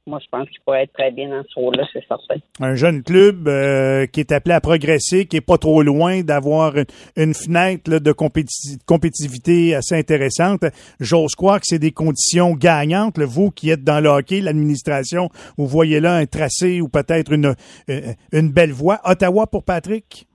moi, 0.06 0.18
je 0.22 0.28
pense 0.30 0.48
qu'il 0.50 0.60
pourrait 0.60 0.82
être 0.82 0.92
très 0.92 1.10
bien 1.10 1.30
dans 1.30 1.42
ce 1.48 1.58
rôle-là, 1.58 1.84
c'est 1.90 2.06
certain. 2.06 2.34
Un 2.60 2.74
jeune 2.74 3.02
club 3.02 3.48
euh, 3.48 4.06
qui 4.06 4.20
est 4.20 4.32
appelé 4.32 4.54
à 4.54 4.60
progresser, 4.60 5.24
qui 5.24 5.38
est 5.38 5.40
pas 5.40 5.56
trop 5.56 5.82
loin 5.82 6.20
d'avoir 6.20 6.74
une, 7.16 7.32
fenêtre 7.32 7.98
de 7.98 8.12
compétitivité 8.12 9.74
assez 9.74 9.96
intéressante. 9.96 10.64
J'ose 11.00 11.34
croire 11.34 11.56
que 11.56 11.66
c'est 11.66 11.78
des 11.78 11.92
conditions 11.92 12.52
gagnantes. 12.52 13.18
vous 13.18 13.50
qui 13.50 13.70
êtes 13.70 13.82
dans 13.82 14.00
le 14.00 14.10
hockey, 14.10 14.42
l'administration, 14.42 15.30
vous 15.56 15.66
voyez 15.66 16.00
là 16.00 16.16
un 16.16 16.26
tracé 16.26 16.82
ou 16.82 16.88
peut-être 16.88 17.32
une, 17.32 17.54
euh, 17.88 18.12
une 18.32 18.50
belle 18.50 18.72
voie. 18.72 19.00
Ottawa 19.04 19.46
pour 19.46 19.64
Patrick? 19.64 20.26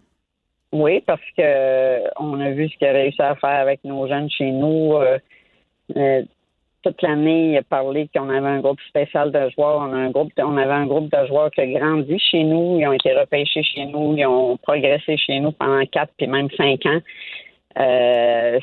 Oui, 0.72 1.02
parce 1.06 1.22
que 1.38 2.10
on 2.20 2.40
a 2.40 2.50
vu 2.52 2.70
ce 2.70 2.78
qu'il 2.78 2.88
a 2.88 2.92
réussi 2.92 3.22
à 3.22 3.36
faire 3.36 3.50
avec 3.50 3.84
nos 3.84 4.08
jeunes 4.08 4.30
chez 4.32 4.50
nous. 4.50 4.96
Euh, 5.96 6.24
toute 6.84 7.02
l'année, 7.02 7.60
parlé 7.70 8.10
qu'on 8.16 8.30
avait 8.30 8.48
un 8.48 8.60
groupe 8.60 8.80
spécial 8.88 9.32
de 9.32 9.50
joueurs. 9.52 9.80
On 9.80 9.92
avait 9.92 10.06
un 10.74 10.86
groupe 10.86 11.10
de 11.12 11.28
joueurs 11.28 11.52
qui 11.52 11.62
a 11.62 11.68
grandi 11.68 12.18
chez 12.20 12.44
nous. 12.44 12.78
Ils 12.80 12.88
ont 12.88 12.94
été 12.94 13.14
repêchés 13.14 13.64
chez 13.64 13.86
nous. 13.86 14.16
Ils 14.18 14.26
ont 14.26 14.58
progressé 14.58 15.18
chez 15.18 15.40
nous 15.40 15.52
pendant 15.52 15.86
quatre 15.86 16.14
puis 16.18 16.28
même 16.28 16.50
cinq 16.58 16.86
ans. 16.86 17.00
Euh, 17.80 18.60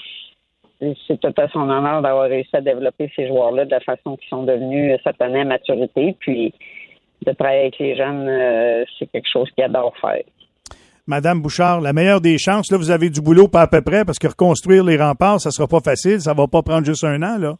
c'est 0.79 1.21
tout 1.21 1.35
à 1.37 1.49
son 1.49 1.69
honneur 1.69 2.03
d'avoir 2.03 2.29
réussi 2.29 2.55
à 2.55 2.61
développer 2.61 3.11
ces 3.17 3.29
joueurs-là 3.29 3.65
de 3.65 3.71
la 3.71 3.81
façon 3.81 4.17
qu'ils 4.17 4.29
sont 4.29 4.43
devenus 4.43 4.99
cette 5.05 5.21
année 5.21 5.41
à 5.41 5.45
maturité. 5.45 6.17
Puis 6.19 6.53
de 7.25 7.33
travailler 7.33 7.61
avec 7.63 7.79
les 7.79 7.97
jeunes, 7.97 8.29
euh, 8.29 8.85
c'est 8.99 9.07
quelque 9.07 9.29
chose 9.31 9.51
qu'ils 9.53 9.65
adorent 9.65 9.97
faire. 10.01 10.23
Madame 11.07 11.41
Bouchard, 11.41 11.81
la 11.81 11.93
meilleure 11.93 12.21
des 12.21 12.37
chances, 12.37 12.71
là, 12.71 12.79
vous 12.79 12.91
avez 12.91 13.11
du 13.11 13.21
boulot 13.21 13.47
pas 13.47 13.63
à 13.63 13.67
peu 13.69 13.81
près, 13.81 14.05
parce 14.05 14.19
que 14.19 14.27
reconstruire 14.27 14.85
les 14.85 14.97
remparts, 14.97 15.41
ça 15.41 15.51
sera 15.51 15.69
pas 15.69 15.81
facile, 15.81 16.21
ça 16.21 16.35
va 16.35 16.49
pas 16.49 16.63
prendre 16.63 16.85
juste 16.85 17.05
un 17.05 17.23
an, 17.23 17.39
là. 17.39 17.55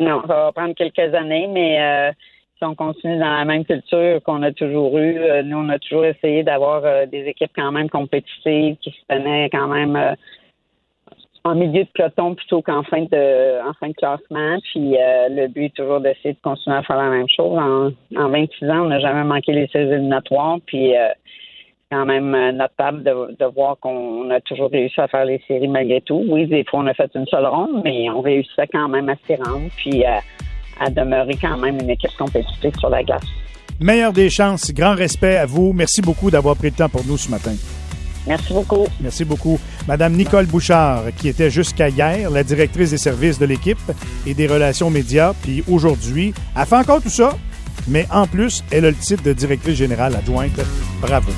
Non, 0.00 0.22
ça 0.22 0.34
va 0.34 0.52
prendre 0.52 0.74
quelques 0.74 1.14
années, 1.14 1.46
mais 1.46 1.80
euh, 1.80 2.12
si 2.58 2.64
on 2.64 2.74
continue 2.74 3.16
dans 3.18 3.32
la 3.38 3.44
même 3.44 3.64
culture 3.64 4.20
qu'on 4.24 4.42
a 4.42 4.50
toujours 4.50 4.98
eu, 4.98 5.18
euh, 5.18 5.42
nous, 5.42 5.58
on 5.58 5.68
a 5.68 5.78
toujours 5.78 6.04
essayé 6.04 6.42
d'avoir 6.42 6.84
euh, 6.84 7.06
des 7.06 7.24
équipes 7.26 7.52
quand 7.54 7.70
même 7.70 7.88
compétitives 7.88 8.76
qui 8.78 8.90
se 8.90 9.06
tenaient 9.08 9.48
quand 9.50 9.68
même 9.68 10.16
en 11.44 11.54
milieu 11.54 11.84
de 11.84 11.88
peloton 11.94 12.34
plutôt 12.34 12.62
qu'en 12.62 12.82
fin 12.82 13.02
de 13.02 13.68
en 13.68 13.74
fin 13.74 13.88
de 13.88 13.94
classement. 13.94 14.58
Puis 14.64 14.96
le 14.98 15.46
but 15.46 15.66
est 15.66 15.76
toujours 15.76 16.00
d'essayer 16.00 16.32
de 16.32 16.40
continuer 16.42 16.76
à 16.76 16.82
faire 16.82 16.96
la 16.96 17.10
même 17.10 17.28
chose. 17.28 17.56
En, 17.58 17.90
en 18.16 18.28
26 18.30 18.64
ans, 18.70 18.84
on 18.84 18.88
n'a 18.88 18.98
jamais 18.98 19.24
manqué 19.24 19.52
les 19.52 19.68
séries 19.68 19.92
éliminatoires. 19.92 20.58
Puis 20.66 20.94
quand 21.94 22.06
même 22.06 22.34
euh, 22.34 22.52
notable 22.52 23.04
de, 23.04 23.36
de 23.38 23.44
voir 23.54 23.76
qu'on 23.80 24.28
a 24.30 24.40
toujours 24.40 24.70
réussi 24.70 25.00
à 25.00 25.06
faire 25.06 25.24
les 25.24 25.40
séries 25.46 25.68
malgré 25.68 26.00
tout. 26.00 26.24
Oui, 26.28 26.46
des 26.46 26.64
fois, 26.64 26.80
on 26.80 26.86
a 26.86 26.94
fait 26.94 27.10
une 27.14 27.26
seule 27.26 27.46
ronde, 27.46 27.82
mais 27.84 28.10
on 28.10 28.20
réussissait 28.20 28.66
quand 28.72 28.88
même 28.88 29.08
à 29.08 29.14
s'y 29.26 29.36
rendre, 29.36 29.68
puis 29.76 30.04
à, 30.04 30.20
à 30.80 30.90
demeurer 30.90 31.36
quand 31.40 31.56
même 31.56 31.78
une 31.80 31.90
équipe 31.90 32.16
compétitive 32.18 32.72
sur 32.78 32.88
la 32.88 33.02
glace. 33.04 33.22
Meilleure 33.80 34.12
des 34.12 34.30
chances, 34.30 34.72
grand 34.72 34.94
respect 34.94 35.36
à 35.36 35.46
vous. 35.46 35.72
Merci 35.72 36.00
beaucoup 36.00 36.30
d'avoir 36.30 36.56
pris 36.56 36.70
le 36.70 36.76
temps 36.76 36.88
pour 36.88 37.04
nous 37.06 37.16
ce 37.16 37.30
matin. 37.30 37.52
Merci 38.26 38.52
beaucoup. 38.52 38.86
Merci 39.00 39.24
beaucoup. 39.24 39.58
Madame 39.86 40.14
Nicole 40.14 40.46
Bouchard, 40.46 41.02
qui 41.16 41.28
était 41.28 41.50
jusqu'à 41.50 41.90
hier 41.90 42.30
la 42.30 42.42
directrice 42.42 42.90
des 42.90 42.98
services 42.98 43.38
de 43.38 43.46
l'équipe 43.46 43.78
et 44.26 44.34
des 44.34 44.46
relations 44.46 44.90
médias, 44.90 45.32
puis 45.42 45.62
aujourd'hui, 45.70 46.32
elle 46.56 46.66
fait 46.66 46.76
encore 46.76 47.02
tout 47.02 47.08
ça, 47.10 47.36
mais 47.86 48.06
en 48.10 48.26
plus, 48.26 48.64
elle 48.72 48.86
a 48.86 48.90
le 48.90 48.96
titre 48.96 49.22
de 49.22 49.32
directrice 49.32 49.76
générale 49.76 50.16
adjointe. 50.16 50.58
Bravo. 51.02 51.30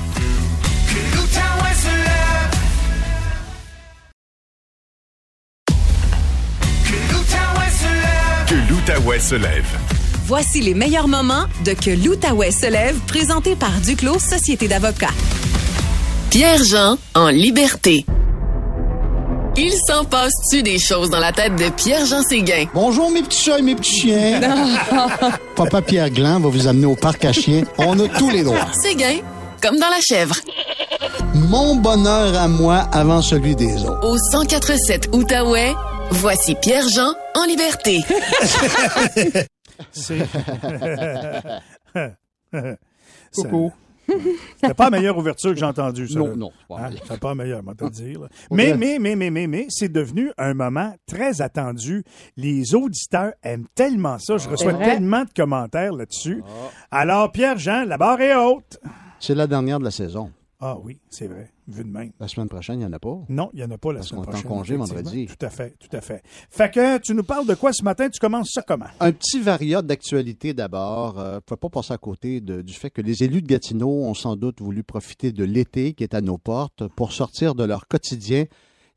l'Outaouais 8.87 9.19
se 9.19 9.35
lève. 9.35 9.65
Voici 10.25 10.61
les 10.61 10.73
meilleurs 10.73 11.07
moments 11.07 11.45
de 11.65 11.73
Que 11.73 11.89
l'Outaouais 11.91 12.51
se 12.51 12.67
lève, 12.67 12.97
présenté 13.07 13.55
par 13.55 13.71
Duclos 13.81 14.19
Société 14.19 14.67
d'avocats. 14.67 15.13
Pierre-Jean 16.29 16.97
en 17.13 17.27
liberté. 17.27 18.05
Il 19.57 19.73
s'en 19.87 20.05
passe-tu 20.05 20.63
des 20.63 20.79
choses 20.79 21.09
dans 21.09 21.19
la 21.19 21.31
tête 21.31 21.55
de 21.55 21.69
Pierre-Jean 21.69 22.21
Séguin? 22.21 22.65
Bonjour 22.73 23.11
mes 23.11 23.23
petits 23.23 23.43
chats 23.43 23.59
et 23.59 23.61
mes 23.61 23.75
petits 23.75 24.01
chiens. 24.01 24.39
Papa 25.55 25.81
Pierre 25.81 26.09
Gland 26.09 26.39
va 26.39 26.49
vous 26.49 26.67
amener 26.67 26.85
au 26.85 26.95
parc 26.95 27.25
à 27.25 27.33
chiens. 27.33 27.63
On 27.77 27.99
a 27.99 28.07
tous 28.07 28.29
les 28.29 28.43
droits. 28.43 28.67
Séguin, 28.81 29.17
comme 29.61 29.77
dans 29.77 29.89
la 29.89 30.01
chèvre. 30.01 30.35
Mon 31.33 31.75
bonheur 31.75 32.35
à 32.35 32.47
moi 32.47 32.87
avant 32.91 33.21
celui 33.21 33.55
des 33.55 33.83
autres. 33.85 34.05
Au 34.05 34.15
1047 34.15 35.09
Outaouais, 35.13 35.73
Voici 36.09 36.55
Pierre-Jean 36.55 37.13
en 37.35 37.45
liberté. 37.45 37.99
C'est. 39.91 40.25
Coucou. 43.35 43.73
C'est 44.63 44.73
pas 44.73 44.85
la 44.85 44.91
meilleure 44.91 45.17
ouverture 45.17 45.51
que 45.51 45.59
j'ai 45.59 45.65
entendue, 45.65 46.07
ça. 46.07 46.19
Non, 46.19 46.35
non. 46.35 46.51
Hein? 46.71 46.91
C'est 47.07 47.19
pas 47.19 47.29
la 47.29 47.35
meilleure, 47.35 47.61
on 47.65 47.89
dire. 47.89 48.29
Mais, 48.51 48.73
mais, 48.75 48.99
mais, 48.99 49.17
mais, 49.17 49.29
mais, 49.29 49.47
mais, 49.47 49.67
c'est 49.69 49.91
devenu 49.91 50.31
un 50.37 50.53
moment 50.53 50.95
très 51.07 51.41
attendu. 51.41 52.05
Les 52.37 52.73
auditeurs 52.73 53.33
aiment 53.43 53.67
tellement 53.75 54.17
ça. 54.17 54.37
Je 54.37 54.47
reçois 54.47 54.75
tellement 54.75 55.25
de 55.25 55.29
commentaires 55.35 55.91
là-dessus. 55.91 56.41
Ah. 56.47 56.99
Alors, 56.99 57.31
Pierre-Jean, 57.33 57.83
la 57.83 57.97
barre 57.97 58.21
est 58.21 58.35
haute. 58.35 58.79
C'est 59.19 59.35
la 59.35 59.47
dernière 59.47 59.79
de 59.79 59.83
la 59.83 59.91
saison. 59.91 60.31
Ah 60.59 60.75
oui, 60.81 60.99
c'est 61.11 61.27
vrai, 61.27 61.51
vu 61.67 61.83
de 61.83 61.89
même. 61.89 62.11
La 62.19 62.27
semaine 62.27 62.49
prochaine, 62.49 62.77
il 62.77 62.79
n'y 62.79 62.85
en 62.85 62.93
a 62.93 62.97
pas. 62.97 63.15
Non, 63.29 63.51
il 63.53 63.57
n'y 63.57 63.63
en 63.63 63.69
a 63.69 63.77
pas 63.77 63.93
la 63.93 64.01
semaine 64.01 64.23
prochaine. 64.23 64.41
est 64.41 64.45
en 64.47 64.49
congé 64.49 64.75
vendredi. 64.75 65.27
Tout 65.27 65.45
à 65.45 65.51
fait, 65.51 65.75
tout 65.79 65.95
à 65.95 66.01
fait. 66.01 66.23
Fait 66.49 66.73
que 66.73 66.97
tu 66.97 67.13
nous 67.13 67.23
parles 67.23 67.45
de 67.45 67.53
quoi 67.53 67.71
ce 67.73 67.83
matin? 67.83 68.09
Tu 68.09 68.19
commences 68.19 68.53
ça 68.53 68.63
comment? 68.67 68.87
Un 68.99 69.11
petit 69.11 69.39
variat 69.39 69.83
d'actualité 69.83 70.55
d'abord. 70.55 71.19
Euh, 71.19 71.35
ne 71.35 71.55
pas 71.55 71.69
passer 71.69 71.93
à 71.93 71.99
côté 71.99 72.41
du 72.41 72.73
fait 72.73 72.89
que 72.89 73.01
les 73.01 73.23
élus 73.23 73.43
de 73.43 73.47
Gatineau 73.47 73.87
ont 73.87 74.15
sans 74.15 74.35
doute 74.35 74.59
voulu 74.59 74.81
profiter 74.81 75.31
de 75.31 75.43
l'été 75.43 75.93
qui 75.93 76.03
est 76.03 76.15
à 76.15 76.21
nos 76.21 76.39
portes 76.39 76.87
pour 76.87 77.11
sortir 77.11 77.53
de 77.53 77.63
leur 77.63 77.87
quotidien 77.87 78.45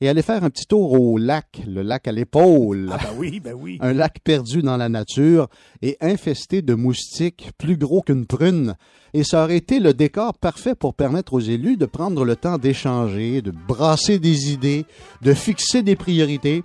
et 0.01 0.09
aller 0.09 0.23
faire 0.23 0.45
un 0.45 0.51
petit 0.51 0.67
tour 0.67 0.93
au 0.93 1.19
lac, 1.19 1.63
le 1.67 1.83
lac 1.83 2.09
à 2.09 2.13
l'épaule. 2.13 2.91
Ah 2.93 2.99
ben 3.03 3.11
oui, 3.19 3.41
ben 3.41 3.55
oui. 3.55 3.79
un 3.83 3.93
lac 3.93 4.21
perdu 4.25 4.63
dans 4.63 4.77
la 4.77 4.89
nature 4.89 5.49
et 5.83 5.97
infesté 6.01 6.63
de 6.63 6.75
moustiques 6.75 7.51
plus 7.59 7.77
gros 7.77 8.01
qu'une 8.01 8.27
prune. 8.27 8.77
Et 9.13 9.25
ça 9.25 9.45
aurait 9.45 9.57
été 9.57 9.79
le 9.79 9.93
décor 9.93 10.39
parfait 10.39 10.75
pour 10.75 10.95
permettre 10.95 11.35
aux 11.35 11.41
élus 11.41 11.77
de 11.77 11.87
prendre 11.87 12.25
le 12.25 12.37
temps 12.37 12.59
d'échanger, 12.59 13.43
de 13.43 13.51
brasser 13.51 14.19
des 14.19 14.53
idées, 14.53 14.87
de 15.23 15.35
fixer 15.35 15.83
des 15.83 15.97
priorités. 15.97 16.63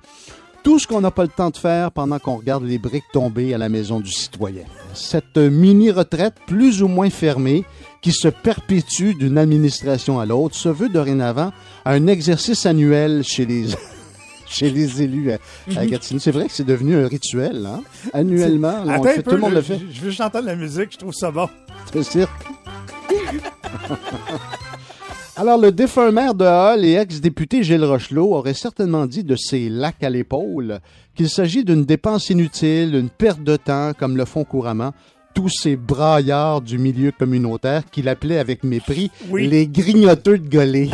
Tout 0.65 0.80
ce 0.80 0.88
qu'on 0.88 0.99
n'a 0.99 1.12
pas 1.12 1.21
le 1.21 1.30
temps 1.30 1.51
de 1.51 1.58
faire 1.58 1.91
pendant 1.91 2.17
qu'on 2.17 2.38
regarde 2.38 2.63
les 2.63 2.80
briques 2.80 3.06
tomber 3.13 3.54
à 3.54 3.60
la 3.60 3.69
maison 3.69 3.99
du 3.99 4.10
citoyen. 4.10 4.63
Cette 4.95 5.38
mini-retraite 5.38 6.34
plus 6.47 6.82
ou 6.82 6.88
moins 6.88 7.12
fermée 7.12 7.65
qui 8.01 8.12
se 8.12 8.30
perpétue 8.30 9.13
d'une 9.13 9.38
administration 9.38 10.19
à 10.19 10.25
l'autre 10.25 10.56
se 10.56 10.69
veut 10.69 10.89
dorénavant 10.89 11.54
un 11.86 12.08
exercice 12.08 12.65
annuel 12.65 13.23
chez 13.23 13.45
les 13.45 13.67
chez 14.47 14.71
les 14.71 15.04
élus 15.04 15.34
à, 15.34 15.38
mhm. 15.67 15.86
Gatineau. 15.86 16.19
C'est 16.19 16.32
vrai 16.32 16.48
que 16.48 16.54
c'est 16.54 16.65
devenu 16.65 16.96
un 16.96 17.08
rituel, 17.08 17.67
hein? 17.67 17.83
Annuellement, 18.12 18.83
tout 19.23 19.31
le 19.31 19.37
monde 19.37 19.54
le 19.54 19.62
fait. 19.62 19.79
Je, 19.92 20.02
veux 20.02 20.12
chanter 20.12 20.42
la 20.42 20.56
musique, 20.56 20.94
je 20.94 20.98
trouve 20.98 21.13
ça 21.13 21.29
bon. 21.29 21.48
C'est 21.94 22.02
sûr. 22.02 22.27
Alors, 25.38 25.58
le 25.60 25.71
défunt 25.71 26.12
maire 26.12 26.33
de 26.33 26.46
Hall 26.46 26.86
et 26.86 26.94
ex-député 26.94 27.62
Gilles 27.63 27.83
Rochelot 27.83 28.33
aurait 28.33 28.54
certainement 28.54 29.06
dit 29.06 29.23
de 29.23 29.36
ses 29.36 29.67
lacs 29.69 30.02
à 30.04 30.10
l'épaule 30.10 30.79
qu'il 31.13 31.29
s'agit 31.29 31.65
d'une 31.65 31.83
dépense 31.83 32.29
inutile, 32.29 32.96
une 32.96 33.10
perte 33.10 33.44
de 33.44 33.58
temps, 33.58 33.92
comme 33.98 34.15
le 34.15 34.23
font 34.25 34.46
couramment 34.46 34.94
tous 35.33 35.50
ces 35.50 35.75
braillards 35.75 36.62
du 36.62 36.77
milieu 36.77 37.12
communautaire 37.12 37.83
qu'il 37.92 38.08
appelait 38.08 38.38
avec 38.38 38.63
mépris 38.63 39.12
Oui. 39.29 39.48
les 39.50 39.67
grignoteux 39.67 40.38
de 40.38 40.48
Gollet. 40.48 40.90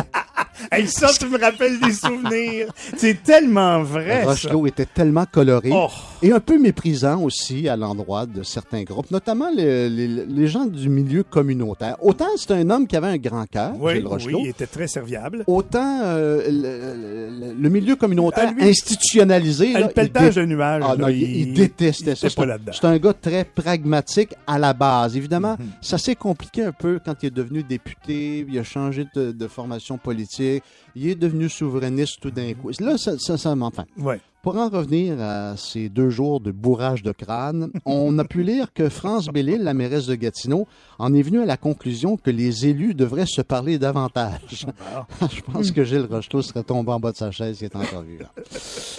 Hey, 0.72 0.88
ça, 0.88 1.10
tu 1.20 1.28
me 1.28 1.40
rappelles 1.40 1.80
des 1.80 1.92
souvenirs. 1.94 2.68
C'est 2.98 3.22
tellement 3.24 3.82
vrai. 3.84 4.24
ça. 4.24 4.30
Rochelot 4.32 4.68
était 4.68 4.86
tellement 4.86 5.26
coloré 5.32 5.70
Oh. 5.74 5.88
et 6.22 6.32
un 6.32 6.40
peu 6.40 6.58
méprisant 6.60 7.22
aussi 7.22 7.68
à 7.68 7.76
l'endroit 7.76 8.26
de 8.26 8.44
certains 8.44 8.84
groupes, 8.84 9.10
notamment 9.12 9.50
les, 9.56 9.90
les- 9.90 10.08
les 10.26 10.48
gens 10.48 10.66
du 10.66 10.90
milieu 10.90 11.24
communautaire. 11.24 11.96
Autant 12.02 12.28
c'est 12.38 12.52
un 12.52 12.70
homme 12.70 12.88
qui 12.88 12.96
avait 12.96 13.08
un 13.08 13.18
grand 13.18 13.46
cœur, 13.46 13.74
Oui, 13.80 13.96
Gilles 13.96 14.08
Rochelot, 14.08 14.38
oui, 14.40 14.44
il 14.46 14.50
était 14.50 14.68
très 14.68 14.88
serviable. 14.88 15.44
autant 15.48 16.00
euh, 16.04 16.44
le, 16.48 17.48
le- 17.48 17.54
le 17.54 17.70
milieu 17.70 17.96
communautaire 17.96 18.50
Ah, 18.50 18.54
lui, 18.54 18.70
institutionnalisé. 18.70 19.72
Ah, 19.76 19.80
là, 19.82 19.88
le 19.88 19.94
pelletage 19.94 20.36
il 20.36 20.42
de 20.42 20.46
nuages. 20.46 20.84
Ah, 20.86 20.96
non, 20.98 21.06
là, 21.08 21.12
il, 21.12 21.22
il 21.50 21.54
détestait 21.54 22.16
ça. 22.16 22.28
C'est 22.30 22.86
un- 22.86 22.98
gars 22.98 23.14
très 23.14 23.44
pragmatique 23.46 24.34
à 24.46 24.60
la 24.60 24.74
base. 24.74 25.16
Évidemment, 25.18 25.56
Mhm. 25.60 25.68
ça 25.82 25.98
s'est 25.98 26.16
compliqué 26.16 26.64
un 26.64 26.72
peu 26.72 27.00
quand 27.04 27.16
il 27.24 27.28
est 27.28 27.30
devenu 27.36 27.64
député, 27.64 28.46
il 28.48 28.60
a 28.60 28.64
changé 28.64 29.06
de, 29.16 29.32
de 29.32 29.48
formation 29.48 29.98
politique, 29.98 30.61
il 30.96 31.08
est 31.08 31.16
devenu 31.16 31.50
souverainiste 31.50 32.20
tout 32.22 32.32
d'un 32.32 32.54
coup. 32.54 32.72
Là, 32.80 32.98
ça, 32.98 33.18
ça, 33.18 33.38
ça. 33.38 33.56
Ouais. 33.98 34.20
Pour 34.44 34.58
en 34.58 34.70
revenir 34.70 35.22
à 35.22 35.56
ces 35.56 35.88
deux 35.90 36.10
jours 36.10 36.42
de 36.42 36.50
bourrage 36.52 37.04
de 37.04 37.12
crâne, 37.12 37.70
on 37.86 38.18
a 38.18 38.24
pu 38.24 38.42
lire 38.42 38.74
que 38.74 38.90
France 38.90 39.28
Bellil, 39.28 39.62
la 39.62 39.76
mairesse 39.76 40.08
de 40.08 40.16
Gatineau, 40.16 40.68
en 40.98 41.14
est 41.14 41.22
venue 41.22 41.42
à 41.42 41.46
la 41.46 41.58
conclusion 41.58 42.18
que 42.18 42.32
les 42.32 42.66
élus 42.66 42.96
devraient 42.96 43.28
se 43.28 43.42
parler 43.44 43.78
davantage. 43.78 44.66
Je 45.32 45.42
pense 45.42 45.70
que 45.72 45.84
Gilles 45.84 46.08
Rochelot 46.10 46.42
serait 46.42 46.64
tombé 46.64 46.92
en 46.92 47.00
bas 47.00 47.12
de 47.12 47.18
sa 47.18 47.30
chaise 47.30 47.58
s'il 47.60 47.68
était 47.68 47.76
encore 47.76 48.02
vu. 48.02 48.18
là. 48.18 48.32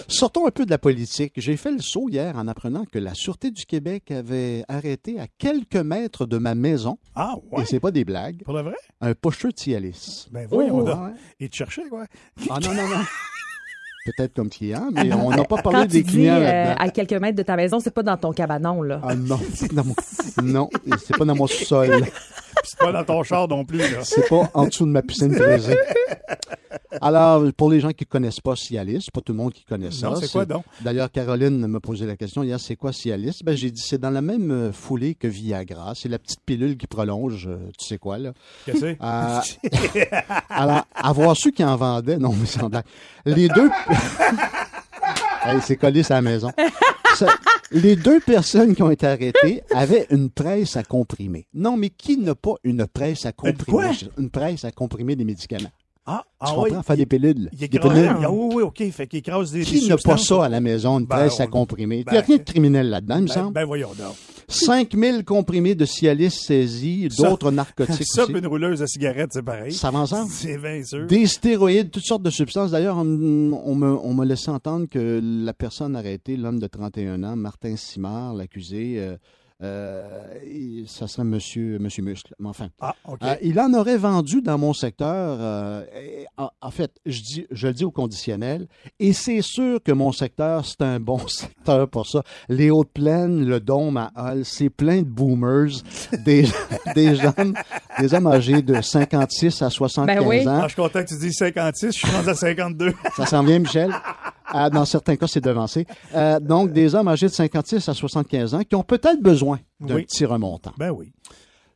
Sortons 0.07 0.47
un 0.47 0.51
peu 0.51 0.65
de 0.65 0.69
la 0.71 0.77
politique. 0.77 1.33
J'ai 1.35 1.57
fait 1.57 1.71
le 1.71 1.81
saut 1.81 2.07
hier 2.07 2.37
en 2.37 2.47
apprenant 2.47 2.85
que 2.85 2.97
la 2.99 3.13
Sûreté 3.13 3.51
du 3.51 3.65
Québec 3.65 4.11
avait 4.11 4.63
arrêté 4.69 5.19
à 5.19 5.27
quelques 5.37 5.75
mètres 5.75 6.25
de 6.25 6.37
ma 6.37 6.55
maison, 6.55 6.97
Ah, 7.15 7.35
ouais. 7.51 7.63
et 7.63 7.65
c'est 7.65 7.81
pas 7.81 7.91
des 7.91 8.05
blagues, 8.05 8.43
Pour 8.45 8.53
le 8.53 8.61
vrai? 8.61 8.75
un 9.01 9.13
pocheux 9.13 9.51
de 9.51 9.59
Cialis. 9.59 10.27
Ben, 10.31 10.47
voyons 10.49 10.79
Oh, 10.79 10.83
ouais. 10.89 11.11
Il 11.41 11.49
te 11.49 11.55
cherchait, 11.57 11.89
quoi. 11.89 12.05
Ah 12.49 12.59
non, 12.61 12.73
non, 12.73 12.87
non. 12.87 12.95
Peut-être 14.05 14.33
comme 14.33 14.49
client, 14.49 14.89
mais 14.91 15.13
on 15.13 15.29
n'a 15.29 15.45
pas 15.45 15.61
parlé 15.61 15.79
Quand 15.79 15.85
des 15.85 16.03
tu 16.03 16.09
dis 16.09 16.17
clients 16.17 16.35
euh, 16.41 16.75
à 16.77 16.89
quelques 16.89 17.13
mètres 17.13 17.37
de 17.37 17.43
ta 17.43 17.55
maison, 17.55 17.79
c'est 17.79 17.93
pas 17.93 18.03
dans 18.03 18.17
ton 18.17 18.33
cabanon, 18.33 18.81
là. 18.81 18.99
Ah 19.01 19.15
non, 19.15 19.39
c'est 19.55 19.69
pas 19.73 21.23
dans 21.23 21.35
mon 21.35 21.47
sol. 21.47 22.03
C'est 22.63 22.79
pas 22.79 22.91
dans 22.91 23.03
ton 23.03 23.23
char 23.23 23.47
non 23.47 23.65
plus. 23.65 23.81
C'est 24.03 24.27
pas 24.27 24.49
en 24.53 24.65
dessous 24.65 24.85
de 24.85 24.91
ma 24.91 25.01
piscine 25.01 25.33
brisée. 25.33 25.77
Alors, 27.01 27.43
pour 27.57 27.69
les 27.71 27.79
gens 27.79 27.91
qui 27.91 28.05
connaissent 28.05 28.39
pas 28.39 28.55
Cialis, 28.55 29.03
c'est 29.03 29.13
pas 29.13 29.21
tout 29.21 29.33
le 29.33 29.37
monde 29.37 29.53
qui 29.53 29.63
connaît 29.65 29.91
ça. 29.91 30.09
Non, 30.09 30.15
c'est 30.15 30.31
quoi 30.31 30.45
donc? 30.45 30.63
D'ailleurs, 30.81 31.11
Caroline 31.11 31.67
me 31.67 31.79
posait 31.79 32.05
la 32.05 32.15
question 32.15 32.43
hier, 32.43 32.59
c'est 32.59 32.75
quoi 32.75 32.91
Cialis? 32.93 33.39
Ben, 33.43 33.55
j'ai 33.55 33.71
dit, 33.71 33.81
c'est 33.81 33.97
dans 33.97 34.09
la 34.09 34.21
même 34.21 34.51
euh, 34.51 34.71
foulée 34.71 35.15
que 35.15 35.27
Viagra. 35.27 35.93
C'est 35.95 36.09
la 36.09 36.19
petite 36.19 36.41
pilule 36.45 36.77
qui 36.77 36.87
prolonge, 36.87 37.47
euh, 37.47 37.57
tu 37.79 37.87
sais 37.87 37.97
quoi, 37.97 38.17
là. 38.17 38.33
Qu'est-ce 38.65 38.79
que 38.79 38.95
c'est? 38.95 38.97
Euh, 39.01 40.19
alors, 40.49 40.85
avoir 40.95 41.35
su 41.35 41.51
qu'ils 41.51 41.65
en 41.65 41.75
vendaient, 41.75 42.17
non, 42.17 42.33
mais 42.33 42.45
sans 42.45 42.69
blague. 42.69 42.85
Les 43.25 43.47
deux. 43.49 43.69
Hey, 45.45 45.59
c'est 45.61 45.75
collé 45.75 46.03
sur 46.03 46.15
la 46.15 46.21
maison. 46.21 46.51
Ça- 47.15 47.27
les 47.71 47.95
deux 47.95 48.19
personnes 48.19 48.75
qui 48.75 48.83
ont 48.83 48.91
été 48.91 49.05
arrêtées 49.07 49.63
avaient 49.73 50.07
une 50.09 50.29
presse 50.29 50.75
à 50.77 50.83
comprimer. 50.83 51.47
Non, 51.53 51.77
mais 51.77 51.89
qui 51.89 52.17
n'a 52.17 52.35
pas 52.35 52.55
une 52.63 52.85
presse 52.87 53.25
à 53.25 53.31
comprimer? 53.31 53.91
Une 54.17 54.29
presse 54.29 54.65
à 54.65 54.71
comprimer 54.71 55.15
des 55.15 55.25
médicaments. 55.25 55.69
Ah, 56.05 56.21
Tu 56.25 56.31
ah 56.41 56.45
comprends? 56.47 56.63
oui. 56.63 56.83
Faire 56.85 56.97
des 56.97 57.05
pilules. 57.05 57.49
Il 57.53 57.57
Des 57.59 57.67
pilules. 57.79 58.11
Ah, 58.23 58.29
oui, 58.31 58.55
oui, 58.55 58.63
OK. 58.63 58.83
Fait 58.91 59.07
qu'il 59.07 59.19
écrase 59.19 59.51
des, 59.53 59.61
Qui 59.63 59.87
n'a 59.87 59.95
pas 59.97 60.17
ça 60.17 60.43
à 60.45 60.49
la 60.49 60.59
maison, 60.59 60.99
une 60.99 61.05
Ben, 61.05 61.15
presse 61.15 61.39
à 61.39 61.47
comprimer? 61.47 61.99
Il 61.99 62.03
ben, 62.05 62.11
n'y 62.11 62.17
a 62.17 62.21
rien 62.21 62.37
de 62.37 62.43
criminel 62.43 62.89
là-dedans, 62.89 63.15
il 63.17 63.21
me 63.23 63.27
Ben, 63.27 63.33
semble. 63.33 63.53
ben, 63.53 63.63
voyons 63.65 63.91
donc. 63.97 64.13
5000 64.53 65.23
comprimés 65.25 65.75
de 65.75 65.85
Cialis 65.85 66.31
saisis, 66.31 67.07
d'autres 67.17 67.51
narcotiques 67.51 68.05
Ça, 68.13 68.23
aussi. 68.23 68.31
une 68.33 68.47
rouleuse 68.47 68.81
à 68.81 68.87
cigarettes, 68.87 69.31
c'est 69.33 69.43
pareil. 69.43 69.71
Ça 69.73 69.91
va 69.91 69.99
ensemble? 69.99 70.29
C'est 70.31 70.57
bien 70.57 70.83
sûr. 70.83 71.05
Des 71.07 71.25
stéroïdes, 71.27 71.91
toutes 71.91 72.05
sortes 72.05 72.23
de 72.23 72.29
substances. 72.29 72.71
D'ailleurs, 72.71 72.97
on, 72.97 73.01
on 73.53 73.75
me, 73.75 73.87
on 73.91 74.13
m'a 74.13 74.25
laissé 74.25 74.49
entendre 74.51 74.87
que 74.89 75.19
la 75.23 75.53
personne 75.53 75.95
arrêtée, 75.95 76.37
l'homme 76.37 76.59
de 76.59 76.67
31 76.67 77.23
ans, 77.23 77.35
Martin 77.35 77.75
Simard, 77.75 78.33
l'accusé, 78.33 78.95
euh, 78.99 79.17
euh, 79.63 80.83
ça 80.87 81.07
serait 81.07 81.23
Monsieur, 81.23 81.79
Monsieur 81.79 82.03
Muscle. 82.03 82.33
Mais 82.39 82.49
enfin, 82.49 82.67
Ah, 82.81 82.93
euh, 83.23 83.35
il 83.41 83.59
en 83.59 83.73
aurait 83.73 83.97
vendu 83.97 84.41
dans 84.41 84.57
mon 84.57 84.73
secteur. 84.73 85.37
euh, 85.39 85.83
et 85.95 86.25
en, 86.37 86.49
en 86.61 86.71
fait, 86.71 86.91
je, 87.05 87.21
dis, 87.21 87.47
je 87.51 87.67
le 87.67 87.73
dis 87.73 87.85
au 87.85 87.91
conditionnel. 87.91 88.67
Et 88.99 89.13
c'est 89.13 89.41
sûr 89.41 89.79
que 89.83 89.91
mon 89.91 90.11
secteur, 90.11 90.65
c'est 90.65 90.81
un 90.81 90.99
bon 90.99 91.19
secteur 91.27 91.87
pour 91.89 92.05
ça. 92.07 92.23
Les 92.49 92.69
Hautes-Plaines, 92.69 93.45
le 93.45 93.59
Dôme 93.59 93.97
à 93.97 94.11
Hall, 94.15 94.43
c'est 94.45 94.69
plein 94.69 94.97
de 95.01 95.07
boomers, 95.07 95.81
des, 96.25 96.45
des 96.95 97.15
jeunes, 97.15 97.53
des 97.99 98.13
hommes 98.13 98.27
âgés 98.27 98.61
de 98.61 98.81
56 98.81 99.61
à 99.61 99.69
75 99.69 100.05
Ben 100.17 100.27
oui. 100.27 100.47
ans. 100.47 100.59
Ah, 100.61 100.67
je 100.67 100.73
suis 100.73 100.81
content 100.81 101.03
que 101.03 101.07
tu 101.09 101.17
dises 101.17 101.35
56. 101.37 101.87
Je 101.87 101.91
suis 101.99 102.09
rendu 102.15 102.29
à 102.29 102.35
52. 102.35 102.93
Ça 103.15 103.25
s'en 103.25 103.43
vient, 103.43 103.59
Michel? 103.59 103.91
Ah, 104.53 104.69
dans 104.69 104.85
certains 104.85 105.15
cas, 105.15 105.27
c'est 105.27 105.43
devancé. 105.43 105.85
Euh, 106.15 106.39
donc, 106.39 106.71
des 106.71 106.95
hommes 106.95 107.07
âgés 107.07 107.27
de 107.27 107.31
56 107.33 107.89
à 107.89 107.93
75 107.93 108.53
ans 108.55 108.61
qui 108.63 108.75
ont 108.75 108.83
peut-être 108.83 109.21
besoin 109.21 109.59
d'un 109.79 109.95
Oui. 109.95 110.03
petit 110.05 110.25
remontant. 110.25 110.71
ben 110.77 110.91
oui. 110.91 111.11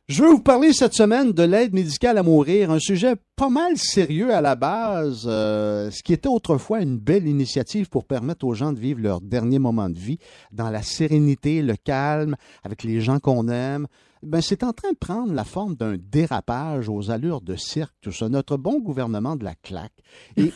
Je 0.08 0.22
veux 0.22 0.30
vous 0.30 0.40
parler 0.40 0.72
cette 0.72 0.94
semaine 0.94 1.32
de 1.32 1.42
l'aide 1.42 1.74
médicale 1.74 2.16
à 2.16 2.22
mourir, 2.22 2.70
un 2.70 2.78
sujet 2.78 3.12
pas 3.36 3.50
mal 3.50 3.76
sérieux 3.76 4.32
à 4.32 4.40
la 4.40 4.54
base, 4.54 5.26
euh, 5.26 5.90
ce 5.90 6.02
qui 6.02 6.14
était 6.14 6.30
autrefois 6.30 6.80
une 6.80 6.96
belle 6.96 7.26
initiative 7.28 7.90
pour 7.90 8.06
permettre 8.06 8.46
aux 8.46 8.54
gens 8.54 8.72
de 8.72 8.78
vivre 8.80 9.00
leur 9.02 9.20
dernier 9.20 9.58
moment 9.58 9.90
de 9.90 9.98
vie 9.98 10.16
dans 10.50 10.70
la 10.70 10.80
sérénité, 10.82 11.60
le 11.60 11.76
calme, 11.76 12.36
avec 12.64 12.84
les 12.84 13.02
gens 13.02 13.18
qu'on 13.18 13.48
aime. 13.48 13.86
Ben, 14.22 14.40
c'est 14.40 14.64
en 14.64 14.72
train 14.72 14.92
de 14.92 14.96
prendre 14.96 15.34
la 15.34 15.44
forme 15.44 15.76
d'un 15.76 15.96
dérapage 15.98 16.88
aux 16.88 17.10
allures 17.10 17.42
de 17.42 17.54
cirque, 17.54 17.94
tout 18.00 18.10
ça. 18.10 18.30
Notre 18.30 18.56
bon 18.56 18.80
gouvernement 18.80 19.36
de 19.36 19.44
la 19.44 19.54
claque. 19.56 19.92
Et 20.38 20.52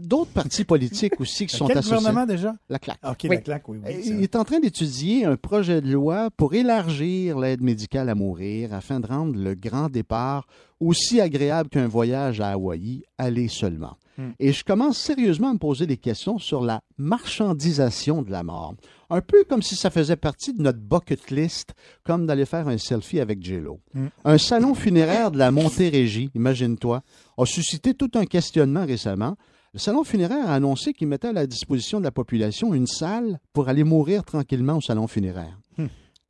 d'autres 0.00 0.30
partis 0.32 0.64
politiques 0.64 1.20
aussi 1.20 1.46
qui 1.46 1.56
sont 1.56 1.66
Quel 1.66 1.78
associés. 1.78 1.96
gouvernement 1.98 2.26
déjà? 2.26 2.54
La 2.68 2.78
claque. 2.78 2.98
OK, 3.08 3.18
Oui. 3.24 3.28
la 3.30 3.36
claque, 3.38 3.68
oui. 3.68 3.78
oui, 3.84 4.02
Il 4.06 4.22
est 4.22 4.36
en 4.36 4.44
train 4.44 4.60
d'étudier 4.60 5.24
un 5.24 5.36
projet 5.36 5.80
de 5.80 5.90
loi 5.90 6.30
pour 6.36 6.54
élargir 6.54 7.38
l'aide 7.38 7.62
médicale 7.62 8.08
à 8.08 8.14
mourir 8.14 8.74
afin 8.74 9.00
de 9.00 9.06
rendre 9.06 9.38
le 9.38 9.54
grand 9.54 9.88
départ 9.88 10.46
aussi 10.80 11.20
agréable 11.20 11.68
qu'un 11.68 11.86
voyage 11.88 12.40
à 12.40 12.52
Hawaï, 12.52 13.02
aller 13.18 13.48
seulement. 13.48 13.96
Hmm. 14.16 14.30
Et 14.38 14.52
je 14.52 14.64
commence 14.64 14.96
sérieusement 14.98 15.50
à 15.50 15.52
me 15.52 15.58
poser 15.58 15.86
des 15.86 15.98
questions 15.98 16.38
sur 16.38 16.62
la 16.62 16.80
marchandisation 16.96 18.22
de 18.22 18.30
la 18.30 18.42
mort. 18.42 18.74
Un 19.10 19.20
peu 19.20 19.44
comme 19.44 19.62
si 19.62 19.76
ça 19.76 19.90
faisait 19.90 20.16
partie 20.16 20.52
de 20.54 20.62
notre 20.62 20.78
bucket 20.78 21.30
list, 21.30 21.74
comme 22.04 22.26
d'aller 22.26 22.46
faire 22.46 22.68
un 22.68 22.78
selfie 22.78 23.20
avec 23.20 23.42
J-Lo. 23.42 23.80
Hmm. 23.94 24.06
Un 24.24 24.38
salon 24.38 24.74
funéraire 24.74 25.30
de 25.30 25.38
la 25.38 25.50
Montérégie, 25.50 26.30
imagine-toi, 26.34 27.02
a 27.36 27.44
suscité 27.46 27.94
tout 27.94 28.10
un 28.14 28.24
questionnement 28.24 28.86
récemment. 28.86 29.36
Le 29.72 29.78
salon 29.78 30.02
funéraire 30.02 30.48
a 30.50 30.54
annoncé 30.54 30.92
qu'il 30.92 31.06
mettait 31.06 31.28
à 31.28 31.32
la 31.32 31.46
disposition 31.46 32.00
de 32.00 32.04
la 32.04 32.10
population 32.10 32.74
une 32.74 32.88
salle 32.88 33.38
pour 33.52 33.68
aller 33.68 33.84
mourir 33.84 34.24
tranquillement 34.24 34.78
au 34.78 34.80
salon 34.80 35.06
funéraire. 35.06 35.56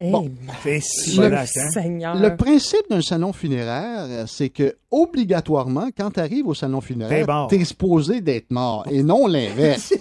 Eh, 0.02 0.10
Bon. 0.10 0.30
Si 0.80 1.18
le 1.18 1.32
hein? 1.34 1.44
Seigneur. 1.46 2.16
Le 2.16 2.36
principe 2.36 2.88
d'un 2.88 3.02
salon 3.02 3.32
funéraire, 3.32 4.06
euh, 4.08 4.24
c'est 4.26 4.48
que 4.48 4.76
obligatoirement, 4.90 5.88
quand 5.96 6.12
tu 6.12 6.20
arrives 6.20 6.46
au 6.46 6.54
salon 6.54 6.80
funéraire, 6.80 7.26
t'es 7.48 7.64
supposé 7.64 8.20
d'être 8.22 8.50
mort 8.50 8.86
et 8.90 9.02
non 9.02 9.26
l'inverse. 9.26 9.92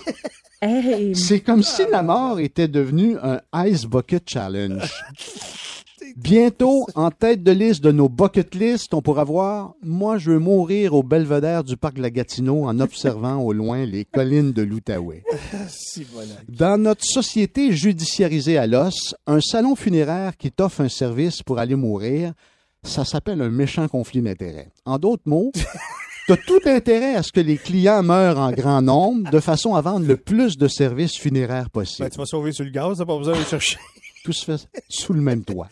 Hey, 0.61 1.15
c'est 1.15 1.41
comme 1.41 1.63
si 1.63 1.83
la 1.91 2.01
mort 2.01 2.39
était 2.39 2.69
devenue 2.69 3.17
un 3.21 3.41
Ice 3.65 3.85
Bucket 3.85 4.23
Challenge. 4.25 4.83
Bientôt, 6.17 6.85
en 6.95 7.11
tête 7.11 7.43
de 7.43 7.51
liste 7.51 7.83
de 7.83 7.91
nos 7.91 8.09
bucket 8.09 8.55
lists, 8.55 8.93
on 8.93 9.01
pourra 9.01 9.23
voir 9.23 9.73
Moi, 9.83 10.17
je 10.17 10.31
veux 10.31 10.39
mourir 10.39 10.93
au 10.93 11.03
belvédère 11.03 11.63
du 11.63 11.77
parc 11.77 11.95
de 11.95 12.01
la 12.01 12.09
Gatineau 12.09 12.65
en 12.65 12.79
observant 12.79 13.37
au 13.37 13.53
loin 13.53 13.85
les 13.85 14.05
collines 14.05 14.51
de 14.51 14.61
l'Outaouais. 14.61 15.23
Dans 16.49 16.81
notre 16.81 17.03
société 17.03 17.71
judiciarisée 17.73 18.57
à 18.57 18.67
l'os, 18.67 19.15
un 19.27 19.41
salon 19.41 19.75
funéraire 19.75 20.37
qui 20.37 20.51
t'offre 20.51 20.81
un 20.81 20.89
service 20.89 21.43
pour 21.43 21.59
aller 21.59 21.75
mourir, 21.75 22.33
ça 22.83 23.05
s'appelle 23.05 23.41
un 23.41 23.49
méchant 23.49 23.87
conflit 23.87 24.21
d'intérêts. 24.21 24.71
En 24.85 24.97
d'autres 24.97 25.23
mots, 25.25 25.51
tu 26.25 26.33
as 26.33 26.37
tout 26.37 26.61
intérêt 26.65 27.15
à 27.15 27.23
ce 27.23 27.31
que 27.31 27.41
les 27.41 27.57
clients 27.57 28.03
meurent 28.03 28.39
en 28.39 28.51
grand 28.51 28.81
nombre 28.81 29.29
de 29.31 29.39
façon 29.39 29.75
à 29.75 29.81
vendre 29.81 30.07
le 30.07 30.17
plus 30.17 30.57
de 30.57 30.67
services 30.67 31.17
funéraires 31.17 31.69
possible. 31.69 32.07
Ben, 32.07 32.11
tu 32.11 32.19
vas 32.19 32.25
sauver 32.25 32.51
sur 32.51 32.65
le 32.65 32.71
gaz, 32.71 32.97
t'as 32.97 33.05
pas 33.05 33.17
besoin 33.17 33.37
de 33.37 33.43
chercher. 33.43 33.77
Tout 34.23 34.33
se 34.33 34.45
fait 34.45 34.67
sous 34.89 35.13
le 35.13 35.21
même 35.21 35.43
toit. 35.43 35.69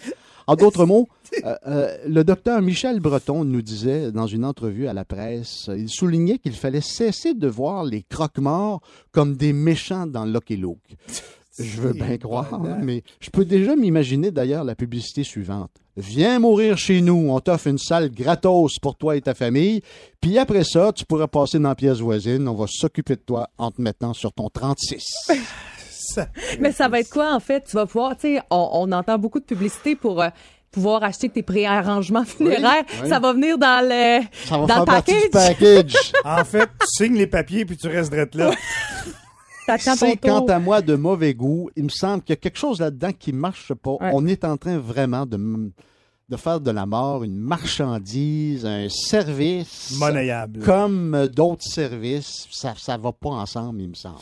En 0.48 0.56
d'autres 0.56 0.86
mots, 0.86 1.10
euh, 1.44 1.56
euh, 1.68 1.98
le 2.08 2.24
docteur 2.24 2.62
Michel 2.62 3.02
Breton 3.02 3.44
nous 3.44 3.62
disait 3.62 4.14
dans 4.14 4.28
une 4.28 4.46
entrevue 4.46 4.88
à 4.88 4.94
la 4.94 5.04
presse, 5.04 5.70
il 5.76 5.90
soulignait 5.90 6.38
qu'il 6.38 6.54
fallait 6.54 6.82
cesser 6.82 7.34
de 7.34 7.48
voir 7.50 7.84
les 7.84 8.04
croque-morts 8.04 8.82
comme 9.12 9.36
des 9.36 9.52
méchants 9.52 10.08
dans 10.08 10.24
Lucky 10.24 10.56
Luke. 10.56 10.96
Je 11.60 11.82
veux 11.82 11.92
bien 11.92 12.18
croire, 12.18 12.54
hein? 12.54 12.78
mais 12.82 13.04
je 13.20 13.30
peux 13.30 13.44
déjà 13.44 13.76
m'imaginer 13.76 14.32
d'ailleurs 14.32 14.64
la 14.64 14.76
publicité 14.76 15.24
suivante. 15.24 15.72
Viens 15.98 16.40
mourir 16.40 16.78
chez 16.78 17.02
nous, 17.02 17.30
on 17.30 17.40
t'offre 17.40 17.68
une 17.68 17.80
salle 17.80 18.12
gratos 18.12 18.78
pour 18.80 18.96
toi 18.96 19.18
et 19.18 19.22
ta 19.22 19.34
famille, 19.34 19.82
puis 20.22 20.38
après 20.38 20.64
ça, 20.64 20.94
tu 20.94 21.04
pourras 21.04 21.28
passer 21.28 21.58
dans 21.60 21.70
la 21.70 21.76
pièce 21.76 21.98
voisine, 21.98 22.48
on 22.48 22.54
va 22.54 22.68
s'occuper 22.70 23.16
de 23.16 23.22
toi 23.22 23.50
en 23.58 23.72
te 23.72 23.82
mettant 23.82 24.14
sur 24.14 24.32
ton 24.32 24.50
36. 24.50 25.04
Ça- 26.14 26.28
Mais 26.60 26.72
ça 26.72 26.88
va 26.88 27.00
être 27.00 27.10
quoi, 27.10 27.34
en 27.34 27.40
fait? 27.40 27.64
Tu 27.66 27.76
vas 27.76 27.86
pouvoir, 27.86 28.16
tu 28.16 28.36
sais, 28.36 28.42
on, 28.50 28.70
on 28.74 28.92
entend 28.92 29.18
beaucoup 29.18 29.40
de 29.40 29.46
publicité 29.46 29.96
pour 29.96 30.22
euh, 30.22 30.30
pouvoir 30.72 31.04
acheter 31.04 31.30
tes 31.30 31.44
préarrangements 31.44 32.24
funéraires. 32.26 32.84
oui. 33.04 33.10
Ça 33.10 33.20
va 33.20 33.34
venir 33.34 33.58
dans 33.58 33.82
le, 33.88 34.24
Ça 34.46 34.58
va 34.58 34.62
dans 34.62 34.68
faire 34.68 34.80
le 34.80 34.86
partie 34.86 35.22
du 35.22 35.30
package. 35.30 35.96
En 36.26 36.44
fait, 36.46 36.68
tu 36.80 36.88
signes 36.88 37.16
les 37.18 37.28
papiers 37.28 37.66
puis 37.66 37.78
tu 37.78 37.88
restes 37.88 38.12
drette 38.12 38.36
là. 38.36 38.52
C'est 39.98 40.16
quant 40.18 40.46
à 40.46 40.60
moi 40.60 40.82
de 40.82 40.96
mauvais 40.96 41.34
goût. 41.34 41.70
Il 41.76 41.84
me 41.86 41.90
semble 41.90 42.22
qu'il 42.24 42.32
y 42.34 42.38
a 42.38 42.40
quelque 42.40 42.58
chose 42.58 42.80
là-dedans 42.80 43.12
qui 43.18 43.34
marche 43.34 43.74
pas. 43.74 43.92
Ouais. 44.00 44.12
On 44.14 44.26
est 44.26 44.46
en 44.46 44.56
train 44.58 44.78
vraiment 44.78 45.26
de, 45.26 45.38
de 46.30 46.36
faire 46.36 46.60
de 46.60 46.72
la 46.72 46.86
mort 46.86 47.24
une 47.24 47.38
marchandise, 47.38 48.66
un 48.66 48.90
service. 48.90 49.94
Monnayable. 49.98 50.60
Comme 50.62 51.28
d'autres 51.34 51.64
services. 51.64 52.48
Ça 52.52 52.74
ça 52.78 52.98
va 52.98 53.12
pas 53.14 53.30
ensemble, 53.30 53.82
il 53.82 53.90
me 53.90 53.94
semble. 53.96 54.18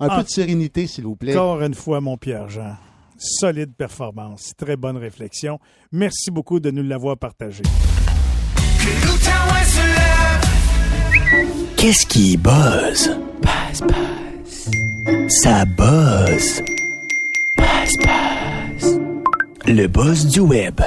Un 0.00 0.08
Ah. 0.10 0.16
peu 0.18 0.22
de 0.24 0.28
sérénité, 0.28 0.86
s'il 0.86 1.04
vous 1.04 1.16
plaît. 1.16 1.36
Encore 1.36 1.60
une 1.62 1.74
fois, 1.74 2.00
mon 2.00 2.16
Pierre-Jean. 2.16 2.76
Solide 3.18 3.74
performance. 3.76 4.52
Très 4.56 4.76
bonne 4.76 4.96
réflexion. 4.96 5.58
Merci 5.92 6.30
beaucoup 6.30 6.58
de 6.60 6.70
nous 6.70 6.82
l'avoir 6.82 7.18
partagé. 7.18 7.62
Qu'est-ce 11.76 12.06
qui 12.06 12.36
buzz? 12.38 13.10
Buzz, 13.42 13.80
buzz. 13.82 14.70
Ça 15.42 15.64
buzz. 15.66 16.62
Buzz, 17.56 17.92
buzz. 17.98 19.19
Le 19.66 19.86
buzz 19.86 20.26
du 20.26 20.40
web 20.40 20.80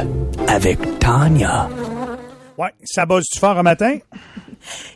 avec 0.47 0.77
Tanya. 0.99 1.69
Ouais, 2.57 2.71
ça 2.83 3.05
bosse 3.05 3.25
du 3.33 3.39
fort 3.39 3.57
un 3.57 3.63
matin? 3.63 3.97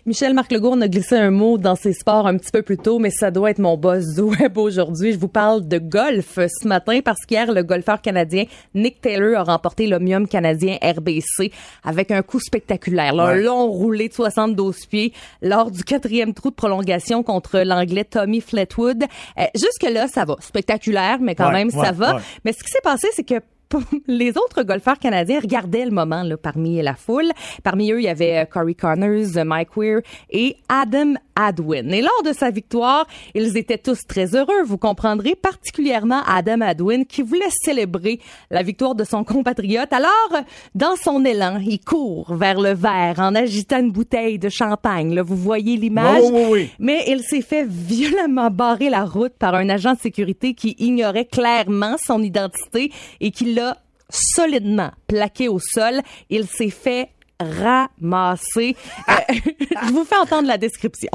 Michel 0.05 0.33
Marc 0.33 0.51
Legourde 0.53 0.81
a 0.81 0.87
glissé 0.87 1.17
un 1.17 1.29
mot 1.31 1.57
dans 1.57 1.75
ses 1.75 1.91
sports 1.91 2.25
un 2.25 2.37
petit 2.37 2.51
peu 2.51 2.61
plus 2.61 2.77
tôt, 2.77 2.99
mais 2.99 3.09
ça 3.09 3.31
doit 3.31 3.49
être 3.51 3.59
mon 3.59 3.75
boss 3.77 4.05
du 4.15 4.21
web 4.21 4.57
aujourd'hui. 4.57 5.11
Je 5.11 5.19
vous 5.19 5.27
parle 5.27 5.67
de 5.67 5.77
golf 5.77 6.35
ce 6.61 6.67
matin 6.67 6.99
parce 7.03 7.25
qu'hier, 7.25 7.51
le 7.51 7.63
golfeur 7.63 8.01
canadien 8.01 8.45
Nick 8.75 9.01
Taylor 9.01 9.37
a 9.39 9.43
remporté 9.43 9.87
l'Omnium 9.87 10.27
canadien 10.27 10.77
RBC 10.81 11.51
avec 11.83 12.11
un 12.11 12.21
coup 12.21 12.39
spectaculaire. 12.39 13.13
là, 13.13 13.25
Un 13.25 13.35
long 13.35 13.67
roulé 13.67 14.07
de 14.07 14.13
72 14.13 14.85
pieds 14.85 15.11
lors 15.41 15.69
du 15.71 15.83
quatrième 15.83 16.33
trou 16.33 16.49
de 16.49 16.55
prolongation 16.55 17.21
contre 17.23 17.59
l'anglais 17.59 18.05
Tommy 18.05 18.39
Fletwood. 18.39 19.03
Euh, 19.37 19.43
Jusque-là, 19.53 20.07
ça 20.07 20.23
va. 20.23 20.35
Spectaculaire, 20.39 21.17
mais 21.19 21.35
quand 21.35 21.47
Ouais, 21.47 21.53
même, 21.65 21.71
ça 21.71 21.91
va. 21.91 22.15
ouais. 22.15 22.21
Mais 22.45 22.53
ce 22.53 22.63
qui 22.63 22.69
s'est 22.71 22.79
passé, 22.83 23.07
c'est 23.13 23.25
que 23.27 23.41
les 24.07 24.37
autres 24.37 24.63
golfeurs 24.63 24.99
canadiens 24.99 25.39
regardaient 25.39 25.85
le 25.85 25.91
moment 25.91 26.23
là, 26.23 26.37
parmi 26.37 26.81
la 26.81 26.95
foule. 26.95 27.31
Parmi 27.63 27.91
eux, 27.91 27.99
il 27.99 28.05
y 28.05 28.09
avait 28.09 28.39
euh, 28.39 28.45
Corey 28.45 28.73
Connors, 28.73 29.45
Mike 29.45 29.75
Weir 29.75 30.01
et 30.29 30.57
Adam 30.69 31.13
Adwin. 31.37 31.91
Et 31.91 32.01
lors 32.01 32.23
de 32.25 32.33
sa 32.33 32.49
victoire, 32.49 33.05
ils 33.35 33.57
étaient 33.57 33.77
tous 33.77 34.05
très 34.07 34.35
heureux, 34.35 34.63
vous 34.65 34.77
comprendrez, 34.77 35.35
particulièrement 35.35 36.21
Adam 36.27 36.61
Adwin 36.61 37.05
qui 37.05 37.21
voulait 37.21 37.45
célébrer 37.63 38.19
la 38.49 38.63
victoire 38.63 38.95
de 38.95 39.03
son 39.03 39.23
compatriote. 39.23 39.93
Alors, 39.93 40.43
dans 40.75 40.95
son 40.95 41.23
élan, 41.23 41.59
il 41.63 41.79
court 41.79 42.33
vers 42.33 42.59
le 42.59 42.73
verre 42.73 43.19
en 43.19 43.35
agitant 43.35 43.79
une 43.79 43.91
bouteille 43.91 44.39
de 44.39 44.49
champagne. 44.49 45.13
Là, 45.13 45.21
vous 45.21 45.35
voyez 45.35 45.77
l'image. 45.77 46.23
Oui, 46.23 46.31
oui, 46.33 46.45
oui. 46.51 46.69
Mais 46.79 47.03
il 47.07 47.21
s'est 47.21 47.41
fait 47.41 47.65
violemment 47.67 48.49
barrer 48.49 48.89
la 48.89 49.05
route 49.05 49.33
par 49.37 49.55
un 49.55 49.69
agent 49.69 49.93
de 49.93 49.99
sécurité 49.99 50.53
qui 50.53 50.75
ignorait 50.79 51.25
clairement 51.25 51.95
son 52.03 52.23
identité 52.23 52.91
et 53.21 53.31
qui 53.31 53.53
l'a 53.53 53.77
solidement 54.09 54.91
plaqué 55.07 55.47
au 55.47 55.59
sol. 55.59 56.01
Il 56.29 56.45
s'est 56.45 56.69
fait 56.69 57.09
ramasser. 57.39 58.75
Euh, 59.09 59.13
je 59.29 59.91
vous 59.91 60.05
fais 60.05 60.17
entendre 60.17 60.47
la 60.47 60.57
description. 60.57 61.09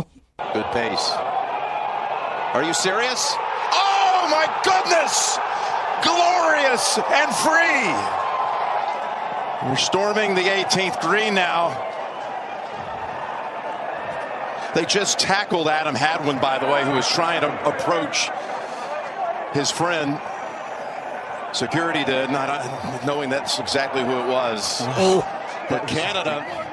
Good 0.52 0.70
pace. 0.72 1.12
Are 2.54 2.62
you 2.62 2.74
serious? 2.74 3.34
Oh 3.72 4.28
my 4.30 4.46
goodness! 4.62 5.38
Glorious 6.02 6.98
and 6.98 7.34
free! 7.36 8.22
We're 9.68 9.76
storming 9.76 10.34
the 10.34 10.42
18th 10.42 11.00
green 11.00 11.34
now. 11.34 11.70
They 14.74 14.84
just 14.84 15.18
tackled 15.18 15.68
Adam 15.68 15.94
Hadwin, 15.94 16.38
by 16.40 16.58
the 16.58 16.66
way, 16.66 16.84
who 16.84 16.92
was 16.92 17.08
trying 17.08 17.42
to 17.42 17.68
approach 17.68 18.30
his 19.52 19.70
friend. 19.70 20.20
Security 21.52 22.04
did, 22.04 22.30
not 22.30 22.48
uh, 22.48 23.06
knowing 23.06 23.28
that's 23.28 23.58
exactly 23.58 24.02
who 24.02 24.18
it 24.18 24.26
was. 24.26 24.80
But 25.68 25.86
Canada. 25.86 26.40
has 26.42 26.48
a 26.48 26.52
conquering 26.52 26.71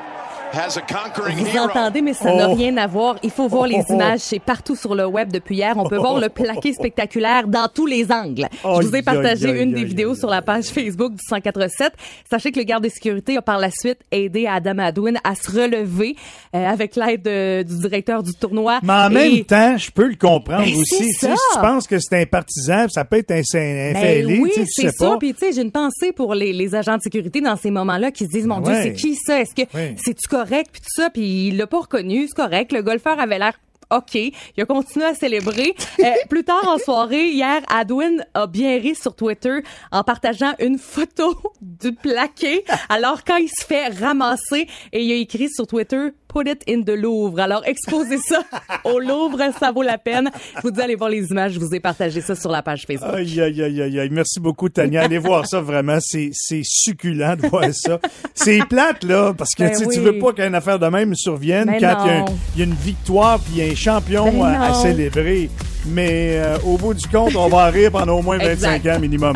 Vous 0.54 1.58
entendez, 1.60 2.02
mais 2.02 2.14
ça 2.14 2.34
n'a 2.34 2.50
Oh. 2.50 2.56
rien 2.56 2.76
à 2.78 2.88
voir. 2.88 3.18
Il 3.24 3.30
faut 3.30 3.48
voir 3.48 3.68
les 3.68 3.82
Oh. 3.88 3.94
images. 3.94 4.20
C'est 4.22 4.40
partout 4.40 4.76
sur 4.76 4.96
le 4.96 5.06
web 5.06 5.32
depuis 5.32 5.58
hier. 5.58 5.74
On 5.78 5.88
peut 5.88 5.98
voir 5.98 6.20
le 6.20 6.30
plaqué 6.30 6.74
spectaculaire 6.74 7.48
dans 7.48 7.68
tous 7.74 7.86
les 7.86 8.12
angles. 8.12 8.48
Je 8.64 8.88
vous 8.88 8.96
ai 8.96 9.02
partagé 9.02 9.62
une 9.62 9.74
des 9.74 9.84
vidéos 9.84 10.16
sur 10.16 10.30
la 10.30 10.42
page 10.42 10.66
Facebook 10.66 11.14
du 11.14 11.24
147. 11.28 11.94
Sachez 12.30 12.52
que 12.52 12.60
le 12.60 12.66
garde 12.66 12.84
de 12.84 12.90
sécurité 12.90 13.38
a 13.38 13.42
par 13.42 13.60
la 13.60 13.70
suite 13.72 14.00
aidé 14.12 14.48
Adam 14.48 14.80
Adwin 14.80 15.18
à 15.24 15.36
se 15.36 15.52
relever 15.52 16.16
euh, 16.56 16.66
avec 16.68 16.96
l'aide 16.96 17.22
de- 17.22 17.64
du 17.64 17.78
directeur 17.80 18.24
du 18.24 18.34
tournoi. 18.34 18.80
Mais 18.84 18.94
en 18.94 19.10
Et- 19.12 19.14
même 19.14 19.46
temps, 19.46 19.78
je 19.78 19.92
peux 19.92 20.08
le 20.08 20.16
comprendre 20.16 20.64
Ben, 20.66 20.76
aussi. 20.76 21.04
Si 21.14 21.28
tu 21.28 21.60
penses 21.62 21.86
que 21.88 22.00
c'est 22.00 22.22
un 22.22 22.26
partisan, 22.26 22.88
ça 22.90 23.06
peut 23.06 23.18
être 23.18 23.32
un, 23.32 23.40
un 23.40 23.94
Ben 23.94 23.96
fêlé, 23.98 24.40
oui, 24.40 24.52
c'est 24.68 24.92
ça. 24.92 25.16
Puis 25.20 25.34
tu 25.34 25.40
sais, 25.40 25.52
j'ai 25.54 25.62
une 25.62 25.72
pensée 25.72 26.12
pour 26.12 26.34
les, 26.34 26.54
les 26.54 26.74
agents 26.76 26.98
de 26.98 27.02
sécurité 27.02 27.42
dans 27.42 27.56
ces 27.56 27.72
moments-là 27.72 28.12
qui 28.12 28.26
se 28.26 28.30
disent, 28.30 28.48
mon 28.48 28.60
Dieu, 28.62 28.74
c'est 28.82 28.94
qui 28.94 29.16
ça? 29.16 29.40
Est-ce 29.42 29.54
que 29.54 29.68
Oui. 29.74 29.96
c'est-tu 30.04 30.28
correct? 30.40 30.70
Puis 30.72 30.82
tout 30.82 31.02
ça, 31.02 31.10
puis 31.10 31.48
il 31.48 31.58
l'a 31.58 31.68
pas 31.68 31.80
reconnu, 31.80 32.28
c'est 32.28 32.36
correct. 32.36 32.72
Le 32.72 32.82
golfeur 32.82 33.20
avait 33.20 33.40
l'air 33.40 33.54
OK. 33.92 34.16
Il 34.16 34.34
a 34.62 34.66
continué 34.66 35.06
à 35.06 35.16
célébrer. 35.16 35.76
Euh, 36.00 36.04
plus 36.30 36.44
tard 36.44 36.68
en 36.68 36.78
soirée, 36.78 37.30
hier, 37.30 37.62
Adwin 37.70 38.24
a 38.36 38.46
bien 38.46 38.78
ri 38.78 38.94
sur 38.96 39.16
Twitter 39.16 39.60
en 39.92 40.04
partageant 40.04 40.54
une 40.60 40.78
photo 40.78 41.36
du 41.62 41.94
plaqué. 41.94 42.64
Alors, 42.88 43.24
quand 43.24 43.38
il 43.38 43.50
se 43.50 43.66
fait 43.66 43.88
ramasser, 43.88 44.68
et 44.94 45.04
il 45.04 45.12
a 45.12 45.16
écrit 45.16 45.50
sur 45.50 45.66
Twitter, 45.66 46.10
Put 46.32 46.48
it 46.48 46.64
in 46.70 46.84
the 46.84 46.96
Louvre. 46.96 47.40
Alors, 47.40 47.64
exposez 47.66 48.20
ça 48.20 48.44
au 48.84 49.00
Louvre, 49.00 49.40
ça 49.60 49.72
vaut 49.72 49.82
la 49.82 49.98
peine. 49.98 50.30
Je 50.58 50.62
vous 50.62 50.72
dis, 50.72 50.80
allez 50.80 50.96
voir 50.96 51.10
les 51.10 51.26
images. 51.26 51.54
Je 51.54 51.60
vous 51.60 51.74
ai 51.74 51.80
partagé 51.80 52.22
ça 52.22 52.36
sur 52.36 52.52
la 52.52 52.62
page 52.62 52.86
Facebook. 52.86 53.10
Aïe, 53.14 53.42
aïe, 53.42 53.62
aïe, 53.64 54.00
aïe. 54.00 54.10
Merci 54.12 54.40
beaucoup, 54.40 54.70
Tania. 54.70 55.02
Allez 55.02 55.18
voir 55.18 55.48
ça, 55.48 55.60
vraiment. 55.60 55.98
C'est, 56.00 56.30
c'est 56.34 56.62
succulent 56.64 57.36
de 57.36 57.48
voir 57.48 57.66
ça. 57.74 58.00
C'est 58.36 58.60
plate, 58.70 59.04
là, 59.04 59.34
parce 59.36 59.56
que 59.56 59.64
Ben 59.64 59.74
oui. 59.80 59.94
tu 59.94 60.00
veux 60.02 60.20
pas 60.20 60.34
qu'une 60.34 60.54
affaire 60.56 60.78
de 60.78 60.88
même 60.88 61.16
survienne 61.16 61.66
Ben 61.66 61.80
quand 61.80 62.06
il 62.06 62.60
y, 62.60 62.62
a 62.62 62.66
y 62.66 62.68
une 62.70 62.76
victoire 62.76 63.40
puis 63.40 63.54
il 63.56 63.66
y 63.66 63.68
a 63.68 63.72
un 63.72 63.76
champion 63.76 64.32
Ben 64.32 64.62
à, 64.62 64.74
célébrer. 64.76 65.50
Mais 65.88 66.34
euh, 66.36 66.58
au 66.66 66.78
bout 66.78 66.94
du 66.94 67.08
compte, 67.08 67.36
on 67.36 67.48
va 67.48 67.66
rire 67.68 67.92
pendant 67.92 68.20
au 68.20 68.22
moins 68.22 68.38
25 68.38 68.76
Exact. 68.76 68.96
ans 68.96 69.00
minimum. 69.00 69.34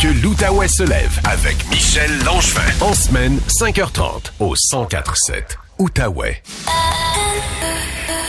Que 0.00 0.08
l'Outaouais 0.08 0.68
se 0.68 0.82
lève 0.82 1.20
avec 1.24 1.56
Michel 1.70 2.10
Langevin. 2.24 2.60
En 2.82 2.92
semaine, 2.92 3.38
5h30 3.48 4.30
au 4.40 4.54
104.7 4.54 5.56
Outaouais. 5.78 6.42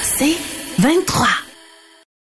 C'est 0.02 0.38
23. 0.80 1.28